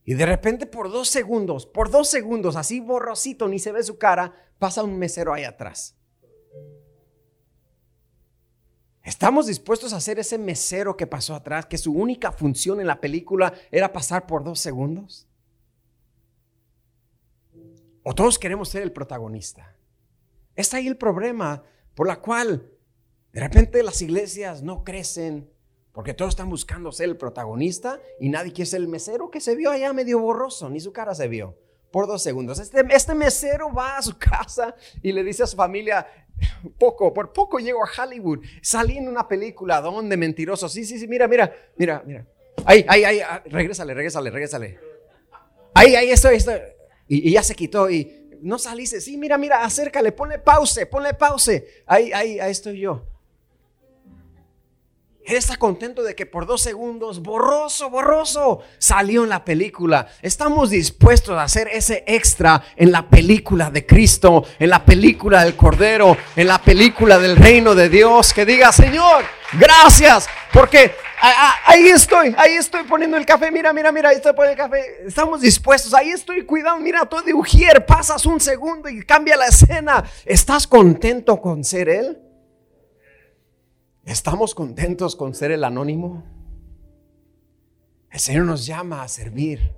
Y 0.06 0.14
de 0.14 0.26
repente 0.28 0.68
por 0.68 0.92
dos 0.92 1.10
segundos, 1.10 1.66
por 1.66 1.90
dos 1.90 2.08
segundos, 2.08 2.56
así 2.56 2.80
borrosito, 2.80 3.48
ni 3.48 3.58
se 3.58 3.72
ve 3.72 3.82
su 3.82 3.98
cara, 3.98 4.34
pasa 4.60 4.84
un 4.84 4.98
mesero 4.98 5.34
ahí 5.34 5.44
atrás. 5.44 5.96
¿Estamos 9.04 9.48
dispuestos 9.48 9.94
a 9.94 10.02
ser 10.02 10.20
ese 10.20 10.38
mesero 10.38 10.96
que 10.96 11.08
pasó 11.08 11.36
atrás, 11.36 11.66
que 11.66 11.78
su 11.78 11.92
única 11.94 12.32
función 12.32 12.80
en 12.80 12.88
la 12.88 13.02
película 13.02 13.54
era 13.72 13.92
pasar 13.92 14.28
por 14.28 14.44
dos 14.44 14.60
segundos? 14.60 15.28
¿O 18.04 18.14
todos 18.14 18.38
queremos 18.38 18.70
ser 18.70 18.84
el 18.84 18.92
protagonista? 18.92 19.76
Es 20.56 20.74
ahí 20.76 20.88
el 20.88 20.98
problema 20.98 21.64
por 21.96 22.08
la 22.08 22.22
cual 22.22 22.72
de 23.32 23.40
repente 23.40 23.82
las 23.82 24.02
iglesias 24.02 24.62
no 24.62 24.84
crecen, 24.84 25.50
porque 25.96 26.14
todos 26.14 26.34
están 26.34 26.50
buscando 26.50 26.92
ser 26.92 27.08
el 27.08 27.16
protagonista 27.16 28.02
y 28.20 28.28
nadie 28.28 28.52
quiere 28.52 28.70
ser 28.70 28.82
el 28.82 28.90
mesero 28.90 29.32
que 29.32 29.40
se 29.40 29.56
vio 29.56 29.72
allá 29.72 29.94
medio 29.94 30.20
borroso, 30.20 30.70
ni 30.70 30.82
su 30.82 30.92
cara 30.92 31.16
se 31.16 31.30
vio 31.30 31.58
por 31.90 32.06
dos 32.06 32.22
segundos. 32.22 32.60
Este, 32.60 32.86
este 32.90 33.16
mesero 33.16 33.74
va 33.74 33.98
a 33.98 34.02
su 34.02 34.18
casa 34.20 34.76
y 35.02 35.14
le 35.14 35.24
dice 35.24 35.44
a 35.44 35.48
su 35.48 35.56
familia, 35.56 36.06
poco, 36.78 37.14
por 37.14 37.32
poco 37.32 37.60
llego 37.60 37.80
a 37.82 37.90
Hollywood, 38.04 38.40
salí 38.62 38.98
en 38.98 39.08
una 39.08 39.26
película 39.26 39.80
donde 39.80 40.18
mentiroso, 40.18 40.68
sí, 40.68 40.84
sí, 40.84 41.00
sí, 41.00 41.08
mira, 41.08 41.30
mira, 41.30 41.56
mira, 41.78 42.04
mira. 42.06 42.28
Ahí, 42.66 42.86
ahí, 42.90 43.06
ahí, 43.06 43.20
ah, 43.22 43.42
regrésale, 43.46 43.94
regrésale, 43.94 44.30
regrésale. 44.30 44.80
Ahí, 45.74 45.96
ahí 45.96 46.12
estoy, 46.12 46.36
estoy. 46.36 46.60
Y, 47.08 47.30
y 47.30 47.32
ya 47.32 47.44
se 47.44 47.56
quitó 47.56 47.90
y 47.90 48.28
no 48.42 48.60
saliste, 48.60 49.00
sí, 49.00 49.16
mira, 49.16 49.38
mira, 49.38 49.64
acércale, 49.64 50.12
ponle 50.12 50.40
pause, 50.40 50.86
ponle 50.88 51.14
pause. 51.14 51.64
Ahí, 51.86 52.12
ahí, 52.12 52.38
ahí 52.38 52.52
estoy 52.52 52.82
yo. 52.82 53.15
Él 55.26 55.38
está 55.38 55.58
contento 55.58 56.04
de 56.04 56.14
que 56.14 56.28
por 56.28 56.46
dos 56.46 56.62
segundos, 56.62 57.24
borroso, 57.24 57.90
borroso, 57.90 58.62
salió 58.78 59.24
en 59.24 59.30
la 59.30 59.44
película. 59.44 60.08
Estamos 60.22 60.70
dispuestos 60.70 61.36
a 61.36 61.44
hacer 61.44 61.68
ese 61.68 62.04
extra 62.06 62.62
en 62.76 62.92
la 62.92 63.10
película 63.10 63.72
de 63.72 63.88
Cristo, 63.88 64.46
en 64.60 64.70
la 64.70 64.86
película 64.86 65.44
del 65.44 65.56
Cordero, 65.56 66.16
en 66.36 66.48
la 66.48 66.62
película 66.62 67.18
del 67.18 67.38
reino 67.38 67.74
de 67.74 67.90
Dios. 67.90 68.34
Que 68.34 68.46
diga, 68.46 68.72
Señor, 68.72 69.26
gracias, 69.54 70.30
porque 70.54 70.94
ahí 71.66 71.88
estoy, 71.88 72.36
ahí 72.38 72.54
estoy 72.54 72.84
poniendo 72.84 73.18
el 73.18 73.26
café. 73.26 73.50
Mira, 73.50 73.74
mira, 73.74 73.92
mira, 73.92 74.10
ahí 74.10 74.18
estoy 74.18 74.34
poniendo 74.34 74.64
el 74.64 74.70
café. 74.70 75.08
Estamos 75.08 75.42
dispuestos, 75.42 75.96
ahí 75.96 76.10
estoy 76.10 76.46
cuidando. 76.46 76.82
Mira, 76.82 77.04
todo 77.08 77.24
de 77.24 77.34
Ujier, 77.34 77.84
pasas 77.84 78.28
un 78.28 78.40
segundo 78.40 78.90
y 78.90 79.04
cambia 79.04 79.36
la 79.36 79.48
escena. 79.48 80.04
¿Estás 80.24 80.68
contento 80.68 81.42
con 81.42 81.64
ser 81.64 81.90
Él? 81.90 82.25
¿Estamos 84.06 84.54
contentos 84.54 85.16
con 85.16 85.34
ser 85.34 85.50
el 85.50 85.64
anónimo? 85.64 86.24
El 88.12 88.20
Señor 88.20 88.46
nos 88.46 88.64
llama 88.64 89.02
a 89.02 89.08
servir. 89.08 89.74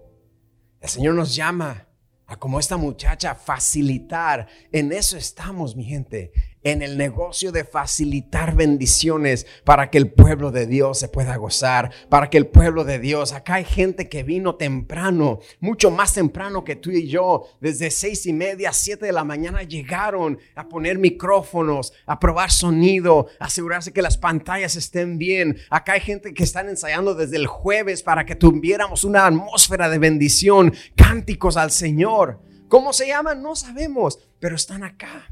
El 0.82 0.90
Señor 0.90 1.16
nos 1.16 1.34
llama 1.34 1.88
a 2.26 2.36
como 2.36 2.60
esta 2.60 2.76
muchacha 2.76 3.36
facilitar. 3.36 4.48
En 4.74 4.92
eso 4.92 5.16
estamos, 5.16 5.78
mi 5.78 5.86
gente 5.86 6.34
en 6.72 6.82
el 6.82 6.98
negocio 6.98 7.54
de 7.54 7.64
facilitar 7.64 8.54
bendiciones 8.54 9.48
para 9.64 9.90
que 9.90 9.98
el 9.98 10.12
pueblo 10.12 10.52
de 10.52 10.68
Dios 10.68 11.00
se 11.00 11.08
pueda 11.08 11.38
gozar, 11.38 11.94
para 12.10 12.30
que 12.30 12.38
el 12.38 12.48
pueblo 12.48 12.84
de 12.84 13.00
Dios, 13.00 13.32
acá 13.32 13.56
hay 13.56 13.64
gente 13.64 14.10
que 14.10 14.24
vino 14.24 14.56
temprano, 14.56 15.40
mucho 15.62 15.92
más 15.92 16.14
temprano 16.14 16.66
que 16.66 16.76
tú 16.76 16.92
y 16.92 17.08
yo, 17.08 17.46
desde 17.62 17.90
seis 17.90 18.26
y 18.26 18.34
media, 18.34 18.74
siete 18.74 19.06
de 19.06 19.14
la 19.14 19.24
mañana 19.24 19.64
llegaron 19.64 20.40
a 20.56 20.68
poner 20.68 20.98
micrófonos, 20.98 21.94
a 22.06 22.20
probar 22.20 22.52
sonido, 22.52 23.28
asegurarse 23.40 23.94
que 23.94 24.02
las 24.02 24.18
pantallas 24.18 24.76
estén 24.76 25.18
bien. 25.18 25.58
Acá 25.70 25.94
hay 25.94 26.02
gente 26.02 26.34
que 26.34 26.44
están 26.44 26.68
ensayando 26.68 27.16
desde 27.16 27.38
el 27.38 27.48
jueves 27.48 28.04
para 28.04 28.26
que 28.26 28.36
tuviéramos 28.36 29.06
una 29.06 29.26
atmósfera 29.26 29.88
de 29.88 30.00
bendición, 30.00 30.74
cánticos 30.98 31.56
al 31.56 31.72
Señor. 31.72 32.42
¿Cómo 32.68 32.92
se 32.92 33.08
llaman? 33.08 33.42
No 33.42 33.56
sabemos, 33.56 34.20
pero 34.42 34.58
están 34.58 34.84
acá 34.84 35.30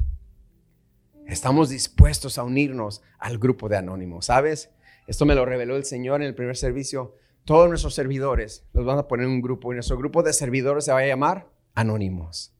estamos 1.28 1.70
dispuestos 1.70 2.38
a 2.38 2.44
unirnos 2.44 3.02
al 3.18 3.38
grupo 3.38 3.70
de 3.70 3.78
anónimos, 3.78 4.28
¿sabes? 4.28 4.72
Esto 5.08 5.26
me 5.26 5.36
lo 5.36 5.46
reveló 5.46 5.76
el 5.76 5.86
Señor 5.86 6.22
en 6.22 6.28
el 6.28 6.36
primer 6.36 6.58
servicio. 6.58 7.16
Todos 7.44 7.70
nuestros 7.70 7.94
servidores 7.94 8.66
los 8.74 8.86
van 8.86 8.98
a 8.98 9.08
poner 9.08 9.28
en 9.28 9.34
un 9.34 9.42
grupo 9.42 9.72
y 9.72 9.76
nuestro 9.76 9.98
grupo 9.98 10.24
de 10.24 10.34
servidores 10.34 10.86
se 10.86 10.92
va 10.92 11.00
a 11.00 11.08
llamar 11.08 11.50
Anónimos. 11.74 12.54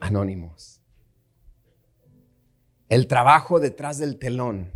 Anónimos. 0.00 0.80
El 2.88 3.06
trabajo 3.06 3.60
detrás 3.60 3.98
del 3.98 4.18
telón 4.18 4.72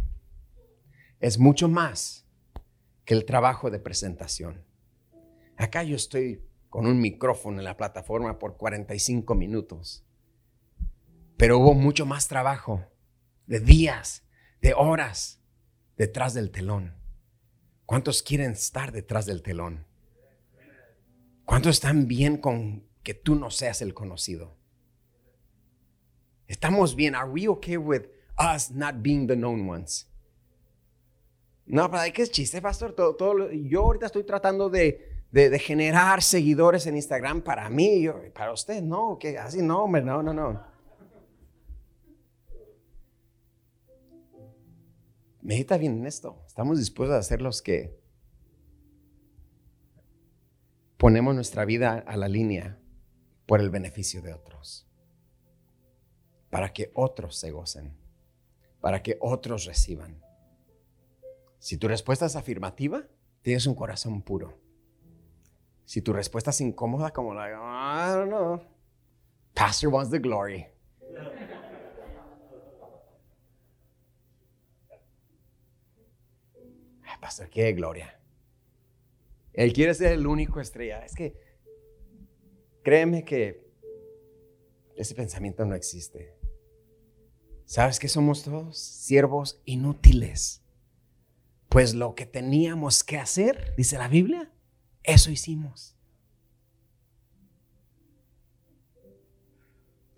es 1.21 1.39
mucho 1.39 1.69
más 1.69 2.27
que 3.05 3.15
el 3.15 3.25
trabajo 3.25 3.71
de 3.71 3.79
presentación. 3.79 4.65
Acá 5.57 5.83
yo 5.83 5.97
estoy 5.97 6.43
con 6.69 6.87
un 6.87 7.01
micrófono 7.01 7.59
en 7.59 7.65
la 7.65 7.77
plataforma 7.77 8.39
por 8.39 8.57
45 8.57 9.35
minutos 9.35 10.06
pero 11.37 11.59
hubo 11.59 11.75
mucho 11.75 12.07
más 12.07 12.29
trabajo, 12.29 12.85
de 13.46 13.61
días, 13.61 14.25
de 14.61 14.75
horas, 14.75 15.40
detrás 15.96 16.35
del 16.35 16.51
telón. 16.51 16.94
¿Cuántos 17.85 18.22
quieren 18.22 18.53
estar 18.53 18.92
detrás 18.92 19.27
del 19.27 19.42
telón? 19.42 19.87
¿Cuántos 21.44 21.77
están 21.77 22.09
bien 22.09 22.38
con 22.38 22.85
que 23.03 23.14
tú 23.14 23.37
no 23.37 23.51
seas 23.51 23.81
el 23.83 23.94
conocido? 23.94 24.57
Estamos 26.49 26.96
bien. 26.96 27.14
Are 27.14 27.29
we 27.31 27.49
okay 27.49 27.77
with 27.77 28.03
us 28.38 28.70
not 28.70 28.96
being 28.99 29.27
the 29.27 29.37
known 29.37 29.68
ones? 29.68 30.09
No, 31.66 31.90
para 31.90 32.11
qué 32.11 32.27
chiste, 32.27 32.61
pastor. 32.62 32.92
Todo, 32.92 33.14
todo, 33.14 33.51
yo 33.53 33.83
ahorita 33.83 34.07
estoy 34.07 34.25
tratando 34.25 34.68
de, 34.68 35.25
de, 35.31 35.59
generar 35.59 36.22
seguidores 36.22 36.87
en 36.87 36.96
Instagram 36.96 37.42
para 37.42 37.68
mí, 37.68 38.03
yo, 38.03 38.20
para 38.33 38.53
usted, 38.53 38.83
no, 38.83 39.18
que 39.18 39.37
así 39.38 39.62
no, 39.62 39.85
hombre, 39.85 40.03
no, 40.03 40.22
no, 40.22 40.33
no. 40.33 40.76
Medita 45.47 45.79
bien 45.79 46.01
en 46.01 46.07
esto. 46.07 46.43
Estamos 46.49 46.77
dispuestos 46.77 47.17
a 47.17 47.23
ser 47.23 47.41
los 47.41 47.63
que 47.63 47.97
ponemos 50.97 51.37
nuestra 51.37 51.65
vida 51.65 52.03
a 52.05 52.17
la 52.17 52.27
línea 52.27 52.81
por 53.47 53.61
el 53.61 53.71
beneficio 53.71 54.23
de 54.23 54.35
otros. 54.35 54.91
Para 56.51 56.73
que 56.73 56.91
otros 56.95 57.37
se 57.39 57.53
gocen. 57.53 57.97
Para 58.81 59.05
que 59.05 59.19
otros 59.21 59.67
reciban. 59.67 60.21
Si 61.61 61.79
tu 61.79 61.87
respuesta 61.87 62.27
es 62.27 62.35
afirmativa, 62.35 63.07
tienes 63.43 63.69
un 63.69 63.77
corazón 63.77 64.23
puro. 64.23 64.59
Si 65.85 66.03
tu 66.03 66.13
respuesta 66.13 66.51
es 66.51 66.61
incómoda, 66.61 67.13
como 67.13 67.35
la, 67.35 67.51
I 67.51 68.17
don't 68.17 68.31
know, 68.31 68.61
Pastor 69.55 69.91
wants 69.91 70.11
the 70.11 70.19
glory. 70.19 70.67
Pastor, 77.20 77.48
qué 77.48 77.72
gloria. 77.72 78.20
Él 79.52 79.72
quiere 79.72 79.94
ser 79.94 80.12
el 80.12 80.26
único 80.26 80.61
estrella. 80.61 81.05
Es 81.05 81.14
que, 81.14 81.35
créeme 82.83 83.24
que 83.24 83.66
ese 84.96 85.14
pensamiento 85.14 85.64
no 85.64 85.74
existe. 85.74 86.37
¿Sabes 87.64 87.98
que 87.98 88.09
somos 88.09 88.44
todos? 88.44 88.79
Siervos 88.79 89.61
inútiles. 89.64 90.62
Pues 91.68 91.94
lo 91.94 92.14
que 92.14 92.26
teníamos 92.26 93.02
que 93.02 93.18
hacer, 93.18 93.74
dice 93.76 93.98
la 93.98 94.09
Biblia, 94.09 94.52
eso 95.02 95.31
hicimos. 95.31 95.96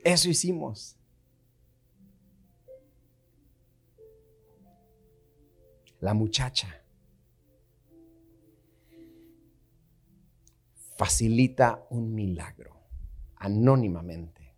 Eso 0.04 0.28
hicimos. 0.28 0.96
La 6.00 6.14
muchacha 6.14 6.78
facilita 10.98 11.87
un 11.90 12.12
milagro 12.12 12.76
anónimamente. 13.37 14.56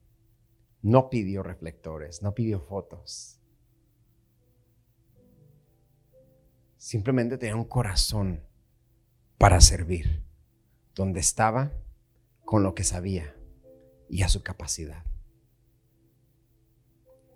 No 0.81 1.11
pidió 1.11 1.42
reflectores, 1.42 2.22
no 2.22 2.33
pidió 2.33 2.61
fotos. 2.61 3.38
Simplemente 6.79 7.37
tenía 7.37 7.57
un 7.57 7.66
corazón 7.66 8.42
para 9.37 9.61
servir, 9.61 10.24
donde 10.94 11.20
estaba, 11.20 11.72
con 12.46 12.62
lo 12.62 12.74
que 12.74 12.85
sabía 12.85 13.37
y 14.09 14.22
a 14.22 14.31
su 14.31 14.42
capacidad. 14.42 15.05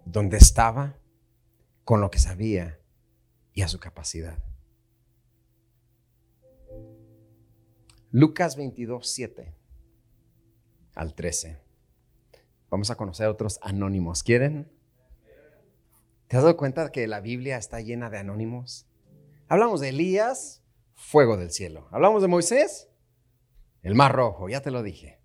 Donde 0.06 0.38
estaba, 0.38 0.98
con 1.84 2.00
lo 2.00 2.10
que 2.10 2.18
sabía 2.18 2.80
y 3.52 3.60
a 3.60 3.68
su 3.68 3.78
capacidad. 3.78 4.42
Lucas 8.16 8.54
22, 8.54 9.08
7 9.08 9.56
al 10.94 11.14
13. 11.16 11.58
Vamos 12.70 12.88
a 12.92 12.94
conocer 12.94 13.26
otros 13.26 13.58
anónimos. 13.60 14.22
¿Quieren? 14.22 14.70
¿Te 16.28 16.36
has 16.36 16.44
dado 16.44 16.56
cuenta 16.56 16.92
que 16.92 17.08
la 17.08 17.18
Biblia 17.18 17.56
está 17.56 17.80
llena 17.80 18.10
de 18.10 18.18
anónimos? 18.18 18.86
Hablamos 19.48 19.80
de 19.80 19.88
Elías, 19.88 20.62
fuego 20.94 21.36
del 21.36 21.50
cielo. 21.50 21.88
Hablamos 21.90 22.22
de 22.22 22.28
Moisés, 22.28 22.88
el 23.82 23.96
mar 23.96 24.12
rojo, 24.12 24.48
ya 24.48 24.62
te 24.62 24.70
lo 24.70 24.84
dije. 24.84 25.18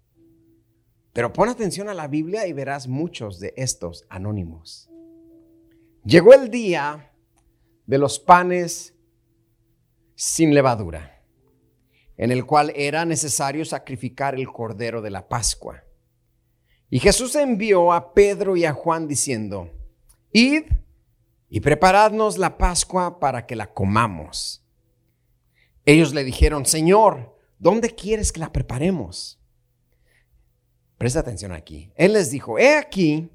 Pero 1.14 1.32
pon 1.32 1.48
atención 1.48 1.90
a 1.90 1.94
la 1.94 2.08
Biblia 2.08 2.48
y 2.48 2.54
verás 2.54 2.88
muchos 2.88 3.40
de 3.40 3.54
estos 3.56 4.08
anónimos. 4.10 4.90
Llegó 6.04 6.34
el 6.34 6.50
día 6.50 7.14
de 7.86 8.00
los 8.00 8.20
panes 8.20 8.96
sin 10.16 10.56
levadura, 10.56 11.19
en 12.20 12.34
el 12.34 12.46
cual 12.46 12.74
era 12.76 13.06
necesario 13.06 13.64
sacrificar 13.64 14.36
el 14.36 14.52
cordero 14.52 15.02
de 15.02 15.10
la 15.10 15.30
Pascua. 15.30 15.86
Y 16.90 17.00
Jesús 17.00 17.34
envió 17.36 17.94
a 17.94 18.14
Pedro 18.14 18.58
y 18.58 18.66
a 18.66 18.74
Juan 18.74 19.08
diciendo, 19.08 19.72
Id 20.34 20.64
y 21.48 21.62
preparadnos 21.62 22.38
la 22.38 22.58
Pascua 22.58 23.22
para 23.22 23.48
que 23.48 23.56
la 23.56 23.74
comamos. 23.74 24.66
Ellos 25.86 26.14
le 26.14 26.26
dijeron, 26.26 26.66
Señor, 26.66 27.38
¿dónde 27.58 27.96
quieres 27.96 28.34
que 28.34 28.42
la 28.42 28.52
preparemos? 28.52 29.40
Presta 30.98 31.22
atención 31.22 31.54
aquí. 31.54 31.90
Él 31.96 32.12
les 32.12 32.32
dijo, 32.32 32.60
he 32.60 32.76
aquí, 32.76 33.32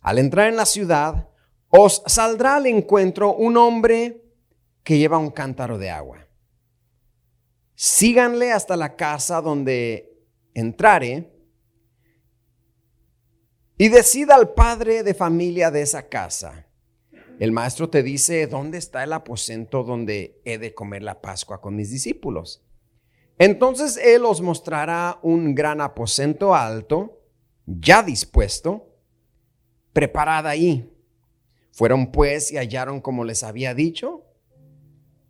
al 0.00 0.18
entrar 0.18 0.48
en 0.48 0.56
la 0.56 0.66
ciudad, 0.66 1.28
os 1.68 2.02
saldrá 2.06 2.56
al 2.56 2.66
encuentro 2.66 3.32
un 3.32 3.56
hombre 3.56 4.24
que 4.82 4.98
lleva 4.98 5.18
un 5.18 5.30
cántaro 5.30 5.78
de 5.78 5.90
agua. 5.90 6.26
Síganle 7.74 8.52
hasta 8.52 8.76
la 8.76 8.96
casa 8.96 9.40
donde 9.40 10.16
entrare 10.54 11.32
y 13.76 13.88
decida 13.88 14.34
al 14.36 14.54
padre 14.54 15.02
de 15.02 15.14
familia 15.14 15.70
de 15.70 15.82
esa 15.82 16.08
casa 16.08 16.68
el 17.40 17.50
maestro 17.50 17.90
te 17.90 18.02
dice, 18.02 18.46
¿dónde 18.46 18.78
está 18.78 19.02
el 19.02 19.12
aposento 19.12 19.82
donde 19.82 20.40
he 20.44 20.58
de 20.58 20.72
comer 20.72 21.02
la 21.02 21.20
Pascua 21.20 21.60
con 21.60 21.74
mis 21.74 21.90
discípulos? 21.90 22.64
Entonces 23.38 23.96
él 23.96 24.24
os 24.24 24.40
mostrará 24.40 25.18
un 25.22 25.54
gran 25.54 25.80
aposento 25.80 26.54
alto, 26.54 27.20
ya 27.66 28.04
dispuesto, 28.04 28.88
preparada 29.92 30.50
ahí. 30.50 30.90
Fueron 31.72 32.12
pues 32.12 32.52
y 32.52 32.56
hallaron 32.56 33.00
como 33.00 33.24
les 33.24 33.42
había 33.42 33.74
dicho 33.74 34.24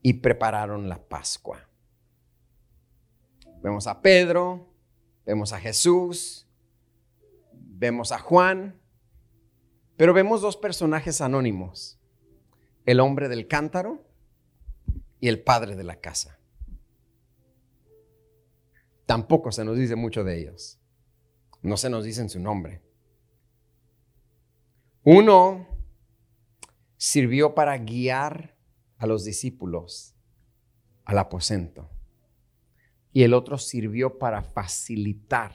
y 0.03 0.15
prepararon 0.15 0.91
la 0.91 1.03
Pascua. 1.03 1.71
Vemos 3.65 3.87
a 3.87 4.03
Pedro, 4.03 4.69
vemos 5.25 5.55
a 5.55 5.59
Jesús, 5.59 6.47
vemos 7.51 8.13
a 8.13 8.19
Juan, 8.19 8.79
pero 9.97 10.13
vemos 10.13 10.43
dos 10.43 10.59
personajes 10.59 11.23
anónimos, 11.23 11.99
el 12.85 13.01
hombre 13.01 13.31
del 13.31 13.49
cántaro 13.49 14.05
y 15.19 15.29
el 15.29 15.43
padre 15.43 15.77
de 15.77 15.85
la 15.85 15.97
casa. 15.97 16.39
Tampoco 19.07 19.51
se 19.51 19.65
nos 19.65 19.79
dice 19.79 19.97
mucho 19.97 20.25
de 20.25 20.41
ellos. 20.41 20.79
No 21.63 21.79
se 21.79 21.89
nos 21.89 22.05
dice 22.05 22.21
en 22.21 22.29
su 22.29 22.41
nombre. 22.41 22.83
Uno 25.05 25.67
sirvió 26.99 27.55
para 27.55 27.79
guiar 27.79 28.59
a 28.99 29.07
los 29.07 29.25
discípulos 29.25 30.15
al 31.07 31.17
aposento 31.17 31.94
y 33.15 33.23
el 33.23 33.33
otro 33.33 33.57
sirvió 33.59 34.19
para 34.19 34.43
facilitar 34.43 35.55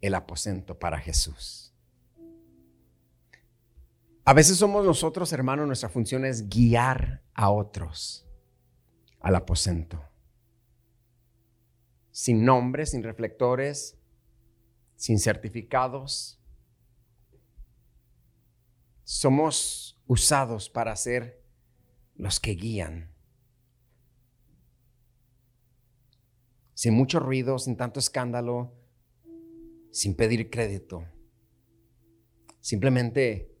el 0.00 0.14
aposento 0.14 0.78
para 0.78 0.98
Jesús. 1.00 1.74
A 4.24 4.32
veces 4.32 4.58
somos 4.58 4.84
nosotros, 4.84 5.32
hermanos, 5.32 5.66
nuestra 5.66 5.88
función 5.88 6.24
es 6.24 6.48
guiar 6.48 7.24
a 7.34 7.50
otros 7.50 8.24
al 9.18 9.34
aposento. 9.34 10.08
Sin 12.12 12.44
nombres, 12.44 12.92
sin 12.92 13.02
reflectores, 13.02 13.98
sin 14.94 15.18
certificados. 15.18 16.40
Somos 19.02 20.00
usados 20.06 20.70
para 20.70 20.94
ser 20.94 21.42
los 22.14 22.38
que 22.38 22.52
guían. 22.52 23.11
Sin 26.82 26.94
mucho 26.94 27.20
ruido, 27.20 27.60
sin 27.60 27.76
tanto 27.76 28.00
escándalo, 28.00 28.72
sin 29.92 30.16
pedir 30.16 30.50
crédito. 30.50 31.04
Simplemente 32.58 33.54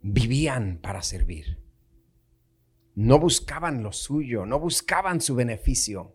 vivían 0.00 0.78
para 0.80 1.02
servir. 1.02 1.60
No 2.94 3.18
buscaban 3.18 3.82
lo 3.82 3.90
suyo, 3.90 4.46
no 4.46 4.60
buscaban 4.60 5.20
su 5.20 5.34
beneficio. 5.34 6.14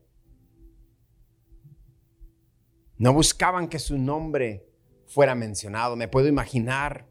No 2.97 3.11
buscaban 3.11 3.67
que 3.67 3.79
su 3.79 3.97
nombre 3.97 4.69
fuera 5.07 5.35
mencionado. 5.35 5.97
Me 5.97 6.07
puedo 6.07 6.29
imaginar 6.29 7.09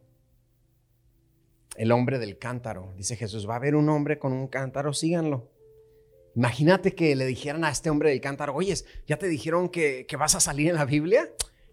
el 1.76 1.92
hombre 1.92 2.18
del 2.18 2.38
cántaro. 2.38 2.94
Dice 2.96 3.16
Jesús, 3.16 3.46
va 3.46 3.52
a 3.52 3.56
haber 3.58 3.76
un 3.76 3.90
hombre 3.90 4.18
con 4.18 4.32
un 4.32 4.48
cántaro, 4.48 4.94
síganlo. 4.94 5.51
Imagínate 6.34 6.94
que 6.94 7.14
le 7.14 7.26
dijeran 7.26 7.64
a 7.64 7.70
este 7.70 7.90
hombre 7.90 8.10
del 8.10 8.20
cántaro, 8.20 8.54
oyes, 8.54 8.86
¿ya 9.06 9.18
te 9.18 9.28
dijeron 9.28 9.68
que, 9.68 10.06
que 10.06 10.16
vas 10.16 10.34
a 10.34 10.40
salir 10.40 10.68
en 10.68 10.76
la 10.76 10.84
Biblia? 10.84 11.30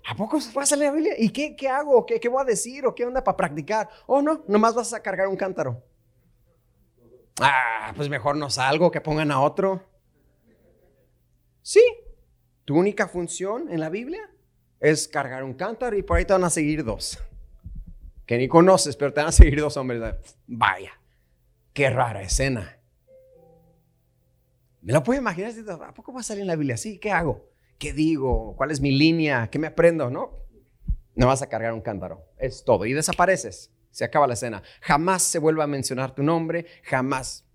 ¿A 0.08 0.16
poco 0.16 0.38
vas 0.54 0.58
a 0.58 0.66
salir 0.66 0.86
la 0.86 0.92
Biblia? 0.92 1.14
¿Y 1.18 1.30
qué, 1.30 1.56
qué 1.56 1.70
hago? 1.70 2.06
¿Qué, 2.06 2.20
¿Qué 2.20 2.28
voy 2.28 2.42
a 2.42 2.46
decir? 2.46 2.86
¿O 2.86 2.96
qué 2.96 3.06
onda 3.06 3.24
para 3.24 3.38
practicar? 3.38 3.90
Oh, 4.08 4.22
no, 4.22 4.44
nomás 4.48 4.76
vas 4.76 4.94
a 4.94 5.02
cargar 5.02 5.28
un 5.28 5.38
cántaro. 5.38 5.84
Ah, 7.40 7.94
pues 7.96 8.10
mejor 8.10 8.36
no 8.36 8.50
salgo, 8.50 8.92
que 8.92 9.02
pongan 9.02 9.32
a 9.32 9.40
otro. 9.40 9.88
Sí, 11.62 11.84
tu 12.66 12.78
única 12.78 13.08
función 13.08 13.70
en 13.70 13.80
la 13.80 13.90
Biblia 13.90 14.30
es 14.80 15.08
cargar 15.08 15.44
un 15.44 15.54
cántaro 15.54 15.98
y 15.98 16.04
por 16.04 16.18
ahí 16.18 16.26
te 16.26 16.34
van 16.34 16.44
a 16.44 16.50
seguir 16.50 16.84
dos. 16.84 17.20
Que 18.26 18.38
ni 18.38 18.48
conoces, 18.48 18.96
pero 18.96 19.14
te 19.14 19.22
van 19.22 19.30
a 19.30 19.32
seguir 19.32 19.60
dos 19.60 19.78
hombres. 19.78 20.02
Vaya, 20.48 21.00
qué 21.74 21.90
rara 21.90 22.22
escena. 22.22 22.79
¿Me 24.82 24.94
la 24.94 25.04
puedo 25.04 25.20
imaginar? 25.20 25.54
¿A 25.86 25.94
poco 25.94 26.14
va 26.14 26.22
a 26.22 26.24
salir 26.24 26.42
en 26.42 26.48
la 26.48 26.56
Biblia? 26.56 26.78
Sí, 26.78 27.00
¿qué 27.00 27.12
hago? 27.12 27.50
¿Qué 27.78 27.94
digo? 27.94 28.56
¿Cuál 28.56 28.72
es 28.72 28.82
mi 28.82 28.92
línea? 28.92 29.50
¿Qué 29.50 29.60
me 29.60 29.68
aprendo? 29.68 30.10
No, 30.10 30.40
no 31.16 31.28
vas 31.28 31.42
a 31.42 31.50
cargar 31.50 31.74
un 31.74 31.82
cántaro. 31.82 32.26
Es 32.38 32.64
todo. 32.64 32.86
Y 32.86 32.94
desapareces. 32.94 33.72
Se 33.92 34.06
acaba 34.06 34.28
la 34.28 34.34
escena. 34.34 34.64
Jamás 34.82 35.24
se 35.24 35.40
vuelve 35.40 35.64
a 35.64 35.68
mencionar 35.68 36.16
tu 36.16 36.24
nombre. 36.24 36.66
Jamás. 36.84 37.46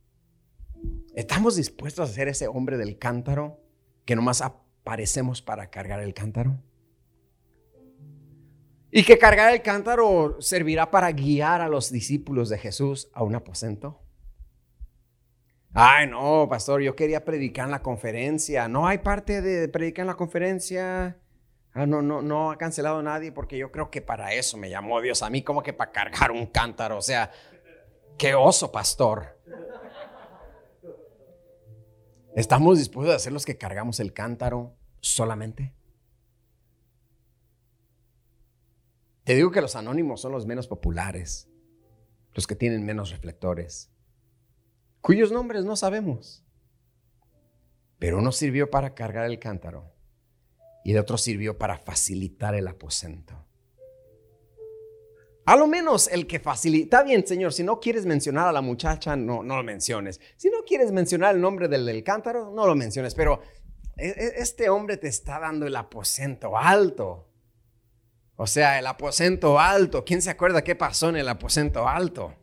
¿Estamos 1.14 1.56
dispuestos 1.56 2.10
a 2.10 2.12
ser 2.12 2.28
ese 2.28 2.48
hombre 2.48 2.76
del 2.76 2.98
cántaro 2.98 3.60
que 4.04 4.16
nomás 4.16 4.42
aparecemos 4.42 5.40
para 5.40 5.70
cargar 5.70 6.00
el 6.00 6.12
cántaro? 6.12 6.60
Y 8.90 9.02
que 9.02 9.18
cargar 9.18 9.52
el 9.52 9.62
cántaro 9.62 10.36
servirá 10.40 10.90
para 10.90 11.10
guiar 11.10 11.60
a 11.60 11.68
los 11.68 11.90
discípulos 11.90 12.48
de 12.48 12.58
Jesús 12.58 13.08
a 13.12 13.24
un 13.24 13.34
aposento. 13.34 14.03
Ay, 15.76 16.06
no, 16.06 16.46
pastor, 16.48 16.82
yo 16.82 16.94
quería 16.94 17.24
predicar 17.24 17.64
en 17.64 17.72
la 17.72 17.82
conferencia. 17.82 18.68
No 18.68 18.86
hay 18.86 18.98
parte 18.98 19.42
de 19.42 19.68
predicar 19.68 20.04
en 20.04 20.06
la 20.06 20.14
conferencia. 20.14 21.18
Ah, 21.72 21.84
no, 21.84 22.00
no, 22.00 22.22
no 22.22 22.52
ha 22.52 22.56
cancelado 22.56 23.02
nadie 23.02 23.32
porque 23.32 23.58
yo 23.58 23.72
creo 23.72 23.90
que 23.90 24.00
para 24.00 24.34
eso 24.34 24.56
me 24.56 24.70
llamó 24.70 25.00
Dios 25.00 25.24
a 25.24 25.30
mí, 25.30 25.42
como 25.42 25.64
que 25.64 25.72
para 25.72 25.90
cargar 25.90 26.30
un 26.30 26.46
cántaro. 26.46 26.96
O 26.96 27.02
sea, 27.02 27.32
qué 28.16 28.36
oso, 28.36 28.70
pastor. 28.70 29.36
¿Estamos 32.36 32.78
dispuestos 32.78 33.16
a 33.16 33.18
ser 33.18 33.32
los 33.32 33.44
que 33.44 33.58
cargamos 33.58 33.98
el 33.98 34.12
cántaro 34.12 34.76
solamente? 35.00 35.74
Te 39.24 39.34
digo 39.34 39.50
que 39.50 39.60
los 39.60 39.74
anónimos 39.74 40.20
son 40.20 40.30
los 40.30 40.46
menos 40.46 40.68
populares, 40.68 41.48
los 42.32 42.46
que 42.46 42.54
tienen 42.54 42.84
menos 42.84 43.10
reflectores 43.10 43.93
cuyos 45.04 45.30
nombres 45.30 45.66
no 45.66 45.76
sabemos. 45.76 46.42
Pero 47.98 48.18
uno 48.20 48.32
sirvió 48.32 48.70
para 48.70 48.94
cargar 48.94 49.26
el 49.26 49.38
cántaro 49.38 49.92
y 50.82 50.92
el 50.92 50.98
otro 50.98 51.18
sirvió 51.18 51.58
para 51.58 51.76
facilitar 51.76 52.54
el 52.54 52.66
aposento. 52.66 53.34
A 55.44 55.56
lo 55.56 55.66
menos 55.66 56.08
el 56.08 56.26
que 56.26 56.40
facilita, 56.40 56.84
está 56.84 57.02
bien, 57.02 57.26
Señor, 57.26 57.52
si 57.52 57.62
no 57.62 57.80
quieres 57.80 58.06
mencionar 58.06 58.48
a 58.48 58.52
la 58.52 58.62
muchacha, 58.62 59.14
no, 59.14 59.42
no 59.42 59.58
lo 59.58 59.62
menciones. 59.62 60.22
Si 60.38 60.48
no 60.48 60.62
quieres 60.66 60.90
mencionar 60.90 61.34
el 61.34 61.40
nombre 61.42 61.68
del, 61.68 61.84
del 61.84 62.02
cántaro, 62.02 62.50
no 62.50 62.66
lo 62.66 62.74
menciones. 62.74 63.14
Pero 63.14 63.42
e, 63.98 64.08
e, 64.08 64.32
este 64.36 64.70
hombre 64.70 64.96
te 64.96 65.08
está 65.08 65.38
dando 65.38 65.66
el 65.66 65.76
aposento 65.76 66.56
alto. 66.56 67.28
O 68.36 68.46
sea, 68.46 68.78
el 68.78 68.86
aposento 68.86 69.60
alto. 69.60 70.02
¿Quién 70.02 70.22
se 70.22 70.30
acuerda 70.30 70.64
qué 70.64 70.74
pasó 70.74 71.10
en 71.10 71.16
el 71.16 71.28
aposento 71.28 71.86
alto? 71.86 72.34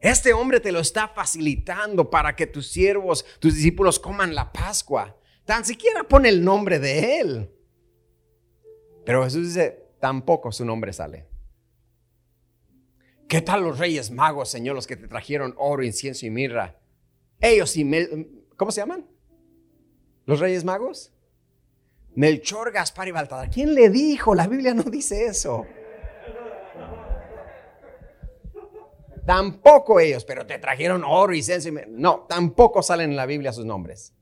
Este 0.00 0.32
hombre 0.32 0.60
te 0.60 0.72
lo 0.72 0.80
está 0.80 1.08
facilitando 1.08 2.08
para 2.08 2.34
que 2.34 2.46
tus 2.46 2.68
siervos, 2.68 3.24
tus 3.38 3.54
discípulos 3.54 3.98
coman 3.98 4.34
la 4.34 4.52
Pascua. 4.52 5.16
Tan 5.44 5.64
siquiera 5.64 6.04
pone 6.04 6.30
el 6.30 6.42
nombre 6.42 6.78
de 6.78 7.20
él. 7.20 7.50
Pero 9.04 9.24
Jesús 9.24 9.48
dice, 9.48 9.90
tampoco 10.00 10.52
su 10.52 10.64
nombre 10.64 10.92
sale. 10.92 11.26
¿Qué 13.28 13.42
tal 13.42 13.62
los 13.62 13.78
reyes 13.78 14.10
magos, 14.10 14.48
Señor, 14.48 14.74
los 14.74 14.86
que 14.86 14.96
te 14.96 15.06
trajeron 15.06 15.54
oro, 15.58 15.84
incienso 15.84 16.26
y 16.26 16.30
mirra? 16.30 16.80
Ellos 17.38 17.76
y... 17.76 17.88
¿Cómo 18.56 18.70
se 18.70 18.80
llaman? 18.80 19.06
¿Los 20.26 20.40
reyes 20.40 20.64
magos? 20.64 21.12
Melchor, 22.14 22.72
Gaspar 22.72 23.08
y 23.08 23.12
Baltasar. 23.12 23.50
¿Quién 23.50 23.74
le 23.74 23.88
dijo? 23.88 24.34
La 24.34 24.46
Biblia 24.46 24.74
no 24.74 24.82
dice 24.82 25.26
eso. 25.26 25.66
Tampoco 29.30 30.00
ellos, 30.00 30.24
pero 30.24 30.44
te 30.44 30.58
trajeron 30.58 31.04
oro 31.04 31.32
y 31.32 31.36
incienso. 31.36 31.68
Y 31.68 31.74
no, 31.86 32.26
tampoco 32.28 32.82
salen 32.82 33.10
en 33.10 33.16
la 33.16 33.26
Biblia 33.26 33.52
sus 33.52 33.64
nombres. 33.64 34.12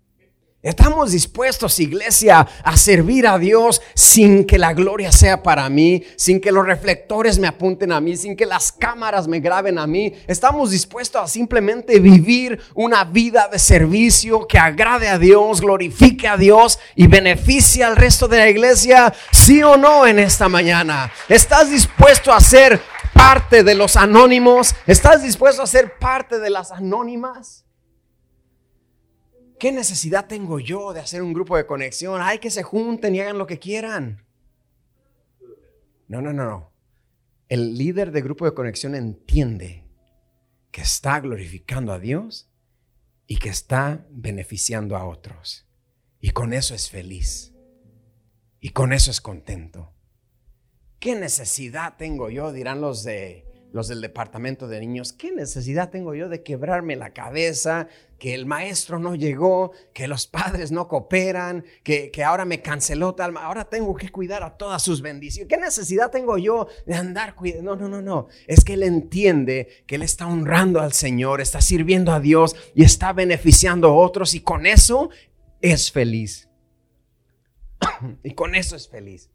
Estamos 0.60 1.12
dispuestos, 1.12 1.80
iglesia, 1.80 2.46
a 2.62 2.76
servir 2.76 3.26
a 3.26 3.38
Dios 3.38 3.80
sin 3.94 4.44
que 4.44 4.58
la 4.58 4.74
gloria 4.74 5.10
sea 5.10 5.42
para 5.42 5.66
mí, 5.70 6.02
sin 6.16 6.42
que 6.42 6.52
los 6.52 6.66
reflectores 6.66 7.38
me 7.38 7.46
apunten 7.46 7.90
a 7.90 8.02
mí, 8.02 8.18
sin 8.18 8.36
que 8.36 8.44
las 8.44 8.70
cámaras 8.70 9.28
me 9.28 9.40
graben 9.40 9.78
a 9.78 9.86
mí. 9.86 10.12
Estamos 10.26 10.72
dispuestos 10.72 11.22
a 11.22 11.26
simplemente 11.26 12.00
vivir 12.00 12.60
una 12.74 13.04
vida 13.04 13.48
de 13.50 13.58
servicio 13.58 14.46
que 14.46 14.58
agrade 14.58 15.08
a 15.08 15.18
Dios, 15.18 15.62
glorifique 15.62 16.28
a 16.28 16.36
Dios 16.36 16.78
y 16.96 17.06
beneficie 17.06 17.82
al 17.82 17.96
resto 17.96 18.28
de 18.28 18.36
la 18.36 18.50
iglesia, 18.50 19.14
sí 19.32 19.62
o 19.62 19.78
no 19.78 20.06
en 20.06 20.18
esta 20.18 20.50
mañana. 20.50 21.10
¿Estás 21.30 21.70
dispuesto 21.70 22.30
a 22.30 22.40
ser 22.40 22.78
parte 23.18 23.64
de 23.64 23.74
los 23.74 23.96
anónimos? 23.96 24.74
¿Estás 24.86 25.24
dispuesto 25.24 25.62
a 25.62 25.66
ser 25.66 25.98
parte 25.98 26.38
de 26.38 26.50
las 26.50 26.70
anónimas? 26.70 27.66
¿Qué 29.58 29.72
necesidad 29.72 30.26
tengo 30.26 30.60
yo 30.60 30.92
de 30.92 31.00
hacer 31.00 31.20
un 31.22 31.32
grupo 31.32 31.56
de 31.56 31.66
conexión? 31.66 32.22
Hay 32.22 32.38
que 32.38 32.50
se 32.50 32.62
junten 32.62 33.16
y 33.16 33.20
hagan 33.20 33.36
lo 33.36 33.48
que 33.48 33.58
quieran. 33.58 34.24
No, 36.06 36.22
no, 36.22 36.32
no, 36.32 36.44
no. 36.44 36.72
El 37.48 37.76
líder 37.76 38.12
de 38.12 38.22
grupo 38.22 38.44
de 38.44 38.54
conexión 38.54 38.94
entiende 38.94 39.84
que 40.70 40.82
está 40.82 41.18
glorificando 41.18 41.92
a 41.92 41.98
Dios 41.98 42.48
y 43.26 43.38
que 43.38 43.48
está 43.48 44.06
beneficiando 44.10 44.96
a 44.96 45.04
otros. 45.04 45.66
Y 46.20 46.30
con 46.30 46.52
eso 46.52 46.74
es 46.74 46.88
feliz. 46.88 47.52
Y 48.60 48.70
con 48.70 48.92
eso 48.92 49.10
es 49.10 49.20
contento. 49.20 49.92
¿Qué 51.00 51.14
necesidad 51.14 51.94
tengo 51.96 52.28
yo? 52.30 52.52
Dirán 52.52 52.80
los 52.80 53.04
de 53.04 53.44
los 53.72 53.88
del 53.88 54.00
departamento 54.00 54.66
de 54.66 54.80
niños, 54.80 55.12
¿qué 55.12 55.30
necesidad 55.30 55.90
tengo 55.90 56.14
yo 56.14 56.28
de 56.28 56.42
quebrarme 56.42 56.96
la 56.96 57.12
cabeza? 57.12 57.88
Que 58.18 58.34
el 58.34 58.46
maestro 58.46 58.98
no 58.98 59.14
llegó, 59.14 59.72
que 59.92 60.08
los 60.08 60.26
padres 60.26 60.72
no 60.72 60.88
cooperan, 60.88 61.64
que, 61.82 62.10
ahora 62.24 62.44
me 62.44 62.62
canceló 62.62 63.14
tal, 63.14 63.36
ahora 63.36 63.66
tengo 63.66 63.94
que 63.94 64.08
cuidar 64.08 64.42
a 64.42 64.56
todas 64.56 64.82
sus 64.82 65.02
bendiciones. 65.02 65.48
¿Qué 65.48 65.60
necesidad 65.60 66.10
tengo 66.10 66.38
yo 66.38 66.66
de 66.86 66.94
andar 66.94 67.34
cuidando? 67.34 67.76
No, 67.76 67.88
no, 67.88 67.88
no, 67.88 68.02
no. 68.02 68.28
Es 68.46 68.64
que 68.64 68.74
él 68.74 68.82
entiende 68.82 69.68
que 69.86 69.96
él 69.96 70.02
está 70.02 70.26
honrando 70.26 70.80
al 70.80 70.94
Señor, 70.94 71.40
está 71.40 71.60
sirviendo 71.60 72.12
a 72.12 72.20
Dios 72.20 72.56
y 72.74 72.84
está 72.84 73.12
beneficiando 73.12 73.88
a 73.88 73.94
otros 73.94 74.34
y 74.34 74.40
con 74.40 74.66
eso 74.66 75.10
es 75.60 75.92
feliz. 75.92 76.48
y 78.24 78.32
con 78.32 78.54
eso 78.54 78.74
es 78.74 78.88
feliz. 78.88 79.30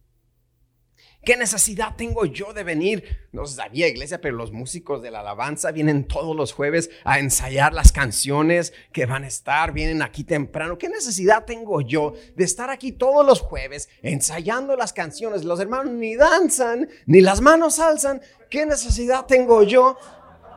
¿Qué 1.24 1.38
necesidad 1.38 1.96
tengo 1.96 2.26
yo 2.26 2.52
de 2.52 2.64
venir? 2.64 3.28
No 3.32 3.46
sabía 3.46 3.88
iglesia, 3.88 4.20
pero 4.20 4.36
los 4.36 4.52
músicos 4.52 5.02
de 5.02 5.10
la 5.10 5.22
alabanza 5.22 5.72
vienen 5.72 6.06
todos 6.06 6.36
los 6.36 6.52
jueves 6.52 6.90
a 7.06 7.18
ensayar 7.18 7.74
las 7.74 7.94
canciones 7.94 8.74
que 8.92 9.06
van 9.06 9.24
a 9.24 9.28
estar, 9.28 9.72
vienen 9.72 10.02
aquí 10.02 10.26
temprano. 10.26 10.78
¿Qué 10.78 10.90
necesidad 10.90 11.46
tengo 11.46 11.80
yo 11.80 12.14
de 12.36 12.44
estar 12.44 12.70
aquí 12.70 12.92
todos 12.92 13.26
los 13.26 13.40
jueves 13.40 13.88
ensayando 14.02 14.76
las 14.76 14.92
canciones? 14.92 15.46
Los 15.46 15.62
hermanos 15.62 15.94
ni 15.94 16.16
danzan, 16.16 16.90
ni 17.06 17.22
las 17.22 17.40
manos 17.40 17.80
alzan. 17.80 18.22
¿Qué 18.50 18.66
necesidad 18.66 19.26
tengo 19.26 19.64
yo? 19.64 19.98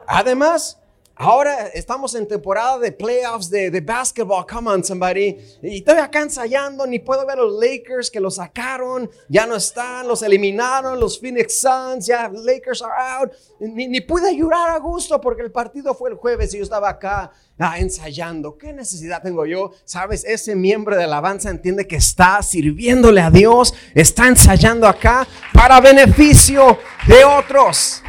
Además, 0.09 0.81
Ahora 1.19 1.69
estamos 1.69 2.15
en 2.15 2.29
temporada 2.29 2.79
de 2.79 2.93
playoffs 2.93 3.49
de, 3.49 3.71
de 3.71 3.81
basketball. 3.81 4.45
Come 4.47 4.71
on, 4.71 4.85
somebody. 4.85 5.39
Y 5.63 5.79
estoy 5.79 5.97
acá 5.97 6.21
ensayando. 6.21 6.87
Ni 6.87 6.99
puedo 6.99 7.25
ver 7.25 7.39
los 7.39 7.59
Lakers 7.59 8.11
que 8.11 8.21
los 8.21 8.35
sacaron. 8.35 9.11
Ya 9.27 9.47
no 9.47 9.57
están. 9.57 10.07
Los 10.07 10.21
eliminaron. 10.21 11.01
Los 11.01 11.19
Phoenix 11.19 11.59
Suns. 11.59 12.07
Ya 12.07 12.29
Lakers 12.29 12.83
are 12.83 12.93
out. 12.99 13.33
Ni, 13.61 13.89
ni 13.89 14.03
pude 14.03 14.37
llorar 14.37 14.69
a 14.69 14.79
gusto 14.79 15.19
porque 15.19 15.41
el 15.41 15.51
partido 15.51 15.95
fue 15.95 16.11
el 16.11 16.17
jueves 16.17 16.53
y 16.53 16.59
yo 16.59 16.65
estaba 16.65 16.91
acá 16.91 17.33
ah, 17.59 17.79
ensayando. 17.79 18.59
¿Qué 18.59 18.75
necesidad 18.75 19.23
tengo 19.23 19.47
yo? 19.47 19.71
Sabes, 19.87 20.23
ese 20.23 20.55
miembro 20.55 20.97
de 20.97 21.05
alabanza 21.05 21.49
entiende 21.49 21.87
que 21.87 21.97
está 21.97 22.43
sirviéndole 22.43 23.23
a 23.23 23.31
Dios. 23.31 23.73
Está 23.95 24.29
ensayando 24.29 24.87
acá 24.87 25.27
para 25.55 25.81
beneficio 25.81 26.79
de 27.09 27.25
otros. 27.25 28.03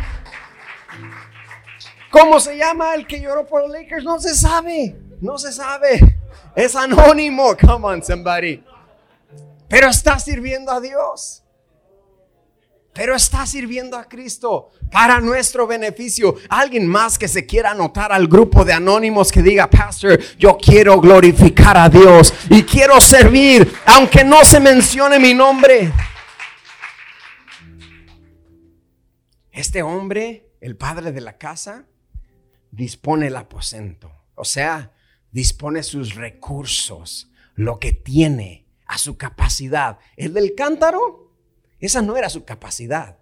¿Cómo 2.19 2.39
se 2.39 2.57
llama 2.57 2.95
el 2.95 3.05
que 3.05 3.21
lloró 3.21 3.45
por 3.45 3.61
los 3.61 3.71
Lakers? 3.71 4.03
No 4.03 4.19
se 4.19 4.33
sabe. 4.33 4.95
No 5.21 5.37
se 5.37 5.51
sabe. 5.51 6.17
Es 6.55 6.75
anónimo. 6.75 7.55
Come 7.55 7.85
on, 7.85 8.03
somebody. 8.03 8.63
Pero 9.69 9.89
está 9.89 10.17
sirviendo 10.17 10.71
a 10.71 10.81
Dios. 10.81 11.43
Pero 12.91 13.15
está 13.15 13.45
sirviendo 13.45 13.95
a 13.95 14.05
Cristo 14.05 14.71
para 14.91 15.21
nuestro 15.21 15.67
beneficio. 15.67 16.35
Alguien 16.49 16.87
más 16.87 17.19
que 17.19 17.27
se 17.27 17.45
quiera 17.45 17.71
anotar 17.71 18.11
al 18.11 18.27
grupo 18.27 18.65
de 18.65 18.73
anónimos 18.73 19.31
que 19.31 19.43
diga, 19.43 19.69
Pastor, 19.69 20.19
yo 20.39 20.57
quiero 20.57 20.99
glorificar 20.99 21.77
a 21.77 21.87
Dios 21.87 22.33
y 22.49 22.63
quiero 22.63 22.99
servir, 22.99 23.71
aunque 23.85 24.23
no 24.23 24.43
se 24.43 24.59
mencione 24.59 25.19
mi 25.19 25.35
nombre. 25.35 25.93
Este 29.51 29.83
hombre, 29.83 30.49
el 30.59 30.75
padre 30.75 31.11
de 31.11 31.21
la 31.21 31.37
casa, 31.37 31.85
dispone 32.71 33.27
el 33.27 33.35
aposento, 33.35 34.11
o 34.35 34.45
sea, 34.45 34.93
dispone 35.31 35.83
sus 35.83 36.15
recursos, 36.15 37.31
lo 37.55 37.79
que 37.79 37.93
tiene 37.93 38.67
a 38.85 38.97
su 38.97 39.17
capacidad. 39.17 39.99
El 40.15 40.33
del 40.33 40.55
cántaro, 40.55 41.33
esa 41.79 42.01
no 42.01 42.17
era 42.17 42.29
su 42.29 42.45
capacidad. 42.45 43.19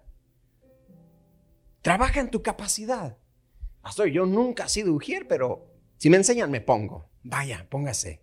Trabaja 1.82 2.20
en 2.20 2.30
tu 2.30 2.42
capacidad. 2.42 3.18
Pastor, 3.80 4.08
yo 4.08 4.26
nunca 4.26 4.64
he 4.64 4.68
sido 4.68 4.92
ujier, 4.92 5.28
pero 5.28 5.66
si 5.96 6.10
me 6.10 6.16
enseñan 6.16 6.50
me 6.50 6.60
pongo. 6.60 7.08
Vaya, 7.22 7.66
póngase. 7.70 8.22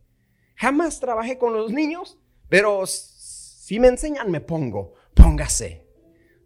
Jamás 0.55 0.99
trabajé 0.99 1.37
con 1.37 1.53
los 1.53 1.71
niños, 1.71 2.17
pero 2.49 2.85
si 2.85 3.79
me 3.79 3.87
enseñan 3.87 4.29
me 4.29 4.41
pongo. 4.41 4.93
Póngase. 5.13 5.87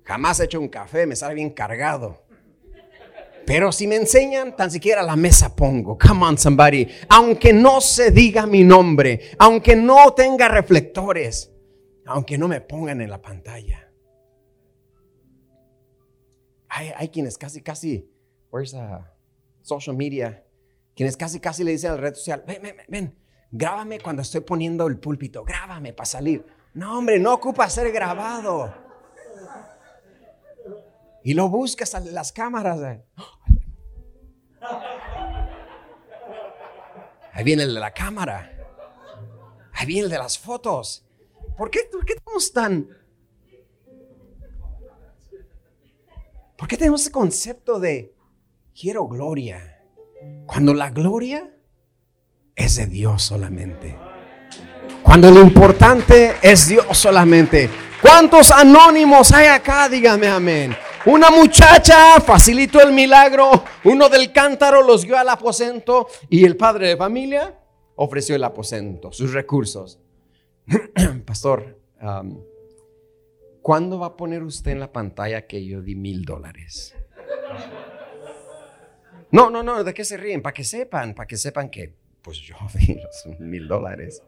Jamás 0.03 0.39
he 0.39 0.45
hecho 0.45 0.59
un 0.59 0.69
café, 0.69 1.05
me 1.05 1.15
sale 1.15 1.35
bien 1.35 1.49
cargado. 1.49 2.26
Pero 3.47 3.71
si 3.71 3.87
me 3.87 3.95
enseñan, 3.95 4.57
tan 4.57 4.69
siquiera 4.69 5.01
la 5.01 5.15
mesa 5.15 5.55
pongo. 5.55 5.97
Come 5.97 6.25
on, 6.25 6.37
somebody. 6.37 6.85
Aunque 7.07 7.53
no 7.53 7.79
se 7.79 8.11
diga 8.11 8.45
mi 8.45 8.65
nombre, 8.65 9.31
aunque 9.39 9.73
no 9.73 10.13
tenga 10.13 10.49
reflectores, 10.49 11.49
aunque 12.05 12.37
no 12.37 12.49
me 12.49 12.59
pongan 12.59 12.99
en 12.99 13.09
la 13.09 13.21
pantalla. 13.21 13.89
Hay, 16.67 17.07
quienes 17.07 17.37
casi, 17.37 17.61
casi, 17.61 18.11
where's 18.51 18.73
uh, 18.73 18.99
social 19.61 19.95
media? 19.95 20.43
Quienes 20.93 21.15
casi, 21.15 21.39
casi 21.39 21.63
le 21.63 21.71
dicen 21.71 21.91
al 21.91 21.99
red 21.99 22.15
social, 22.15 22.43
ven, 22.45 22.61
ven, 22.61 22.75
ven, 22.89 23.17
grábame 23.49 24.01
cuando 24.01 24.23
estoy 24.23 24.41
poniendo 24.41 24.87
el 24.87 24.99
púlpito, 24.99 25.45
grábame 25.45 25.93
para 25.93 26.05
salir. 26.05 26.45
No, 26.73 26.97
hombre, 26.97 27.17
no 27.17 27.35
ocupa 27.35 27.69
ser 27.69 27.93
grabado. 27.93 28.73
Y 31.23 31.33
lo 31.33 31.47
buscas 31.47 31.93
en 31.93 32.13
las 32.13 32.33
cámaras. 32.33 32.99
Ahí 37.37 37.43
viene 37.43 37.61
el 37.61 37.75
de 37.75 37.79
la 37.79 37.93
cámara. 37.93 38.51
Ahí 39.73 39.85
viene 39.85 40.05
el 40.05 40.09
de 40.09 40.17
las 40.17 40.39
fotos. 40.39 41.05
¿Por 41.55 41.69
qué, 41.69 41.81
por 41.91 42.03
qué 42.03 42.13
estamos 42.13 42.51
tan... 42.51 42.89
¿Por 46.57 46.67
qué 46.67 46.77
tenemos 46.77 47.01
ese 47.01 47.11
concepto 47.11 47.79
de 47.79 48.15
quiero 48.73 49.07
gloria? 49.07 49.83
Cuando 50.47 50.73
la 50.73 50.89
gloria 50.89 51.47
es 52.55 52.77
de 52.77 52.87
Dios 52.87 53.21
solamente. 53.21 53.95
Cuando 55.03 55.29
lo 55.29 55.39
importante 55.39 56.37
es 56.41 56.67
Dios 56.67 56.97
solamente. 56.97 57.69
¿Cuántos 58.01 58.49
anónimos 58.49 59.31
hay 59.31 59.45
acá? 59.45 59.87
Dígame 59.87 60.27
amén. 60.27 60.75
Una 61.07 61.31
muchacha 61.31 62.19
facilitó 62.19 62.81
el 62.81 62.91
milagro, 62.91 63.63
uno 63.85 64.09
del 64.09 64.33
cántaro 64.33 64.83
los 64.83 65.03
dio 65.03 65.17
al 65.17 65.29
aposento 65.29 66.09
y 66.29 66.43
el 66.43 66.57
padre 66.57 66.89
de 66.89 66.97
familia 66.97 67.57
ofreció 67.95 68.35
el 68.35 68.43
aposento, 68.43 69.13
sus 69.13 69.31
recursos. 69.31 70.01
Pastor, 71.25 71.79
¿cuándo 73.61 73.99
va 73.99 74.07
a 74.07 74.17
poner 74.17 74.43
usted 74.43 74.71
en 74.71 74.81
la 74.81 74.91
pantalla 74.91 75.47
que 75.47 75.65
yo 75.65 75.81
di 75.81 75.95
mil 75.95 76.25
dólares? 76.25 76.93
No, 79.31 79.49
no, 79.49 79.63
no, 79.63 79.85
¿de 79.85 79.93
qué 79.93 80.03
se 80.03 80.17
ríen? 80.17 80.41
Para 80.41 80.53
que 80.53 80.65
sepan, 80.65 81.15
para 81.15 81.25
que 81.25 81.37
sepan 81.37 81.69
que, 81.69 81.93
pues 82.21 82.39
yo 82.39 82.57
di 82.73 82.95
los 82.95 83.39
mil 83.39 83.65
dólares. 83.65 84.21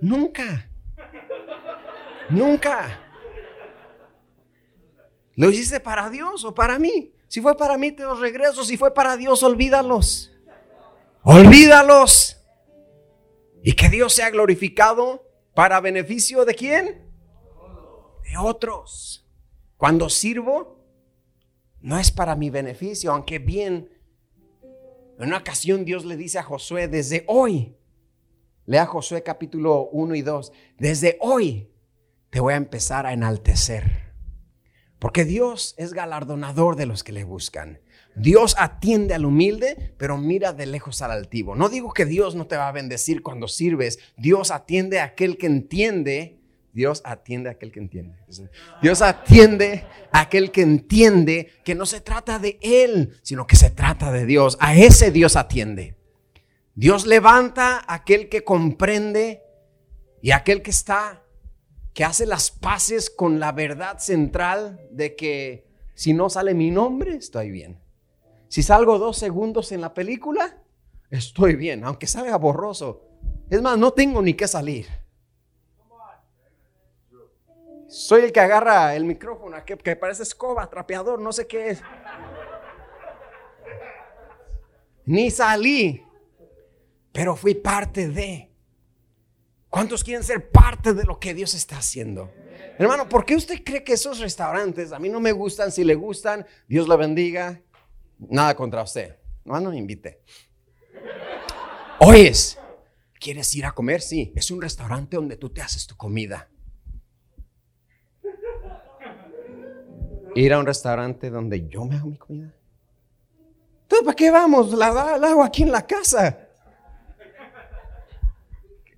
Nunca, 0.00 0.68
nunca. 2.30 3.11
¿Lo 5.34 5.50
hiciste 5.50 5.80
para 5.80 6.10
Dios 6.10 6.44
o 6.44 6.54
para 6.54 6.78
mí? 6.78 7.12
Si 7.28 7.40
fue 7.40 7.56
para 7.56 7.78
mí, 7.78 7.92
te 7.92 8.02
los 8.02 8.20
regreso. 8.20 8.64
Si 8.64 8.76
fue 8.76 8.92
para 8.92 9.16
Dios, 9.16 9.42
olvídalos. 9.42 10.32
Olvídalos. 11.22 12.36
Y 13.62 13.72
que 13.74 13.88
Dios 13.88 14.12
sea 14.12 14.30
glorificado 14.30 15.26
para 15.54 15.80
beneficio 15.80 16.44
de 16.44 16.54
quién? 16.54 17.10
De 18.24 18.36
otros. 18.38 19.26
Cuando 19.76 20.08
sirvo, 20.08 20.84
no 21.80 21.98
es 21.98 22.10
para 22.10 22.36
mi 22.36 22.50
beneficio, 22.50 23.12
aunque 23.12 23.38
bien. 23.38 23.90
En 25.18 25.28
una 25.28 25.38
ocasión 25.38 25.84
Dios 25.84 26.04
le 26.04 26.16
dice 26.16 26.38
a 26.38 26.42
Josué, 26.42 26.88
desde 26.88 27.24
hoy, 27.28 27.76
lea 28.66 28.86
Josué 28.86 29.22
capítulo 29.22 29.88
1 29.92 30.14
y 30.14 30.22
2, 30.22 30.52
desde 30.78 31.16
hoy 31.20 31.70
te 32.30 32.40
voy 32.40 32.54
a 32.54 32.56
empezar 32.56 33.06
a 33.06 33.12
enaltecer. 33.12 34.11
Porque 35.02 35.24
Dios 35.24 35.74
es 35.78 35.94
galardonador 35.94 36.76
de 36.76 36.86
los 36.86 37.02
que 37.02 37.10
le 37.10 37.24
buscan. 37.24 37.80
Dios 38.14 38.54
atiende 38.56 39.14
al 39.14 39.24
humilde, 39.24 39.94
pero 39.98 40.16
mira 40.16 40.52
de 40.52 40.64
lejos 40.64 41.02
al 41.02 41.10
altivo. 41.10 41.56
No 41.56 41.68
digo 41.68 41.92
que 41.92 42.06
Dios 42.06 42.36
no 42.36 42.46
te 42.46 42.56
va 42.56 42.68
a 42.68 42.72
bendecir 42.72 43.20
cuando 43.20 43.48
sirves. 43.48 43.98
Dios 44.16 44.52
atiende 44.52 45.00
a 45.00 45.06
aquel 45.06 45.38
que 45.38 45.46
entiende. 45.46 46.38
Dios 46.72 47.02
atiende 47.04 47.48
a 47.48 47.52
aquel 47.54 47.72
que 47.72 47.80
entiende. 47.80 48.14
Dios 48.80 49.02
atiende 49.02 49.84
a 50.12 50.20
aquel 50.20 50.52
que 50.52 50.62
entiende 50.62 51.50
que 51.64 51.74
no 51.74 51.84
se 51.84 52.00
trata 52.00 52.38
de 52.38 52.60
Él, 52.62 53.18
sino 53.22 53.48
que 53.48 53.56
se 53.56 53.70
trata 53.70 54.12
de 54.12 54.24
Dios. 54.24 54.56
A 54.60 54.76
ese 54.76 55.10
Dios 55.10 55.34
atiende. 55.34 55.96
Dios 56.76 57.06
levanta 57.06 57.78
a 57.78 57.94
aquel 57.94 58.28
que 58.28 58.44
comprende 58.44 59.42
y 60.22 60.30
aquel 60.30 60.62
que 60.62 60.70
está 60.70 61.24
que 61.94 62.04
hace 62.04 62.26
las 62.26 62.50
paces 62.50 63.10
con 63.10 63.38
la 63.38 63.52
verdad 63.52 63.98
central 63.98 64.80
de 64.90 65.14
que 65.14 65.66
si 65.94 66.14
no 66.14 66.30
sale 66.30 66.54
mi 66.54 66.70
nombre, 66.70 67.16
estoy 67.16 67.50
bien. 67.50 67.80
Si 68.48 68.62
salgo 68.62 68.98
dos 68.98 69.18
segundos 69.18 69.72
en 69.72 69.80
la 69.80 69.94
película, 69.94 70.62
estoy 71.10 71.56
bien, 71.56 71.84
aunque 71.84 72.06
salga 72.06 72.36
borroso. 72.36 73.08
Es 73.50 73.60
más, 73.62 73.78
no 73.78 73.92
tengo 73.92 74.22
ni 74.22 74.34
que 74.34 74.48
salir. 74.48 74.86
Soy 77.88 78.22
el 78.22 78.32
que 78.32 78.40
agarra 78.40 78.96
el 78.96 79.04
micrófono, 79.04 79.62
que, 79.66 79.76
que 79.76 79.96
parece 79.96 80.22
escoba, 80.22 80.68
trapeador, 80.70 81.20
no 81.20 81.30
sé 81.30 81.46
qué 81.46 81.70
es. 81.70 81.82
Ni 85.04 85.30
salí, 85.30 86.02
pero 87.12 87.36
fui 87.36 87.54
parte 87.54 88.08
de. 88.08 88.51
¿Cuántos 89.72 90.04
quieren 90.04 90.22
ser 90.22 90.50
parte 90.50 90.92
de 90.92 91.04
lo 91.04 91.18
que 91.18 91.32
Dios 91.32 91.54
está 91.54 91.78
haciendo? 91.78 92.30
Hermano, 92.78 93.08
¿por 93.08 93.24
qué 93.24 93.34
usted 93.34 93.64
cree 93.64 93.82
que 93.82 93.94
esos 93.94 94.18
restaurantes 94.18 94.92
a 94.92 94.98
mí 94.98 95.08
no 95.08 95.18
me 95.18 95.32
gustan? 95.32 95.72
Si 95.72 95.82
le 95.82 95.94
gustan, 95.94 96.44
Dios 96.68 96.86
lo 96.86 96.98
bendiga. 96.98 97.58
Nada 98.18 98.54
contra 98.54 98.82
usted. 98.82 99.16
No, 99.46 99.58
no 99.58 99.70
me 99.70 99.78
invite. 99.78 100.20
Oyes, 102.00 102.58
¿quieres 103.18 103.54
ir 103.54 103.64
a 103.64 103.72
comer? 103.72 104.02
Sí, 104.02 104.30
es 104.36 104.50
un 104.50 104.60
restaurante 104.60 105.16
donde 105.16 105.38
tú 105.38 105.48
te 105.48 105.62
haces 105.62 105.86
tu 105.86 105.96
comida. 105.96 106.50
Ir 110.34 110.52
a 110.52 110.58
un 110.58 110.66
restaurante 110.66 111.30
donde 111.30 111.66
yo 111.66 111.86
me 111.86 111.96
hago 111.96 112.08
mi 112.08 112.18
comida. 112.18 112.54
Entonces, 113.84 114.04
¿para 114.04 114.16
qué 114.16 114.30
vamos? 114.30 114.74
La, 114.74 115.16
la 115.16 115.28
hago 115.28 115.42
aquí 115.42 115.62
en 115.62 115.72
la 115.72 115.86
casa. 115.86 116.41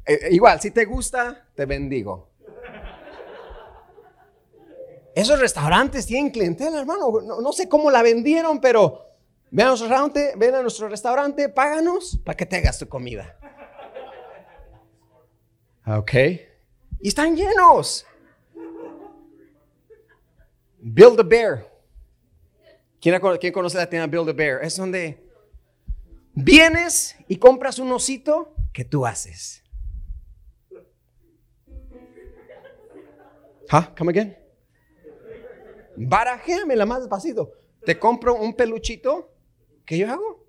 Eh, 0.07 0.19
eh, 0.23 0.29
igual, 0.33 0.61
si 0.61 0.71
te 0.71 0.85
gusta, 0.85 1.47
te 1.55 1.67
bendigo. 1.67 2.31
Esos 5.15 5.39
restaurantes 5.39 6.07
tienen 6.07 6.31
clientela, 6.31 6.81
hermano. 6.81 7.21
No, 7.21 7.53
sé 7.53 7.69
cómo 7.69 7.91
la 7.91 8.03
vendieron, 8.03 8.61
pero 8.61 9.01
ven 9.51 9.67
a 9.67 9.69
nuestro 9.69 9.89
restaurante, 9.89 10.33
ven 10.37 10.55
a 10.57 10.63
nuestro 10.63 10.89
restaurante, 10.89 11.49
páganos 11.49 12.19
para 12.25 12.37
que 12.37 12.47
te 12.47 12.57
hagas 12.57 12.79
tu 12.79 12.89
comida. 12.89 13.39
Ok. 15.87 16.13
Y 17.01 17.09
están 17.09 17.37
llenos. 17.37 18.05
Build 20.81 21.21
a 21.21 21.23
Bear. 21.23 21.71
¿Quién, 23.01 23.21
¿Quién, 23.41 23.53
conoce 23.53 23.77
la 23.79 23.89
tienda 23.89 24.07
Build 24.07 24.31
a 24.31 24.33
Bear? 24.33 24.65
Es 24.65 24.77
donde 24.77 25.23
vienes 26.35 27.17
y 27.29 27.37
compras 27.37 27.79
un 27.79 27.93
osito 27.93 28.55
que 28.73 28.85
tú 28.85 29.07
haces. 29.07 29.64
¿Ah? 33.71 33.95
Come 33.97 34.11
again. 34.13 34.37
la 36.77 36.87
más 36.87 37.01
despacito. 37.01 37.53
Te 37.85 37.99
compro 37.99 38.35
un 38.35 38.55
peluchito 38.55 39.35
¿Qué 39.85 39.99
yo 39.99 40.11
hago. 40.11 40.47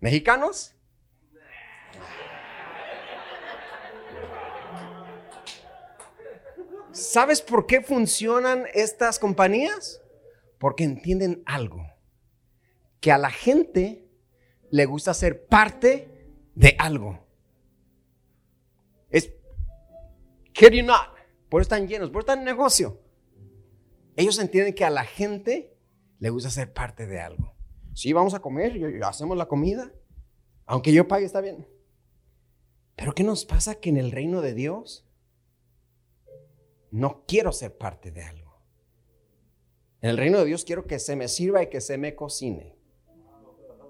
¿Mexicanos? 0.00 0.74
¿Sabes 6.92 7.40
por 7.40 7.66
qué 7.66 7.80
funcionan 7.80 8.66
estas 8.74 9.18
compañías? 9.18 10.02
Porque 10.58 10.84
entienden 10.84 11.42
algo. 11.46 11.86
Que 13.00 13.12
a 13.12 13.18
la 13.18 13.30
gente 13.30 14.06
le 14.70 14.84
gusta 14.84 15.14
ser 15.14 15.46
parte 15.46 16.28
de 16.54 16.76
algo. 16.78 17.26
Kid 20.62 20.76
you 20.76 20.84
not, 20.84 21.08
por 21.48 21.60
eso 21.60 21.74
están 21.74 21.88
llenos, 21.88 22.10
por 22.10 22.22
eso 22.22 22.32
están 22.32 22.38
en 22.40 22.44
negocio. 22.44 23.00
Ellos 24.16 24.38
entienden 24.38 24.74
que 24.74 24.84
a 24.84 24.90
la 24.90 25.04
gente 25.04 25.76
le 26.18 26.30
gusta 26.30 26.50
ser 26.50 26.72
parte 26.72 27.06
de 27.06 27.20
algo. 27.20 27.54
Si 27.94 28.12
vamos 28.12 28.34
a 28.34 28.40
comer, 28.40 28.76
y 28.76 29.02
hacemos 29.02 29.36
la 29.36 29.46
comida, 29.46 29.92
aunque 30.66 30.92
yo 30.92 31.08
pague, 31.08 31.26
está 31.26 31.40
bien. 31.40 31.66
Pero 32.94 33.14
¿qué 33.14 33.24
nos 33.24 33.44
pasa 33.44 33.74
que 33.74 33.90
en 33.90 33.96
el 33.96 34.12
reino 34.12 34.40
de 34.40 34.54
Dios 34.54 35.08
no 36.90 37.24
quiero 37.26 37.52
ser 37.52 37.76
parte 37.76 38.12
de 38.12 38.22
algo? 38.22 38.62
En 40.00 40.10
el 40.10 40.16
reino 40.16 40.38
de 40.38 40.44
Dios 40.44 40.64
quiero 40.64 40.86
que 40.86 40.98
se 40.98 41.16
me 41.16 41.28
sirva 41.28 41.62
y 41.62 41.70
que 41.70 41.80
se 41.80 41.98
me 41.98 42.14
cocine. 42.14 42.76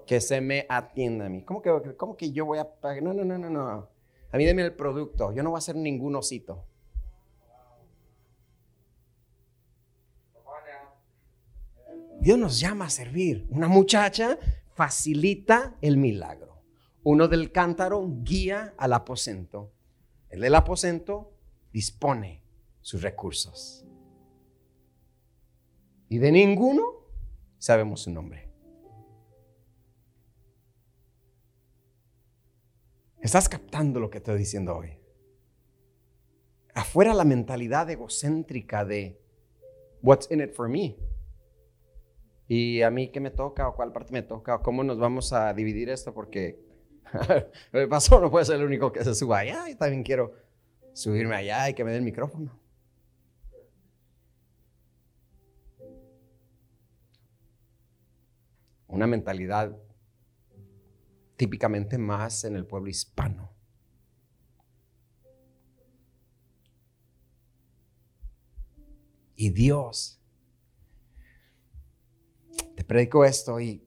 Que 0.06 0.20
se 0.20 0.40
me 0.40 0.66
atienda 0.68 1.26
a 1.26 1.28
mí. 1.28 1.44
¿Cómo 1.44 1.62
que, 1.62 1.96
cómo 1.96 2.16
que 2.16 2.32
yo 2.32 2.46
voy 2.46 2.58
a 2.58 2.80
pagar? 2.80 3.02
No, 3.02 3.12
no, 3.12 3.24
no, 3.24 3.38
no, 3.38 3.50
no. 3.50 3.91
A 4.32 4.38
mí 4.38 4.44
deme 4.44 4.62
el 4.62 4.74
producto. 4.74 5.32
Yo 5.32 5.42
no 5.42 5.50
voy 5.50 5.58
a 5.58 5.58
hacer 5.58 5.76
ningún 5.76 6.16
osito. 6.16 6.64
Dios 12.20 12.38
nos 12.38 12.58
llama 12.58 12.86
a 12.86 12.90
servir. 12.90 13.46
Una 13.50 13.68
muchacha 13.68 14.38
facilita 14.74 15.76
el 15.82 15.96
milagro. 15.96 16.62
Uno 17.02 17.28
del 17.28 17.52
cántaro 17.52 18.08
guía 18.22 18.74
al 18.78 18.92
aposento. 18.92 19.72
El 20.30 20.40
del 20.40 20.54
aposento 20.54 21.32
dispone 21.72 22.42
sus 22.80 23.02
recursos. 23.02 23.84
Y 26.08 26.18
de 26.18 26.30
ninguno 26.30 26.84
sabemos 27.58 28.02
su 28.02 28.10
nombre. 28.10 28.51
¿Estás 33.22 33.48
captando 33.48 34.00
lo 34.00 34.10
que 34.10 34.18
estoy 34.18 34.36
diciendo 34.36 34.76
hoy? 34.76 34.98
Afuera 36.74 37.14
la 37.14 37.24
mentalidad 37.24 37.88
egocéntrica 37.88 38.84
de 38.84 39.16
what's 40.02 40.28
in 40.32 40.40
it 40.40 40.52
for 40.52 40.68
me. 40.68 40.96
¿Y 42.48 42.82
a 42.82 42.90
mí 42.90 43.12
qué 43.12 43.20
me 43.20 43.30
toca 43.30 43.68
o 43.68 43.76
cuál 43.76 43.92
parte 43.92 44.12
me 44.12 44.22
toca 44.22 44.56
o 44.56 44.62
cómo 44.62 44.82
nos 44.82 44.98
vamos 44.98 45.32
a 45.32 45.54
dividir 45.54 45.88
esto? 45.88 46.12
Porque 46.12 46.58
el 47.72 47.88
pastor 47.88 48.22
no 48.22 48.28
puede 48.28 48.44
ser 48.44 48.56
el 48.56 48.66
único 48.66 48.90
que 48.90 49.04
se 49.04 49.14
suba 49.14 49.38
allá 49.38 49.70
y 49.70 49.76
también 49.76 50.02
quiero 50.02 50.34
subirme 50.92 51.36
allá 51.36 51.70
y 51.70 51.74
que 51.74 51.84
me 51.84 51.92
dé 51.92 51.98
el 51.98 52.02
micrófono. 52.02 52.58
Una 58.88 59.06
mentalidad 59.06 59.76
típicamente 61.42 61.98
más 61.98 62.44
en 62.44 62.54
el 62.54 62.64
pueblo 62.64 62.88
hispano. 62.88 63.52
Y 69.34 69.50
Dios 69.50 70.22
te 72.76 72.84
predico 72.84 73.24
esto 73.24 73.58
y 73.58 73.84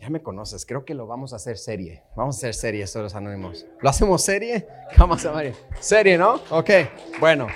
ya 0.00 0.10
me 0.10 0.24
conoces, 0.24 0.66
creo 0.66 0.84
que 0.84 0.94
lo 0.94 1.06
vamos 1.06 1.32
a 1.32 1.36
hacer 1.36 1.56
serie. 1.56 2.02
Vamos 2.16 2.34
a 2.34 2.38
hacer 2.38 2.54
serie, 2.54 2.82
estos 2.82 3.00
los 3.00 3.14
anónimos. 3.14 3.64
¿Lo 3.80 3.88
hacemos 3.88 4.20
serie? 4.20 4.66
Vamos 4.98 5.24
a 5.24 5.30
ver. 5.30 5.54
Serie, 5.78 6.18
¿no? 6.18 6.42
Ok, 6.50 6.70
bueno. 7.20 7.46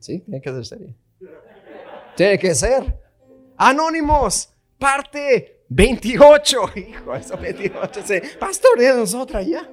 Sí, 0.00 0.18
tiene 0.22 0.40
que 0.40 0.50
ser 0.50 0.66
serie. 0.66 0.96
Tiene 2.16 2.36
que 2.36 2.52
ser. 2.52 3.00
Anónimos, 3.56 4.52
parte 4.76 5.59
28. 5.70 6.72
Hijo, 6.76 7.14
eso 7.14 7.36
28. 7.38 8.02
Pastor, 8.38 8.78
de 8.78 8.94
nosotros 8.94 9.46
ya. 9.46 9.68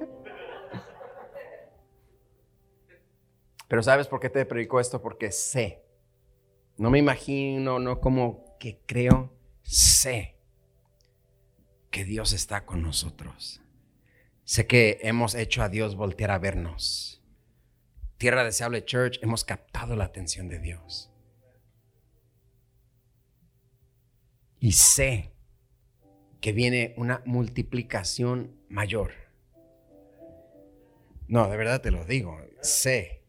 Pero 3.66 3.82
¿sabes 3.82 4.06
por 4.06 4.20
qué 4.20 4.30
te 4.30 4.46
predico 4.46 4.80
esto? 4.80 5.02
Porque 5.02 5.30
sé. 5.30 5.84
No 6.78 6.88
me 6.90 6.98
imagino, 6.98 7.78
no 7.80 8.00
como 8.00 8.56
que 8.58 8.80
creo, 8.86 9.36
sé 9.62 10.36
que 11.90 12.04
Dios 12.04 12.32
está 12.32 12.64
con 12.64 12.80
nosotros. 12.82 13.60
Sé 14.44 14.66
que 14.66 15.00
hemos 15.02 15.34
hecho 15.34 15.62
a 15.62 15.68
Dios 15.68 15.96
voltear 15.96 16.30
a 16.30 16.38
vernos. 16.38 17.22
Tierra 18.16 18.44
Deseable 18.44 18.84
Church, 18.84 19.18
hemos 19.22 19.44
captado 19.44 19.96
la 19.96 20.04
atención 20.04 20.48
de 20.48 20.60
Dios. 20.60 21.12
Y 24.60 24.72
sé 24.72 25.32
que 26.40 26.52
viene 26.52 26.94
una 26.96 27.22
multiplicación 27.24 28.56
mayor. 28.68 29.12
No, 31.26 31.48
de 31.48 31.56
verdad 31.56 31.80
te 31.80 31.90
lo 31.90 32.04
digo, 32.04 32.38
sé. 32.62 33.22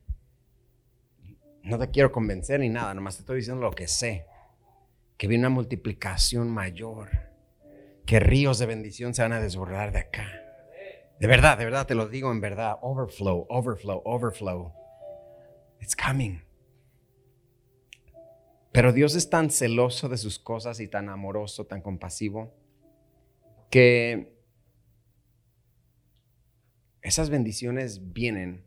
No 1.64 1.78
te 1.78 1.90
quiero 1.90 2.12
convencer 2.12 2.60
ni 2.60 2.70
nada, 2.70 2.94
nomás 2.94 3.16
te 3.16 3.22
estoy 3.22 3.38
diciendo 3.38 3.62
lo 3.62 3.72
que 3.72 3.88
sé. 3.88 4.26
Que 5.18 5.28
viene 5.28 5.48
una 5.48 5.56
multiplicación 5.56 6.50
mayor. 6.50 7.10
Que 8.06 8.20
ríos 8.20 8.58
de 8.58 8.66
bendición 8.66 9.14
se 9.14 9.22
van 9.22 9.34
a 9.34 9.42
desbordar 9.42 9.92
de 9.92 10.00
acá. 10.00 10.28
De 11.20 11.28
verdad, 11.28 11.58
de 11.58 11.66
verdad 11.66 11.86
te 11.86 11.96
lo 11.96 12.08
digo 12.08 12.32
en 12.32 12.40
verdad. 12.40 12.78
Overflow, 12.82 13.46
overflow, 13.50 14.02
overflow. 14.06 14.72
It's 15.82 15.96
coming. 15.96 16.42
Pero 18.72 18.94
Dios 18.94 19.16
es 19.16 19.30
tan 19.30 19.50
celoso 19.50 20.08
de 20.08 20.18
sus 20.18 20.40
cosas 20.40 20.80
y 20.80 20.88
tan 20.88 21.10
amoroso, 21.10 21.66
tan 21.66 21.82
compasivo, 21.82 22.54
que 23.70 24.36
esas 27.02 27.30
bendiciones 27.30 28.14
vienen 28.14 28.66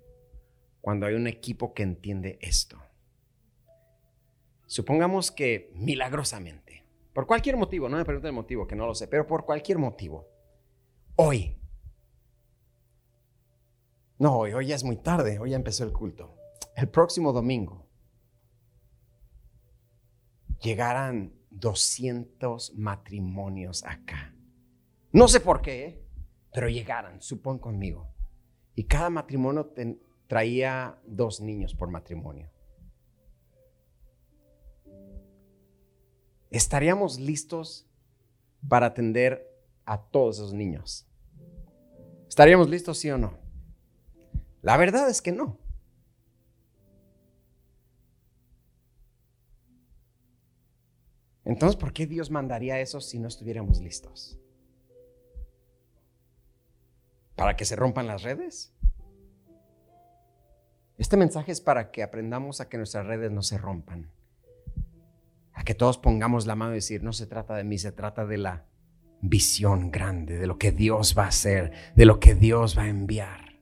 cuando 0.81 1.07
hay 1.07 1.15
un 1.15 1.27
equipo 1.27 1.75
que 1.75 1.83
entiende 1.83 2.39
esto. 2.41 2.81
Supongamos 4.67 5.31
que 5.31 5.71
milagrosamente, 5.75 6.85
por 7.13 7.27
cualquier 7.27 7.57
motivo, 7.57 7.89
no 7.89 7.97
me 7.97 8.05
pregunten 8.05 8.29
el 8.29 8.35
motivo, 8.35 8.67
que 8.67 8.75
no 8.75 8.87
lo 8.87 8.95
sé, 8.95 9.07
pero 9.07 9.27
por 9.27 9.45
cualquier 9.45 9.79
motivo, 9.79 10.29
hoy, 11.17 11.57
no, 14.19 14.39
hoy, 14.39 14.53
hoy 14.53 14.67
ya 14.67 14.75
es 14.75 14.85
muy 14.85 14.97
tarde, 14.97 15.39
hoy 15.39 15.51
ya 15.51 15.57
empezó 15.57 15.85
el 15.85 15.93
culto, 15.93 16.35
el 16.75 16.89
próximo 16.89 17.33
domingo, 17.33 17.87
llegaran 20.63 21.35
200 21.51 22.75
matrimonios 22.77 23.85
acá. 23.85 24.35
No 25.13 25.29
sé 25.29 25.41
por 25.41 25.61
qué, 25.61 26.03
pero 26.53 26.69
llegaran, 26.69 27.21
supón 27.21 27.59
conmigo. 27.59 28.09
Y 28.75 28.85
cada 28.85 29.11
matrimonio 29.11 29.75
traía 30.27 30.99
dos 31.07 31.41
niños 31.41 31.75
por 31.75 31.91
matrimonio. 31.91 32.51
¿Estaríamos 36.51 37.19
listos 37.21 37.87
para 38.69 38.87
atender 38.87 39.47
a 39.85 40.01
todos 40.01 40.37
esos 40.37 40.53
niños? 40.55 41.07
¿Estaríamos 42.29 42.69
listos, 42.69 42.99
sí 42.99 43.11
o 43.11 43.19
no? 43.19 43.39
La 44.63 44.77
verdad 44.77 45.11
es 45.11 45.21
que 45.21 45.33
no. 45.33 45.59
Entonces, 51.45 51.77
¿por 51.77 51.93
qué 51.93 52.07
Dios 52.07 52.31
mandaría 52.31 52.81
eso 52.81 53.01
si 53.01 53.19
no 53.19 53.29
estuviéramos 53.29 53.81
listos? 53.81 54.39
¿Para 57.37 57.57
que 57.57 57.65
se 57.65 57.77
rompan 57.77 58.07
las 58.07 58.23
redes? 58.23 58.73
Este 60.99 61.17
mensaje 61.17 61.53
es 61.53 61.61
para 61.61 61.91
que 61.91 62.03
aprendamos 62.03 62.61
a 62.61 62.69
que 62.69 62.77
nuestras 62.77 63.07
redes 63.07 63.33
no 63.33 63.43
se 63.43 63.59
rompan. 63.59 64.11
A 65.55 65.65
que 65.65 65.75
todos 65.75 65.99
pongamos 65.99 66.47
la 66.47 66.55
mano 66.55 66.73
y 66.73 66.77
decir, 66.77 67.03
no 67.03 67.13
se 67.13 67.27
trata 67.27 67.57
de 67.57 67.65
mí, 67.65 67.79
se 67.79 67.93
trata 67.93 68.27
de 68.27 68.39
la 68.39 68.67
visión 69.21 69.91
grande, 69.91 70.39
de 70.39 70.47
lo 70.47 70.59
que 70.59 70.73
Dios 70.73 71.17
va 71.17 71.25
a 71.25 71.29
hacer, 71.29 71.73
de 71.95 72.05
lo 72.05 72.21
que 72.21 72.35
Dios 72.35 72.77
va 72.77 72.83
a 72.83 72.89
enviar. 72.89 73.53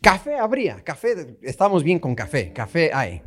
Café 0.00 0.36
habría, 0.36 0.82
café, 0.82 1.38
estamos 1.42 1.84
bien 1.84 2.00
con 2.00 2.14
café, 2.14 2.52
café 2.52 2.90
hay. 2.92 3.22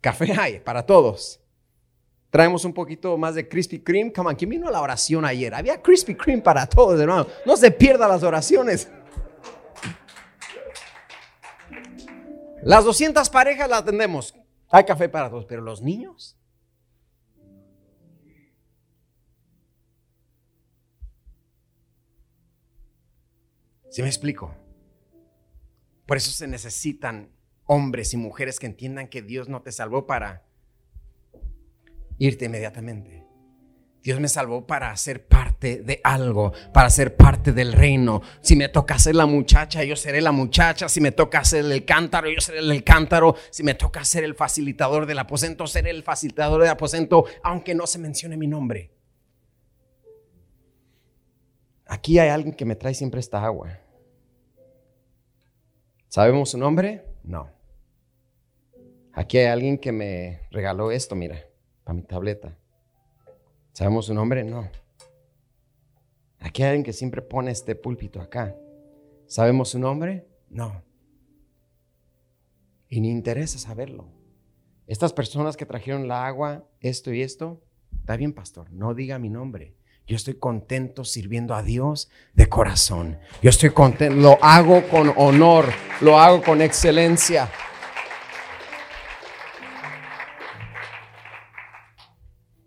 Café 0.00 0.32
hay 0.38 0.60
para 0.60 0.84
todos. 0.84 1.43
Traemos 2.34 2.64
un 2.64 2.74
poquito 2.74 3.16
más 3.16 3.36
de 3.36 3.48
Krispy 3.48 3.78
Kreme. 3.78 4.12
Come 4.12 4.30
on, 4.30 4.34
¿quién 4.34 4.50
vino 4.50 4.66
a 4.66 4.72
la 4.72 4.82
oración 4.82 5.24
ayer? 5.24 5.54
Había 5.54 5.80
Krispy 5.80 6.16
Kreme 6.16 6.42
para 6.42 6.66
todos, 6.66 7.00
hermano. 7.00 7.28
No 7.46 7.56
se 7.56 7.70
pierda 7.70 8.08
las 8.08 8.24
oraciones. 8.24 8.90
Las 12.60 12.84
200 12.84 13.30
parejas 13.30 13.70
las 13.70 13.82
atendemos. 13.82 14.34
Hay 14.68 14.82
café 14.82 15.08
para 15.08 15.30
todos, 15.30 15.44
pero 15.44 15.62
los 15.62 15.80
niños. 15.80 16.36
¿Sí 23.90 24.02
me 24.02 24.08
explico? 24.08 24.52
Por 26.04 26.16
eso 26.16 26.32
se 26.32 26.48
necesitan 26.48 27.30
hombres 27.64 28.12
y 28.12 28.16
mujeres 28.16 28.58
que 28.58 28.66
entiendan 28.66 29.06
que 29.06 29.22
Dios 29.22 29.48
no 29.48 29.62
te 29.62 29.70
salvó 29.70 30.08
para 30.08 30.43
irte 32.18 32.46
inmediatamente. 32.46 33.24
Dios 34.04 34.20
me 34.20 34.28
salvó 34.28 34.66
para 34.66 34.94
ser 34.98 35.26
parte 35.26 35.78
de 35.82 35.98
algo, 36.04 36.52
para 36.74 36.90
ser 36.90 37.16
parte 37.16 37.52
del 37.52 37.72
reino. 37.72 38.20
Si 38.42 38.54
me 38.54 38.68
toca 38.68 38.98
ser 38.98 39.14
la 39.14 39.24
muchacha, 39.24 39.82
yo 39.82 39.96
seré 39.96 40.20
la 40.20 40.30
muchacha. 40.30 40.90
Si 40.90 41.00
me 41.00 41.10
toca 41.10 41.42
ser 41.42 41.64
el 41.64 41.86
cántaro, 41.86 42.28
yo 42.28 42.38
seré 42.38 42.58
el 42.58 42.84
cántaro. 42.84 43.34
Si 43.50 43.62
me 43.62 43.72
toca 43.72 44.04
ser 44.04 44.22
el 44.24 44.34
facilitador 44.34 45.06
del 45.06 45.18
aposento, 45.18 45.66
seré 45.66 45.88
el 45.88 46.02
facilitador 46.02 46.60
del 46.60 46.70
aposento, 46.70 47.24
aunque 47.42 47.74
no 47.74 47.86
se 47.86 47.98
mencione 47.98 48.36
mi 48.36 48.46
nombre. 48.46 48.90
Aquí 51.86 52.18
hay 52.18 52.28
alguien 52.28 52.54
que 52.54 52.66
me 52.66 52.76
trae 52.76 52.92
siempre 52.92 53.20
esta 53.20 53.42
agua. 53.42 53.78
¿Sabemos 56.08 56.50
su 56.50 56.58
nombre? 56.58 57.06
No. 57.22 57.50
Aquí 59.14 59.38
hay 59.38 59.46
alguien 59.46 59.78
que 59.78 59.92
me 59.92 60.40
regaló 60.50 60.90
esto, 60.90 61.14
mira, 61.14 61.42
para 61.84 61.94
mi 61.94 62.02
tableta. 62.02 62.56
¿Sabemos 63.72 64.06
su 64.06 64.14
nombre? 64.14 64.42
No. 64.44 64.68
Aquí 66.40 66.62
hay 66.62 66.70
alguien 66.70 66.84
que 66.84 66.92
siempre 66.92 67.22
pone 67.22 67.50
este 67.50 67.74
púlpito 67.74 68.20
acá. 68.20 68.56
¿Sabemos 69.26 69.70
su 69.70 69.78
nombre? 69.78 70.26
No. 70.50 70.82
Y 72.88 73.00
ni 73.00 73.10
interesa 73.10 73.58
saberlo. 73.58 74.06
Estas 74.86 75.12
personas 75.12 75.56
que 75.56 75.66
trajeron 75.66 76.08
la 76.08 76.26
agua, 76.26 76.64
esto 76.80 77.12
y 77.12 77.22
esto, 77.22 77.62
está 77.98 78.16
bien, 78.16 78.34
pastor, 78.34 78.70
no 78.70 78.94
diga 78.94 79.18
mi 79.18 79.30
nombre. 79.30 79.74
Yo 80.06 80.16
estoy 80.16 80.34
contento 80.34 81.04
sirviendo 81.04 81.54
a 81.54 81.62
Dios 81.62 82.10
de 82.34 82.48
corazón. 82.50 83.18
Yo 83.42 83.48
estoy 83.48 83.70
contento, 83.70 84.16
lo 84.16 84.38
hago 84.44 84.86
con 84.88 85.14
honor, 85.16 85.64
lo 86.02 86.18
hago 86.18 86.42
con 86.42 86.60
excelencia. 86.60 87.50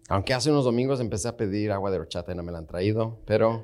Aunque 0.08 0.34
hace 0.34 0.50
unos 0.50 0.64
domingos 0.64 1.02
empecé 1.02 1.28
a 1.28 1.36
pedir 1.36 1.72
agua 1.72 1.92
de 1.92 2.00
horchata 2.00 2.32
y 2.32 2.36
no 2.36 2.44
me 2.44 2.52
la 2.52 2.60
han 2.60 2.68
traído, 2.68 3.20
pero 3.26 3.64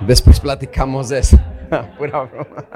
después 0.00 0.40
platicamos 0.40 1.10
de 1.10 1.18
eso. 1.18 1.38
Pura 1.98 2.22
broma. 2.22 2.66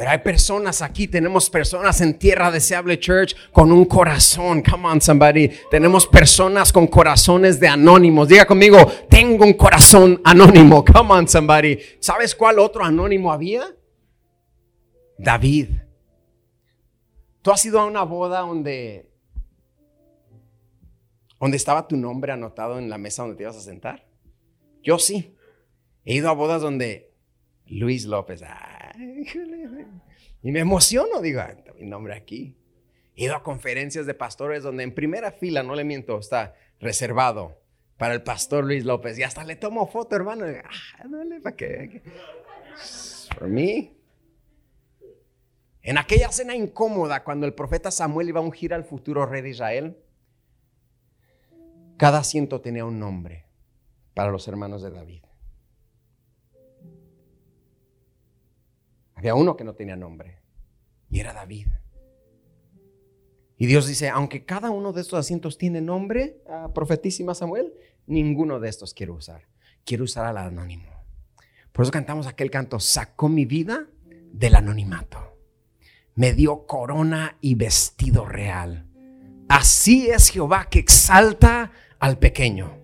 Pero 0.00 0.12
hay 0.12 0.18
personas 0.20 0.80
aquí, 0.80 1.08
tenemos 1.08 1.50
personas 1.50 2.00
en 2.00 2.18
Tierra 2.18 2.50
Deseable 2.50 2.98
Church 2.98 3.36
con 3.52 3.70
un 3.70 3.84
corazón. 3.84 4.62
Come 4.62 4.88
on, 4.88 4.98
somebody. 4.98 5.50
Tenemos 5.70 6.06
personas 6.06 6.72
con 6.72 6.86
corazones 6.86 7.60
de 7.60 7.68
anónimos. 7.68 8.26
Diga 8.26 8.46
conmigo, 8.46 8.78
tengo 9.10 9.44
un 9.44 9.52
corazón 9.52 10.18
anónimo. 10.24 10.82
Come 10.86 11.12
on, 11.12 11.28
somebody. 11.28 11.78
¿Sabes 11.98 12.34
cuál 12.34 12.60
otro 12.60 12.82
anónimo 12.82 13.30
había? 13.30 13.64
David. 15.18 15.68
Tú 17.42 17.50
has 17.50 17.62
ido 17.66 17.78
a 17.78 17.84
una 17.84 18.02
boda 18.04 18.40
donde 18.40 19.09
donde 21.40 21.56
estaba 21.56 21.88
tu 21.88 21.96
nombre 21.96 22.32
anotado 22.32 22.78
en 22.78 22.90
la 22.90 22.98
mesa 22.98 23.22
donde 23.22 23.36
te 23.36 23.42
ibas 23.42 23.56
a 23.56 23.60
sentar? 23.60 24.06
Yo 24.82 24.98
sí. 24.98 25.34
He 26.04 26.14
ido 26.14 26.28
a 26.28 26.34
bodas 26.34 26.62
donde 26.62 27.12
Luis 27.66 28.04
López, 28.04 28.42
y 30.42 30.52
me 30.52 30.60
emociono, 30.60 31.20
digo, 31.20 31.42
mi 31.78 31.86
nombre 31.86 32.14
aquí. 32.14 32.56
He 33.14 33.24
ido 33.24 33.36
a 33.36 33.42
conferencias 33.42 34.06
de 34.06 34.14
pastores 34.14 34.62
donde 34.62 34.82
en 34.82 34.94
primera 34.94 35.32
fila, 35.32 35.62
no 35.62 35.74
le 35.74 35.84
miento, 35.84 36.18
está 36.18 36.54
reservado 36.78 37.60
para 37.98 38.14
el 38.14 38.22
pastor 38.22 38.64
Luis 38.64 38.84
López. 38.84 39.18
Y 39.18 39.22
hasta 39.22 39.44
le 39.44 39.56
tomo 39.56 39.86
foto, 39.86 40.16
hermano. 40.16 40.46
Ah, 40.46 41.04
¿para 41.42 41.56
qué? 41.56 42.02
Por 43.38 43.48
mí. 43.48 43.96
En 45.82 45.98
aquella 45.98 46.30
cena 46.32 46.54
incómoda, 46.54 47.24
cuando 47.24 47.46
el 47.46 47.54
profeta 47.54 47.90
Samuel 47.90 48.28
iba 48.28 48.40
a 48.40 48.44
ungir 48.44 48.72
al 48.72 48.84
futuro 48.84 49.26
rey 49.26 49.42
de 49.42 49.50
Israel, 49.50 49.96
cada 52.00 52.20
asiento 52.20 52.62
tenía 52.62 52.86
un 52.86 52.98
nombre 52.98 53.44
para 54.14 54.30
los 54.30 54.48
hermanos 54.48 54.80
de 54.80 54.90
David. 54.90 55.22
Había 59.16 59.34
uno 59.34 59.54
que 59.54 59.64
no 59.64 59.74
tenía 59.74 59.96
nombre 59.96 60.38
y 61.10 61.20
era 61.20 61.34
David. 61.34 61.66
Y 63.58 63.66
Dios 63.66 63.86
dice, 63.86 64.08
aunque 64.08 64.46
cada 64.46 64.70
uno 64.70 64.94
de 64.94 65.02
estos 65.02 65.18
asientos 65.18 65.58
tiene 65.58 65.82
nombre, 65.82 66.42
ah, 66.48 66.70
profetísima 66.72 67.34
Samuel, 67.34 67.74
ninguno 68.06 68.60
de 68.60 68.70
estos 68.70 68.94
quiero 68.94 69.12
usar. 69.12 69.42
Quiero 69.84 70.04
usar 70.04 70.24
al 70.24 70.38
anónimo. 70.38 71.04
Por 71.70 71.82
eso 71.82 71.92
cantamos 71.92 72.26
aquel 72.26 72.50
canto, 72.50 72.80
sacó 72.80 73.28
mi 73.28 73.44
vida 73.44 73.88
del 74.32 74.54
anonimato. 74.54 75.36
Me 76.14 76.32
dio 76.32 76.66
corona 76.66 77.36
y 77.42 77.56
vestido 77.56 78.24
real. 78.24 78.86
Así 79.50 80.08
es 80.08 80.30
Jehová 80.30 80.70
que 80.70 80.78
exalta 80.78 81.72
al 82.00 82.18
pequeño. 82.18 82.78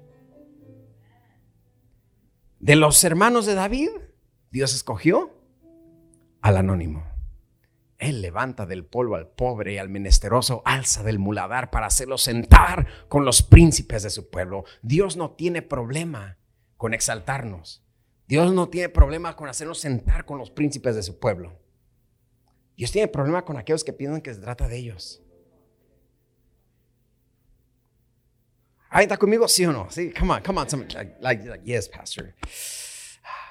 De 2.61 2.77
los 2.77 3.03
hermanos 3.03 3.47
de 3.47 3.55
David, 3.55 3.91
Dios 4.51 4.75
escogió 4.75 5.35
al 6.43 6.57
anónimo. 6.57 7.05
Él 7.99 8.21
levanta 8.21 8.67
del 8.67 8.85
polvo 8.85 9.17
al 9.17 9.29
pobre 9.29 9.75
y 9.75 9.79
al 9.79 9.89
menesteroso, 9.89 10.63
alza 10.67 11.03
del 11.03 11.19
muladar 11.19 11.71
para 11.71 11.87
hacerlo 11.87 12.19
sentar 12.19 12.87
con 13.09 13.25
los 13.25 13.43
príncipes 13.43 14.03
de 14.03 14.11
su 14.11 14.29
pueblo. 14.29 14.65
Dios 14.83 15.17
no 15.17 15.31
tiene 15.31 15.63
problema 15.63 16.39
con 16.77 16.93
exaltarnos. 16.93 17.85
Dios 18.29 18.53
no 18.53 18.69
tiene 18.69 18.91
problema 18.91 19.35
con 19.35 19.49
hacernos 19.49 19.79
sentar 19.79 20.27
con 20.27 20.37
los 20.37 20.51
príncipes 20.51 20.95
de 20.95 21.03
su 21.03 21.19
pueblo. 21.19 21.59
Dios 22.77 22.93
tiene 22.93 23.09
problema 23.09 23.45
con 23.47 23.57
aquellos 23.57 23.85
que 23.85 23.95
piensan 23.95 24.21
que 24.21 24.35
se 24.35 24.41
trata 24.41 24.69
de 24.69 24.77
ellos. 24.77 25.26
Ahí 28.97 29.03
está 29.03 29.19
conmigo, 29.19 29.47
sí 29.47 29.67
o 29.67 29.73
no? 29.75 29.91
Sí, 29.91 30.11
come 30.19 30.33
on, 30.33 30.43
come 30.43 30.59
on. 30.59 30.67
like, 31.21 31.61
yes, 31.65 31.87
pastor. 31.87 32.33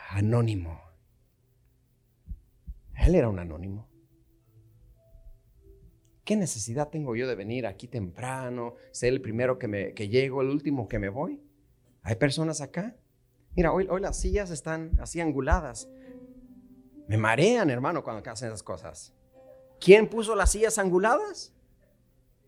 Anónimo. 0.10 0.82
Él 2.96 3.14
era 3.14 3.30
un 3.30 3.38
anónimo. 3.38 3.88
¿Qué 6.24 6.36
necesidad 6.36 6.90
tengo 6.90 7.16
yo 7.16 7.28
de 7.28 7.36
venir 7.36 7.68
aquí 7.68 7.88
temprano, 7.88 8.74
ser 8.90 9.14
el 9.14 9.22
primero 9.22 9.60
que, 9.60 9.68
me, 9.68 9.94
que 9.94 10.10
llego, 10.10 10.42
el 10.42 10.48
último 10.48 10.88
que 10.88 10.98
me 10.98 11.10
voy? 11.10 11.44
Hay 12.02 12.16
personas 12.16 12.60
acá. 12.60 12.96
Mira, 13.56 13.72
hoy, 13.72 13.86
hoy 13.88 14.02
las 14.02 14.20
sillas 14.20 14.50
están 14.50 15.00
así 15.00 15.22
anguladas. 15.22 15.88
Me 17.08 17.18
marean, 17.18 17.70
hermano, 17.70 18.04
cuando 18.04 18.28
hacen 18.32 18.48
esas 18.48 18.64
cosas. 18.64 19.14
¿Quién 19.80 20.10
puso 20.10 20.36
las 20.36 20.52
sillas 20.52 20.80
anguladas? 20.80 21.54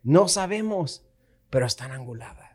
No 0.01 0.27
sabemos, 0.27 1.05
pero 1.51 1.67
están 1.67 1.91
anguladas. 1.91 2.46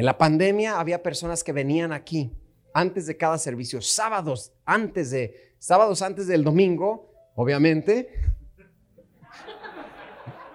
En 0.00 0.06
la 0.06 0.16
pandemia 0.16 0.80
había 0.80 1.02
personas 1.02 1.44
que 1.44 1.52
venían 1.52 1.92
aquí 1.92 2.32
antes 2.72 3.04
de 3.04 3.18
cada 3.18 3.36
servicio, 3.36 3.82
sábados 3.82 4.54
antes 4.64 5.10
de 5.10 5.52
sábados 5.58 6.00
antes 6.00 6.26
del 6.26 6.42
domingo, 6.42 7.12
obviamente, 7.34 8.08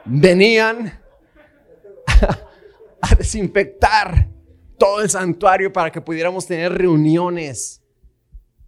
venían 0.03 0.99
a, 3.01 3.15
desinfectar 3.15 4.31
todo 4.79 5.03
el 5.03 5.11
santuario 5.11 5.71
para 5.71 5.91
que 5.91 6.01
pudiéramos 6.01 6.47
tener 6.47 6.73
reuniones 6.73 7.83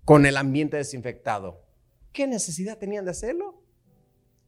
con 0.06 0.28
el 0.28 0.38
ambiente 0.38 0.78
desinfectado. 0.78 1.66
¿Qué 2.12 2.28
necesidad 2.28 2.78
tenían 2.78 3.04
de 3.04 3.10
hacerlo? 3.10 3.64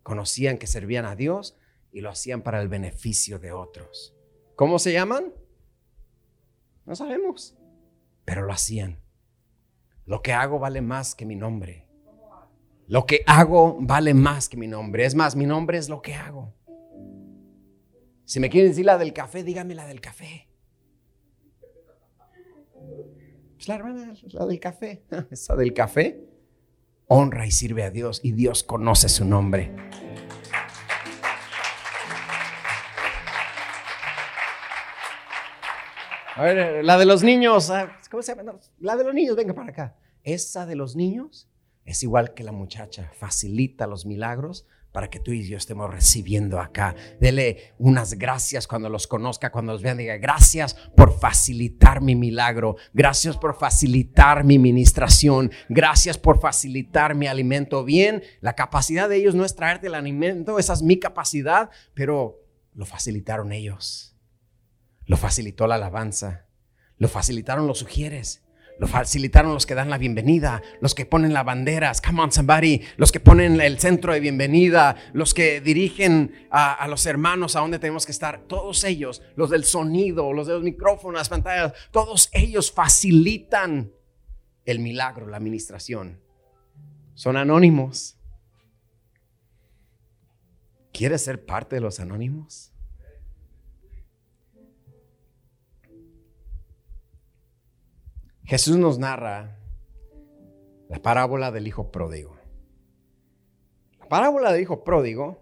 Conocían 0.03 0.59
que 0.59 0.67
servían 0.67 1.05
a 1.05 1.15
Dios 1.15 1.57
y 1.91 2.01
lo 2.01 2.11
hacían 2.11 2.43
para 2.43 2.61
el 2.61 2.67
beneficio 2.67 3.39
de 3.39 3.51
otros. 3.51 4.15
¿Cómo 4.55 4.77
se 4.77 4.93
llaman? 4.93 5.33
No 6.89 6.95
sabemos, 6.95 7.55
pero 8.25 8.41
lo 8.41 8.51
hacían. 8.51 8.97
Lo 10.07 10.23
que 10.23 10.33
hago 10.33 10.57
vale 10.57 10.81
más 10.81 11.13
que 11.13 11.23
mi 11.23 11.35
nombre. 11.35 11.87
Lo 12.87 13.05
que 13.05 13.21
hago 13.27 13.77
vale 13.79 14.15
más 14.15 14.49
que 14.49 14.57
mi 14.57 14.65
nombre. 14.65 15.05
Es 15.05 15.13
más, 15.13 15.35
mi 15.35 15.45
nombre 15.45 15.77
es 15.77 15.87
lo 15.87 16.01
que 16.01 16.15
hago. 16.15 16.51
Si 18.25 18.39
me 18.39 18.49
quieren 18.49 18.71
decir 18.71 18.87
la 18.87 18.97
del 18.97 19.13
café, 19.13 19.43
dígame 19.43 19.75
la 19.75 19.85
del 19.85 20.01
café. 20.01 20.49
Pues 23.53 23.67
la 23.67 23.75
hermana, 23.75 24.13
la 24.31 24.47
del 24.47 24.59
café. 24.59 25.03
Esa 25.29 25.55
del 25.55 25.75
café 25.75 26.27
honra 27.09 27.45
y 27.45 27.51
sirve 27.51 27.83
a 27.83 27.91
Dios 27.91 28.21
y 28.23 28.31
Dios 28.31 28.63
conoce 28.63 29.09
su 29.09 29.25
nombre. 29.25 29.75
A 36.39 36.43
ver, 36.43 36.85
la 36.85 36.97
de 36.97 37.05
los 37.05 37.21
niños, 37.21 37.69
ah, 37.69 37.97
¿cómo 38.09 38.23
se 38.23 38.33
llama? 38.33 38.53
La 38.79 38.95
de 38.95 39.03
los 39.03 39.13
niños, 39.13 39.35
venga 39.35 39.53
para 39.53 39.71
acá. 39.71 39.95
Esa 40.23 40.65
de 40.65 40.77
los 40.77 40.95
niños 40.95 41.49
es 41.83 42.01
igual 42.01 42.33
que 42.33 42.45
la 42.45 42.53
muchacha, 42.53 43.11
facilita 43.19 43.87
los 43.87 44.05
milagros 44.05 44.65
para 44.93 45.09
que 45.09 45.19
tú 45.19 45.33
y 45.33 45.45
yo 45.45 45.57
estemos 45.57 45.93
recibiendo 45.93 46.61
acá. 46.61 46.95
Dele 47.19 47.73
unas 47.77 48.13
gracias 48.13 48.67
cuando 48.67 48.87
los 48.87 49.05
conozca, 49.05 49.51
cuando 49.51 49.73
los 49.73 49.81
vean, 49.81 49.97
diga 49.97 50.15
gracias 50.15 50.75
por 50.95 51.19
facilitar 51.19 51.99
mi 51.99 52.15
milagro, 52.15 52.77
gracias 52.93 53.35
por 53.35 53.57
facilitar 53.59 54.45
mi 54.45 54.57
ministración, 54.57 55.51
gracias 55.67 56.17
por 56.17 56.39
facilitar 56.39 57.15
mi 57.15 57.27
alimento. 57.27 57.83
Bien, 57.83 58.23
la 58.39 58.55
capacidad 58.55 59.09
de 59.09 59.17
ellos 59.17 59.35
no 59.35 59.43
es 59.43 59.57
traerte 59.57 59.87
el 59.87 59.95
alimento, 59.95 60.57
esa 60.57 60.71
es 60.71 60.83
mi 60.83 60.99
capacidad, 60.99 61.69
pero 61.93 62.39
lo 62.75 62.85
facilitaron 62.85 63.51
ellos. 63.51 64.15
Lo 65.09 65.17
facilitó 65.17 65.65
la 65.65 65.73
alabanza, 65.73 66.45
lo 66.99 67.07
facilitaron 67.07 67.65
los 67.65 67.79
sugieres. 67.79 68.43
Lo 68.77 68.87
facilitaron 68.87 69.53
los 69.53 69.65
que 69.65 69.73
dan 69.73 69.89
la 69.89 69.97
bienvenida, 69.97 70.61
los 70.81 70.93
que 70.95 71.07
ponen 71.07 71.33
las 71.33 71.43
banderas, 71.43 71.99
come 71.99 72.21
on 72.21 72.31
somebody, 72.31 72.81
los 72.95 73.11
que 73.11 73.19
ponen 73.19 73.59
el 73.59 73.79
centro 73.79 74.13
de 74.13 74.21
bienvenida, 74.21 74.95
los 75.11 75.33
que 75.33 75.59
dirigen 75.61 76.47
a, 76.49 76.87
los 76.87 77.05
hermanos 77.07 77.55
a 77.55 77.59
donde 77.59 77.79
tenemos 77.79 78.05
que 78.05 78.13
estar. 78.13 78.43
Todos 78.47 78.85
ellos, 78.85 79.23
los 79.35 79.49
del 79.49 79.65
sonido, 79.65 80.31
los 80.31 80.47
de 80.47 80.53
los 80.53 80.63
micrófonos, 80.63 81.19
las 81.19 81.27
pantallas, 81.27 81.73
todos 81.91 82.29
ellos 82.31 82.71
facilitan 82.71 83.91
el 84.63 84.79
milagro, 84.79 85.27
la 85.27 85.37
administración. 85.37 86.21
Son 87.15 87.35
anónimos. 87.35 88.15
¿Quieres 90.93 91.23
ser 91.23 91.43
parte 91.43 91.75
de 91.75 91.81
los 91.81 91.99
anónimos? 91.99 92.71
Jesús 98.49 98.77
nos 98.77 98.97
narra 98.97 99.59
la 100.89 100.99
parábola 101.03 101.51
del 101.51 101.67
hijo 101.67 101.91
pródigo. 101.91 102.35
La 103.99 104.07
parábola 104.07 104.51
del 104.51 104.63
hijo 104.63 104.83
pródigo 104.83 105.39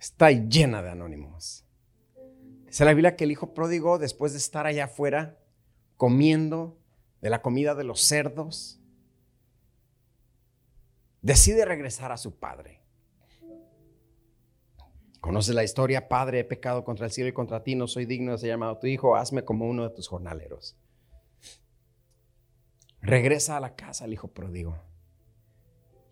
está 0.00 0.32
llena 0.32 0.82
de 0.82 0.90
anónimos. 0.90 1.64
Dice 2.64 2.84
la 2.84 2.92
Biblia 2.92 3.14
que 3.14 3.22
el 3.22 3.30
hijo 3.30 3.54
pródigo, 3.54 3.98
después 3.98 4.32
de 4.32 4.38
estar 4.38 4.66
allá 4.66 4.86
afuera 4.86 5.38
comiendo 5.96 6.76
de 7.20 7.30
la 7.30 7.40
comida 7.40 7.76
de 7.76 7.84
los 7.84 8.00
cerdos, 8.00 8.80
decide 11.22 11.64
regresar 11.64 12.10
a 12.10 12.16
su 12.16 12.36
padre. 12.36 12.82
Conoces 15.20 15.54
la 15.54 15.62
historia, 15.62 16.08
Padre, 16.08 16.40
he 16.40 16.44
pecado 16.44 16.82
contra 16.82 17.06
el 17.06 17.12
cielo 17.12 17.30
y 17.30 17.32
contra 17.32 17.62
ti, 17.62 17.76
no 17.76 17.86
soy 17.86 18.06
digno 18.06 18.32
de 18.32 18.38
ser 18.38 18.48
llamado 18.48 18.78
tu 18.78 18.88
hijo, 18.88 19.14
hazme 19.14 19.44
como 19.44 19.68
uno 19.68 19.84
de 19.84 19.94
tus 19.94 20.08
jornaleros. 20.08 20.76
Regresa 23.06 23.56
a 23.56 23.60
la 23.60 23.76
casa 23.76 24.04
el 24.04 24.12
hijo 24.14 24.28
pródigo. 24.28 24.76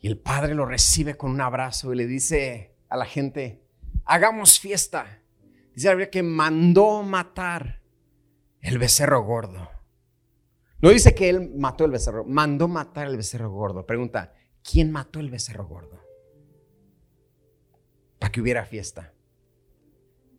Y 0.00 0.06
el 0.06 0.16
padre 0.16 0.54
lo 0.54 0.64
recibe 0.64 1.16
con 1.16 1.32
un 1.32 1.40
abrazo 1.40 1.92
y 1.92 1.96
le 1.96 2.06
dice 2.06 2.76
a 2.88 2.96
la 2.96 3.04
gente, 3.04 3.64
hagamos 4.04 4.60
fiesta. 4.60 5.20
Dice 5.74 5.92
la 5.92 6.08
que 6.08 6.22
mandó 6.22 7.02
matar 7.02 7.82
el 8.60 8.78
becerro 8.78 9.24
gordo. 9.24 9.68
No 10.80 10.90
dice 10.90 11.16
que 11.16 11.30
él 11.30 11.50
mató 11.56 11.84
el 11.84 11.90
becerro, 11.90 12.24
mandó 12.26 12.68
matar 12.68 13.08
el 13.08 13.16
becerro 13.16 13.50
gordo. 13.50 13.84
Pregunta, 13.86 14.32
¿quién 14.62 14.92
mató 14.92 15.18
el 15.18 15.30
becerro 15.30 15.66
gordo? 15.66 16.00
Para 18.20 18.30
que 18.30 18.40
hubiera 18.40 18.64
fiesta. 18.66 19.12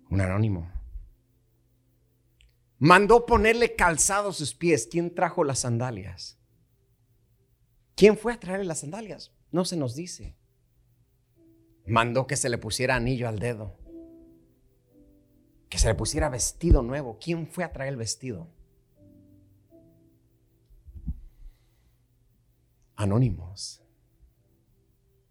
Un 0.10 0.22
anónimo. 0.22 0.72
Mandó 2.80 3.26
ponerle 3.26 3.76
calzado 3.76 4.30
a 4.30 4.34
sus 4.34 4.54
pies. 4.54 4.88
¿Quién 4.90 5.14
trajo 5.14 5.44
las 5.44 5.60
sandalias? 5.60 6.40
¿Quién 7.96 8.18
fue 8.18 8.34
a 8.34 8.40
traerle 8.40 8.66
las 8.66 8.80
sandalias? 8.82 9.32
No 9.52 9.64
se 9.64 9.78
nos 9.78 9.96
dice. 9.96 10.36
Mandó 11.88 12.28
que 12.28 12.36
se 12.36 12.50
le 12.50 12.58
pusiera 12.58 12.96
anillo 12.96 13.30
al 13.30 13.40
dedo. 13.40 13.78
Que 15.70 15.78
se 15.78 15.88
le 15.88 15.96
pusiera 15.96 16.30
vestido 16.30 16.84
nuevo. 16.84 17.18
¿Quién 17.20 17.48
fue 17.48 17.64
a 17.64 17.72
traer 17.72 17.94
el 17.94 17.98
vestido? 17.98 18.50
Anónimos. 22.98 23.82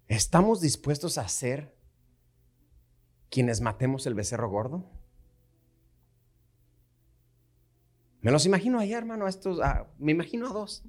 ¿Estamos 0.09 0.61
dispuestos 0.61 1.19
a 1.19 1.29
ser 1.29 1.77
quienes 3.31 3.61
matemos 3.61 4.07
el 4.07 4.15
becerro 4.15 4.49
gordo? 4.49 4.91
Me 8.21 8.31
los 8.31 8.47
imagino 8.47 8.79
allá, 8.79 8.97
hermano, 8.97 9.29
estos, 9.29 9.61
ah, 9.61 9.87
me 9.99 10.13
imagino 10.13 10.47
a 10.49 10.53
dos 10.53 10.83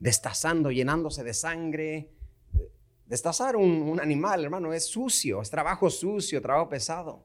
destazando, 0.00 0.72
llenándose 0.72 1.22
de 1.22 1.34
sangre, 1.34 2.10
Destazar 3.10 3.56
un, 3.56 3.82
un 3.82 3.98
animal, 3.98 4.44
hermano, 4.44 4.72
es 4.72 4.86
sucio, 4.86 5.42
es 5.42 5.50
trabajo 5.50 5.90
sucio, 5.90 6.40
trabajo 6.40 6.68
pesado. 6.68 7.24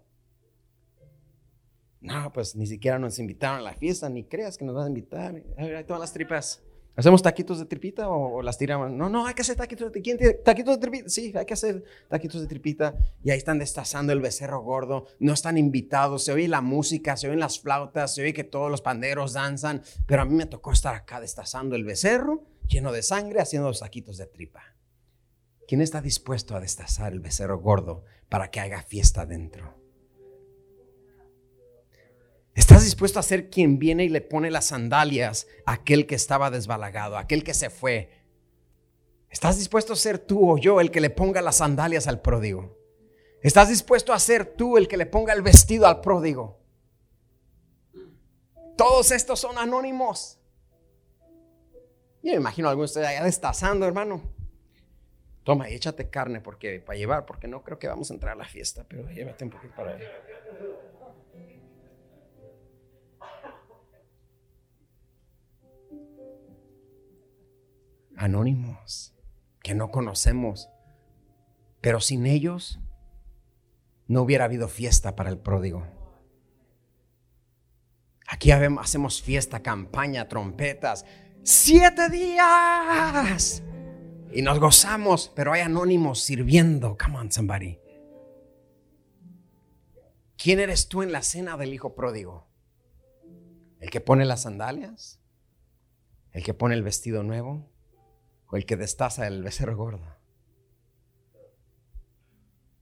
No, 2.02 2.34
pues 2.34 2.56
ni 2.56 2.66
siquiera 2.66 2.98
nos 2.98 3.20
invitaron 3.20 3.60
a 3.60 3.62
la 3.62 3.74
fiesta, 3.76 4.10
ni 4.10 4.24
creas 4.24 4.58
que 4.58 4.66
nos 4.66 4.74
van 4.74 4.86
a 4.86 4.88
invitar. 4.88 5.44
Ahí 5.58 5.84
todas 5.84 6.00
las 6.00 6.12
tripas. 6.12 6.64
¿Hacemos 6.96 7.22
taquitos 7.22 7.60
de 7.60 7.66
tripita 7.66 8.10
o, 8.10 8.42
las 8.42 8.58
tiramos? 8.58 8.90
No, 8.90 9.10
no, 9.10 9.28
hay 9.28 9.36
que 9.36 9.44
hacer 9.44 9.58
taquitos 9.58 9.92
de 9.92 10.02
tripita. 10.02 10.18
¿Quién 10.18 10.44
taquitos 10.44 10.76
de 10.76 10.82
tripita? 10.82 11.10
Sí, 11.10 11.32
hay 11.36 11.46
que 11.46 11.54
hacer 11.54 11.84
taquitos 12.08 12.42
de 12.42 12.48
tripita. 12.48 12.96
Y 13.24 13.30
ahí 13.30 13.38
están 13.38 13.60
destazando 13.60 14.12
el 14.12 14.22
becerro 14.22 14.62
gordo. 14.62 15.06
No 15.20 15.34
están 15.34 15.56
invitados. 15.56 16.24
Se 16.24 16.32
oye 16.32 16.48
la 16.48 16.62
música, 16.62 17.16
se 17.16 17.28
oyen 17.28 17.42
las 17.42 17.60
flautas, 17.60 18.16
se 18.16 18.24
oye 18.24 18.34
que 18.34 18.44
todos 18.44 18.72
los 18.72 18.82
panderos 18.82 19.34
danzan. 19.34 19.84
Pero 20.08 20.24
a 20.24 20.26
mí 20.26 20.34
me 20.34 20.48
tocó 20.48 20.72
estar 20.72 20.96
acá 20.96 21.20
destazando 21.20 21.76
el 21.76 21.84
becerro, 21.84 22.44
lleno 22.68 22.92
de 22.92 23.04
sangre, 23.04 23.42
haciendo 23.42 23.68
los 23.68 23.80
taquitos 23.80 24.18
de 24.18 24.28
tripa. 24.28 24.76
¿Quién 25.68 25.82
está 25.82 26.02
dispuesto 26.02 26.56
a 26.56 26.60
destazar 26.60 27.14
el 27.14 27.20
becerro 27.20 27.60
gordo 27.60 28.04
para 28.30 28.52
que 28.52 28.60
haga 28.60 28.84
fiesta 28.84 29.26
dentro? 29.26 29.76
¿Estás 32.54 32.84
dispuesto 32.84 33.20
a 33.20 33.24
ser 33.24 33.50
quien 33.50 33.80
viene 33.80 34.06
y 34.06 34.10
le 34.10 34.22
pone 34.22 34.50
las 34.50 34.68
sandalias 34.68 35.48
a 35.66 35.74
aquel 35.74 36.08
que 36.08 36.16
estaba 36.16 36.52
desbalagado, 36.52 37.18
a 37.18 37.22
aquel 37.22 37.44
que 37.44 37.54
se 37.54 37.70
fue? 37.70 38.12
¿Estás 39.30 39.58
dispuesto 39.58 39.94
a 39.94 39.98
ser 39.98 40.20
tú 40.20 40.52
o 40.52 40.58
yo 40.58 40.80
el 40.80 40.92
que 40.92 41.02
le 41.02 41.10
ponga 41.10 41.42
las 41.42 41.58
sandalias 41.58 42.08
al 42.08 42.22
pródigo? 42.22 42.78
¿Estás 43.42 43.68
dispuesto 43.68 44.14
a 44.14 44.20
ser 44.20 44.56
tú 44.56 44.78
el 44.78 44.88
que 44.88 44.98
le 44.98 45.06
ponga 45.06 45.34
el 45.34 45.42
vestido 45.42 45.86
al 45.86 46.00
pródigo? 46.00 46.62
Todos 48.78 49.12
estos 49.12 49.40
son 49.40 49.58
anónimos. 49.58 50.40
Yo 52.26 52.32
me 52.32 52.38
imagino 52.38 52.68
a 52.68 52.72
algunos 52.72 52.92
de 52.94 53.00
ustedes 53.00 53.16
allá 53.16 53.24
destazando, 53.24 53.86
hermano. 53.86 54.22
Toma, 55.44 55.70
échate 55.70 56.10
carne 56.10 56.42
porque 56.42 56.82
para 56.82 56.98
llevar, 56.98 57.26
porque 57.26 57.48
no 57.48 57.64
creo 57.64 57.80
que 57.80 57.88
vamos 57.88 58.12
a 58.12 58.16
entrar 58.16 58.34
a 58.34 58.36
la 58.36 58.46
fiesta, 58.46 58.84
pero 58.88 59.08
llévate 59.10 59.46
un 59.46 59.52
poquito 59.52 59.74
para 59.76 59.96
allá. 59.96 60.10
anónimos 68.18 69.14
que 69.62 69.76
no 69.76 69.92
conocemos. 69.92 70.70
Pero 71.82 72.00
sin 72.00 72.26
ellos 72.26 72.80
no 74.08 74.22
hubiera 74.22 74.46
habido 74.46 74.68
fiesta 74.68 75.16
para 75.16 75.30
el 75.30 75.38
pródigo. 75.38 75.86
Aquí 78.28 78.52
hacemos 78.52 79.22
fiesta, 79.22 79.62
campaña, 79.62 80.28
trompetas. 80.28 81.06
Siete 81.46 82.10
días. 82.10 83.64
Y 84.34 84.42
nos 84.42 84.60
gozamos, 84.60 85.32
pero 85.34 85.54
hay 85.54 85.62
anónimos 85.62 86.20
sirviendo. 86.20 86.98
Come 86.98 87.20
on, 87.20 87.32
somebody. 87.32 87.80
¿Quién 90.38 90.60
eres 90.60 90.90
tú 90.90 91.04
en 91.04 91.12
la 91.12 91.22
cena 91.22 91.56
del 91.56 91.74
hijo 91.74 91.96
pródigo? 91.96 92.48
¿El 93.80 93.90
que 93.90 94.02
pone 94.02 94.26
las 94.26 94.42
sandalias? 94.42 95.22
¿El 96.32 96.44
que 96.44 96.54
pone 96.54 96.76
el 96.76 96.84
vestido 96.84 97.24
nuevo? 97.24 97.70
o 98.48 98.58
el 98.58 98.66
que 98.66 98.78
destaza 98.78 99.28
el 99.28 99.44
becerro 99.44 99.76
gordo. 99.76 100.06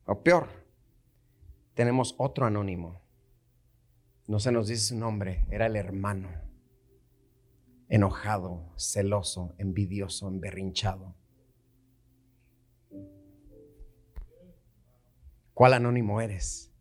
O 0.06 0.22
peor, 0.22 0.50
tenemos 1.74 2.16
otro 2.18 2.46
anónimo. 2.46 3.02
No 4.28 4.40
se 4.40 4.52
nos 4.52 4.68
dice 4.68 4.88
su 4.88 4.98
nombre, 4.98 5.46
era 5.50 5.68
el 5.68 5.76
hermano. 5.76 6.30
Enojado, 7.90 8.74
celoso, 8.78 9.54
envidioso, 9.58 10.28
emberrinchado. 10.28 11.16
¿Cuál 15.54 15.74
anónimo 15.74 16.20
eres? 16.20 16.72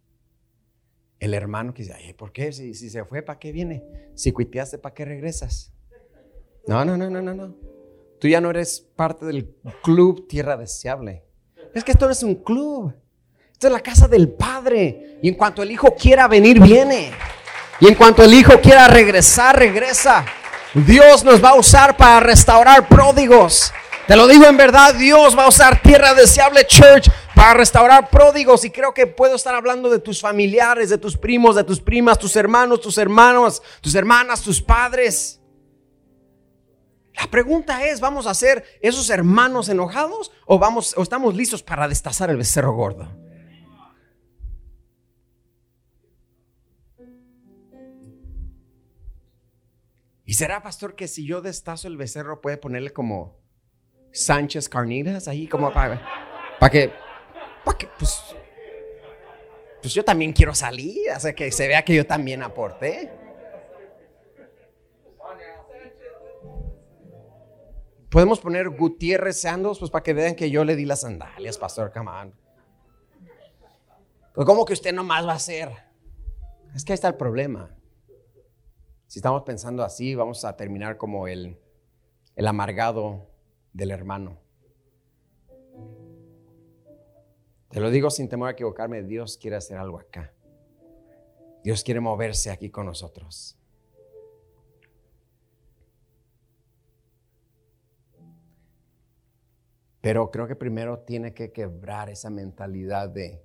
El 1.21 1.35
hermano 1.35 1.75
que 1.75 1.83
dice, 1.83 2.15
¿por 2.17 2.33
qué? 2.33 2.53
Si, 2.53 2.75
si 2.75 2.91
se 2.91 3.05
fue, 3.05 3.23
¿para 3.23 3.39
qué 3.39 3.53
viene? 3.53 3.85
Si 4.15 4.33
cuiteaste, 4.33 4.79
¿para 4.79 4.95
qué 4.95 5.05
regresas? 5.05 5.73
No, 6.67 6.85
no, 6.85 6.97
no, 6.97 7.11
no, 7.11 7.21
no, 7.21 7.35
no. 7.35 7.55
Tú 8.19 8.29
ya 8.29 8.41
no 8.41 8.51
eres 8.51 8.81
parte 8.81 9.27
del 9.27 9.55
club 9.83 10.27
Tierra 10.29 10.57
Deseable. 10.57 11.25
Es 11.75 11.85
que 11.85 11.93
esto 11.93 12.07
no 12.07 12.13
es 12.13 12.23
un 12.23 12.37
club. 12.37 12.95
Esto 13.53 13.67
es 13.67 13.73
la 13.73 13.81
casa 13.81 14.09
del 14.09 14.29
Padre. 14.31 15.19
Y 15.23 15.29
en 15.29 15.35
cuanto 15.35 15.63
el 15.63 15.71
Hijo 15.71 15.95
quiera 15.95 16.29
venir, 16.29 16.61
viene. 16.61 17.11
Y 17.81 17.89
en 17.89 17.95
cuanto 17.95 18.25
el 18.25 18.33
Hijo 18.33 18.61
quiera 18.61 18.89
regresar, 18.89 19.59
regresa. 19.59 20.25
Dios 20.75 21.23
nos 21.23 21.45
va 21.45 21.51
a 21.51 21.55
usar 21.55 21.97
para 21.97 22.21
restaurar 22.21 22.89
pródigos. 22.89 23.73
Te 24.07 24.17
lo 24.17 24.27
digo 24.27 24.47
en 24.47 24.57
verdad, 24.57 24.95
Dios 24.95 25.37
va 25.37 25.45
a 25.45 25.49
usar 25.49 25.83
Tierra 25.83 26.15
Deseable 26.15 26.67
Church 26.67 27.11
para 27.35 27.55
restaurar 27.55 28.09
pródigos. 28.09 28.65
Y 28.65 28.71
creo 28.71 28.95
que 28.95 29.07
puedo 29.07 29.37
estar 29.37 29.55
hablando 29.55 29.91
de 29.91 29.99
tus 29.99 30.21
familiares, 30.21 30.89
de 30.89 30.97
tus 30.97 31.17
primos, 31.17 31.57
de 31.57 31.65
tus 31.65 31.81
primas, 31.81 32.19
tus 32.19 32.35
hermanos, 32.37 32.81
tus 32.81 32.97
hermanos, 32.97 33.63
tus 33.83 33.95
hermanas, 33.95 34.41
tus 34.41 34.63
padres. 34.63 35.41
La 37.15 37.27
pregunta 37.27 37.85
es, 37.85 38.01
¿vamos 38.01 38.27
a 38.27 38.33
ser 38.33 38.65
esos 38.81 39.11
hermanos 39.11 39.69
enojados 39.69 40.33
o, 40.47 40.59
vamos, 40.59 40.95
o 40.97 41.03
estamos 41.03 41.35
listos 41.35 41.63
para 41.63 41.87
destazar 41.87 42.31
el 42.31 42.39
becerro 42.39 42.73
gordo? 42.73 43.09
¿Y 50.25 50.35
será, 50.35 50.63
pastor, 50.63 50.95
que 50.95 51.09
si 51.09 51.27
yo 51.27 51.41
destazo 51.41 51.89
el 51.89 51.97
becerro 51.97 52.41
puede 52.41 52.57
ponerle 52.57 52.93
como 52.93 53.41
Sánchez 54.13 54.69
Carnitas 54.69 55.27
ahí 55.27 55.49
como 55.49 55.73
para, 55.73 56.01
para 56.61 56.71
que, 56.71 56.93
para 57.65 57.79
que 57.79 57.89
pues, 57.99 58.37
pues 59.81 59.95
yo 59.95 60.05
también 60.05 60.33
quiero 60.33 60.55
salir, 60.55 61.11
hacer 61.11 61.35
que 61.35 61.51
se 61.51 61.67
vea 61.67 61.85
que 61.85 61.95
yo 61.95 62.07
también 62.07 62.43
aporté? 62.43 63.11
Podemos 68.09 68.41
poner 68.41 68.69
Gutiérrez 68.69 69.41
Sandos, 69.41 69.79
pues 69.79 69.91
para 69.91 70.03
que 70.03 70.13
vean 70.13 70.35
que 70.35 70.51
yo 70.51 70.65
le 70.65 70.77
di 70.77 70.85
las 70.85 71.01
sandalias, 71.01 71.57
Pastor 71.57 71.91
Camán. 71.91 72.35
Pues 74.35 74.47
como 74.47 74.67
que 74.67 74.75
usted 74.75 74.93
nomás 74.93 75.27
va 75.27 75.33
a 75.33 75.37
hacer. 75.37 75.71
Es 76.75 76.85
que 76.85 76.93
ahí 76.93 76.95
está 76.95 77.09
el 77.09 77.15
problema. 77.15 77.71
Si 79.13 79.19
estamos 79.19 79.43
pensando 79.43 79.85
así, 79.85 80.15
vamos 80.15 80.43
a 80.47 80.57
terminar 80.57 80.97
como 80.97 81.29
el, 81.29 81.59
el 82.35 82.47
amargado 82.47 83.29
del 83.75 83.91
hermano. 83.91 84.39
Te 87.69 87.79
lo 87.79 87.91
digo 87.91 88.09
sin 88.09 88.31
temor 88.31 88.49
a 88.49 88.53
equivocarme, 88.53 89.03
Dios 89.03 89.37
quiere 89.37 89.57
hacer 89.57 89.77
algo 89.77 89.99
acá. 89.99 90.33
Dios 91.63 91.85
quiere 91.85 92.01
moverse 92.01 92.51
aquí 92.51 92.71
con 92.71 92.87
nosotros. 92.87 93.59
Pero 100.01 100.31
creo 100.31 100.49
que 100.49 100.57
primero 100.57 101.01
tiene 101.01 101.35
que 101.35 101.53
quebrar 101.53 102.09
esa 102.09 102.31
mentalidad 102.31 103.11
de, 103.11 103.45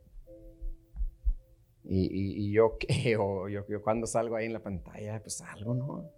y, 1.89 2.51
yo 2.51 2.77
qué, 2.79 3.17
o 3.17 3.47
yo, 3.47 3.65
cuando 3.83 4.07
salgo 4.07 4.35
ahí 4.35 4.45
en 4.45 4.53
la 4.53 4.61
pantalla, 4.61 5.21
pues 5.21 5.41
algo, 5.41 5.73
¿no? 5.73 6.11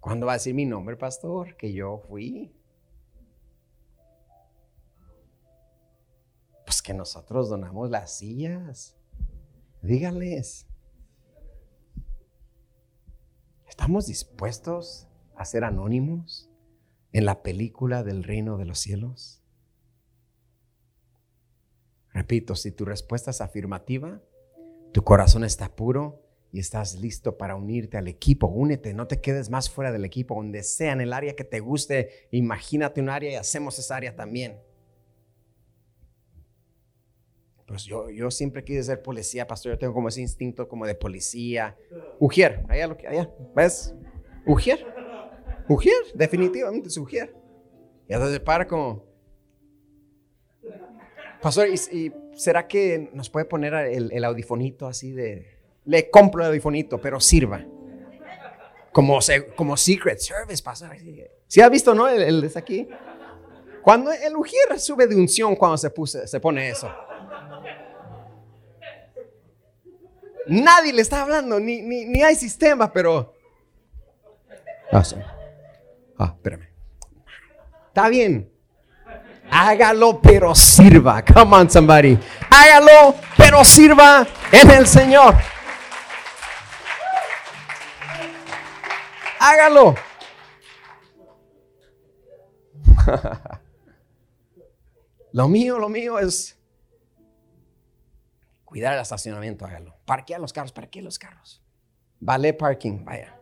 ¿Cuándo 0.00 0.26
va 0.26 0.32
a 0.32 0.36
decir 0.36 0.54
mi 0.54 0.64
nombre, 0.64 0.96
pastor? 0.96 1.56
Que 1.56 1.72
yo 1.72 1.98
fui. 2.08 2.54
Pues 6.64 6.82
que 6.82 6.94
nosotros 6.94 7.48
donamos 7.48 7.90
las 7.90 8.16
sillas. 8.16 8.96
Díganles. 9.82 10.66
¿Estamos 13.68 14.06
dispuestos 14.06 15.08
a 15.34 15.44
ser 15.44 15.64
anónimos? 15.64 16.48
en 17.12 17.24
la 17.24 17.42
película 17.42 18.02
del 18.02 18.24
reino 18.24 18.58
de 18.58 18.66
los 18.66 18.78
cielos? 18.78 19.42
Repito, 22.12 22.54
si 22.54 22.72
tu 22.72 22.84
respuesta 22.84 23.30
es 23.30 23.40
afirmativa, 23.40 24.20
tu 24.92 25.02
corazón 25.02 25.44
está 25.44 25.74
puro 25.74 26.22
y 26.52 26.60
estás 26.60 26.98
listo 26.98 27.36
para 27.36 27.56
unirte 27.56 27.98
al 27.98 28.08
equipo, 28.08 28.46
únete, 28.46 28.94
no 28.94 29.06
te 29.06 29.20
quedes 29.20 29.50
más 29.50 29.68
fuera 29.68 29.92
del 29.92 30.04
equipo, 30.04 30.34
donde 30.34 30.62
sea, 30.62 30.92
en 30.92 31.00
el 31.00 31.12
área 31.12 31.36
que 31.36 31.44
te 31.44 31.60
guste, 31.60 32.28
imagínate 32.30 33.00
un 33.00 33.10
área 33.10 33.32
y 33.32 33.34
hacemos 33.34 33.78
esa 33.78 33.96
área 33.96 34.16
también. 34.16 34.58
Pues 37.66 37.84
yo, 37.84 38.08
yo 38.08 38.30
siempre 38.30 38.64
quise 38.64 38.82
ser 38.82 39.02
policía, 39.02 39.46
pastor, 39.46 39.72
yo 39.72 39.78
tengo 39.78 39.92
como 39.92 40.08
ese 40.08 40.22
instinto 40.22 40.66
como 40.66 40.86
de 40.86 40.94
policía. 40.94 41.76
Ujier, 42.18 42.64
allá 42.66 42.86
lo 42.86 42.96
que, 42.96 43.06
allá, 43.06 43.30
¿ves? 43.54 43.94
Ujier. 44.46 44.86
Ujier, 45.68 46.02
definitivamente 46.14 46.88
es 46.88 46.96
Ujier. 46.96 47.36
Y 48.08 48.14
entonces 48.14 48.40
para 48.40 48.66
como... 48.66 49.06
Pastor, 51.42 51.68
¿y, 51.68 52.10
será 52.38 52.68
que 52.68 53.10
nos 53.12 53.28
puede 53.28 53.46
poner 53.46 53.74
el, 53.74 54.24
audifonito 54.24 54.86
así 54.86 55.10
de... 55.10 55.58
Le 55.84 56.08
compro 56.08 56.42
el 56.42 56.48
audifonito, 56.48 57.00
pero 57.00 57.18
sirva. 57.18 57.64
Como, 58.92 59.18
como 59.56 59.76
Secret 59.76 60.18
Service, 60.18 60.62
pastor. 60.62 60.90
¿Sí 61.46 61.60
ha 61.60 61.68
visto, 61.68 61.94
no? 61.94 62.08
El, 62.08 62.40
de 62.40 62.58
aquí. 62.58 62.88
Cuando 63.82 64.12
el 64.12 64.36
ujier 64.36 64.78
sube 64.78 65.06
de 65.06 65.16
unción 65.16 65.56
cuando 65.56 65.76
se, 65.78 65.90
se 66.26 66.40
pone 66.40 66.70
eso. 66.70 66.88
Nadie 70.46 70.92
le 70.92 71.02
está 71.02 71.22
hablando, 71.22 71.58
ni, 71.58 71.82
ni, 71.82 72.22
hay 72.22 72.34
sistema, 72.34 72.92
pero... 72.92 73.34
Ah, 74.92 75.02
ah, 76.18 76.32
espérame. 76.36 76.68
Está 77.88 78.08
bien. 78.08 78.50
Hágalo, 79.50 80.20
pero 80.20 80.54
sirva. 80.54 81.24
Come 81.24 81.56
on, 81.56 81.70
somebody. 81.70 82.18
Hágalo, 82.50 83.14
pero 83.36 83.64
sirva 83.64 84.26
en 84.52 84.70
el 84.70 84.86
Señor. 84.86 85.34
Hágalo. 89.40 89.94
lo 95.32 95.48
mío, 95.48 95.78
lo 95.78 95.88
mío 95.88 96.18
es 96.18 96.58
cuidar 98.64 98.94
el 98.94 99.00
estacionamiento, 99.00 99.64
hágalo. 99.64 99.96
Parquea 100.04 100.38
los 100.38 100.52
carros, 100.52 100.72
parquea 100.72 101.02
los 101.02 101.18
carros. 101.18 101.62
Vale 102.20 102.52
parking, 102.52 103.04
vaya. 103.04 103.34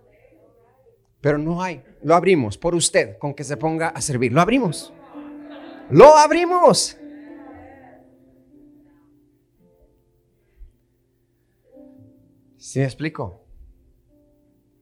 Pero 1.20 1.38
no 1.38 1.62
hay. 1.62 1.82
Lo 2.02 2.14
abrimos 2.14 2.56
por 2.58 2.74
usted, 2.74 3.18
con 3.18 3.34
que 3.34 3.42
se 3.42 3.56
ponga 3.56 3.88
a 3.88 4.00
servir. 4.00 4.32
Lo 4.32 4.40
abrimos. 4.40 4.92
Lo 5.90 6.16
abrimos. 6.16 6.96
¿Sí 12.56 12.80
me 12.80 12.84
explico? 12.84 13.46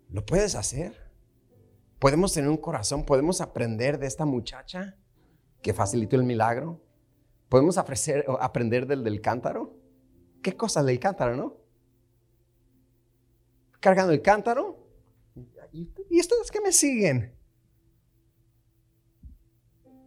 ¿Lo 0.08 0.24
puedes 0.24 0.54
hacer? 0.54 1.12
¿Podemos 1.98 2.32
tener 2.32 2.48
un 2.48 2.56
corazón? 2.56 3.04
¿Podemos 3.04 3.42
aprender 3.42 3.98
de 3.98 4.06
esta 4.06 4.24
muchacha 4.24 4.96
que 5.60 5.74
facilitó 5.74 6.16
el 6.16 6.24
milagro? 6.24 6.82
¿Podemos 7.50 7.76
ofrecer, 7.76 8.24
aprender 8.40 8.86
del 8.86 9.04
del 9.04 9.20
cántaro? 9.20 9.76
¿Qué 10.42 10.56
cosa 10.56 10.82
del 10.82 10.98
cántaro, 10.98 11.36
no? 11.36 11.56
Cargando 13.80 14.12
el 14.12 14.22
cántaro. 14.22 14.88
¿Y 15.72 16.20
ustedes 16.20 16.50
que 16.50 16.60
me 16.62 16.72
siguen? 16.72 17.33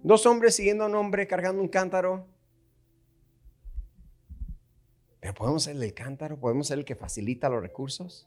Dos 0.08 0.26
hombres 0.26 0.56
siguiendo 0.56 0.86
a 0.86 0.88
un 0.88 0.96
hombre 0.96 1.28
cargando 1.28 1.62
un 1.62 1.68
cántaro. 1.68 2.26
Pero 5.20 5.34
podemos 5.34 5.64
ser 5.64 5.76
el 5.76 5.94
cántaro, 5.94 6.40
podemos 6.40 6.68
ser 6.68 6.78
el 6.78 6.86
que 6.86 6.96
facilita 6.96 7.50
los 7.50 7.62
recursos, 7.62 8.26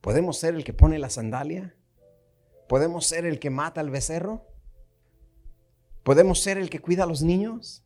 podemos 0.00 0.38
ser 0.38 0.56
el 0.56 0.64
que 0.64 0.72
pone 0.72 0.98
la 0.98 1.08
sandalia, 1.10 1.76
podemos 2.68 3.06
ser 3.06 3.26
el 3.26 3.38
que 3.38 3.48
mata 3.48 3.80
al 3.80 3.90
becerro, 3.90 4.44
podemos 6.02 6.40
ser 6.40 6.58
el 6.58 6.68
que 6.68 6.80
cuida 6.80 7.04
a 7.04 7.06
los 7.06 7.22
niños, 7.22 7.84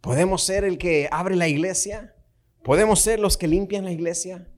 podemos 0.00 0.42
ser 0.42 0.64
el 0.64 0.78
que 0.78 1.08
abre 1.12 1.36
la 1.36 1.46
iglesia, 1.46 2.16
podemos 2.64 2.98
ser 2.98 3.20
los 3.20 3.36
que 3.36 3.46
limpian 3.46 3.84
la 3.84 3.92
iglesia. 3.92 4.52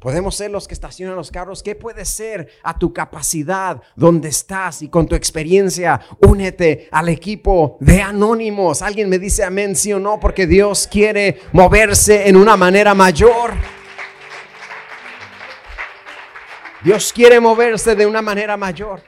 Podemos 0.00 0.36
ser 0.36 0.50
los 0.50 0.68
que 0.68 0.74
estacionan 0.74 1.16
los 1.16 1.30
carros. 1.30 1.62
¿Qué 1.62 1.74
puede 1.74 2.04
ser 2.04 2.48
a 2.62 2.78
tu 2.78 2.92
capacidad 2.92 3.82
donde 3.96 4.28
estás 4.28 4.82
y 4.82 4.88
con 4.88 5.08
tu 5.08 5.16
experiencia? 5.16 6.00
Únete 6.20 6.88
al 6.92 7.08
equipo 7.08 7.76
de 7.80 8.00
anónimos. 8.00 8.82
Alguien 8.82 9.08
me 9.08 9.18
dice 9.18 9.42
amén, 9.42 9.74
sí 9.74 9.92
o 9.92 9.98
no, 9.98 10.20
porque 10.20 10.46
Dios 10.46 10.86
quiere 10.86 11.40
moverse 11.52 12.28
en 12.28 12.36
una 12.36 12.56
manera 12.56 12.94
mayor. 12.94 13.54
Dios 16.84 17.12
quiere 17.12 17.40
moverse 17.40 17.96
de 17.96 18.06
una 18.06 18.22
manera 18.22 18.56
mayor. 18.56 19.02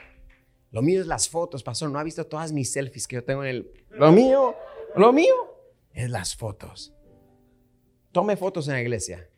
Lo 0.71 0.81
mío 0.81 0.99
es 0.99 1.07
las 1.07 1.29
fotos, 1.29 1.63
pastor. 1.63 1.89
No 1.89 1.99
ha 1.99 2.03
visto 2.03 2.25
todas 2.27 2.51
mis 2.51 2.71
selfies 2.71 3.07
que 3.07 3.15
yo 3.15 3.23
tengo 3.23 3.43
en 3.43 3.49
el. 3.49 3.85
Lo 3.91 4.11
mío, 4.11 4.55
lo 4.97 5.13
mío 5.13 5.33
es 5.93 6.09
las 6.09 6.35
fotos. 6.35 6.93
Tome 8.11 8.35
fotos 8.35 8.67
en 8.67 8.73
la 8.73 8.81
iglesia. 8.81 9.30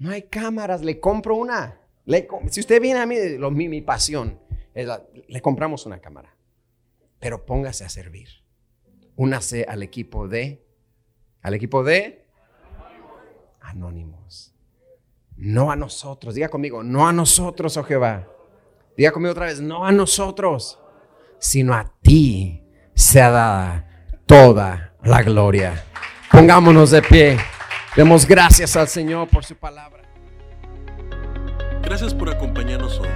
No 0.00 0.10
hay 0.10 0.22
cámaras, 0.22 0.80
le 0.80 0.98
compro 0.98 1.36
una. 1.36 1.78
si 2.48 2.60
usted 2.60 2.80
viene 2.80 3.00
a 3.00 3.06
mí, 3.06 3.16
lo, 3.36 3.50
mi, 3.50 3.82
pasión, 3.82 4.40
le 4.74 5.42
compramos 5.42 5.84
una 5.84 6.00
cámara. 6.00 6.34
Pero 7.18 7.44
póngase 7.44 7.84
a 7.84 7.90
servir. 7.90 8.28
Únase 9.16 9.66
al 9.68 9.82
equipo 9.82 10.26
de, 10.26 10.64
al 11.42 11.52
equipo 11.52 11.84
de 11.84 12.24
anónimos. 13.60 14.54
No 15.36 15.70
a 15.70 15.76
nosotros. 15.76 16.34
Diga 16.34 16.48
conmigo, 16.48 16.82
no 16.82 17.06
a 17.06 17.12
nosotros, 17.12 17.76
oh 17.76 17.84
Jehová. 17.84 18.26
Diga 18.96 19.12
conmigo 19.12 19.32
otra 19.32 19.46
vez, 19.46 19.60
no 19.60 19.84
a 19.84 19.92
nosotros, 19.92 20.78
sino 21.38 21.74
a 21.74 21.92
ti 22.00 22.64
sea 22.94 23.30
dada 23.30 24.06
toda 24.24 24.94
la 25.02 25.22
gloria. 25.22 25.84
Pongámonos 26.32 26.90
de 26.90 27.02
pie. 27.02 27.36
Demos 27.96 28.24
gracias 28.24 28.76
al 28.76 28.86
Señor 28.86 29.28
por 29.28 29.44
su 29.44 29.56
palabra. 29.56 30.04
Gracias 31.82 32.14
por 32.14 32.30
acompañarnos 32.30 33.00
hoy. 33.00 33.08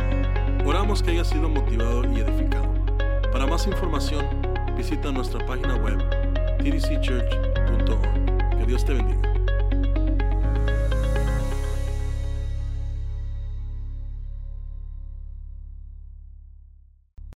Oramos 0.64 1.01
que 1.01 1.12
haya 1.12 1.25
sido 1.25 1.49
motivado 1.49 2.03
y 2.12 2.18
edificado. 2.18 2.75
Para 3.31 3.47
más 3.47 3.68
información, 3.68 4.27
visita 4.77 5.12
nuestra 5.12 5.47
página 5.47 5.77
web 5.77 5.99
tdcchurch.org. 6.59 8.59
Que 8.59 8.66
Dios 8.66 8.85
te 8.85 8.95
bendiga. 8.95 9.34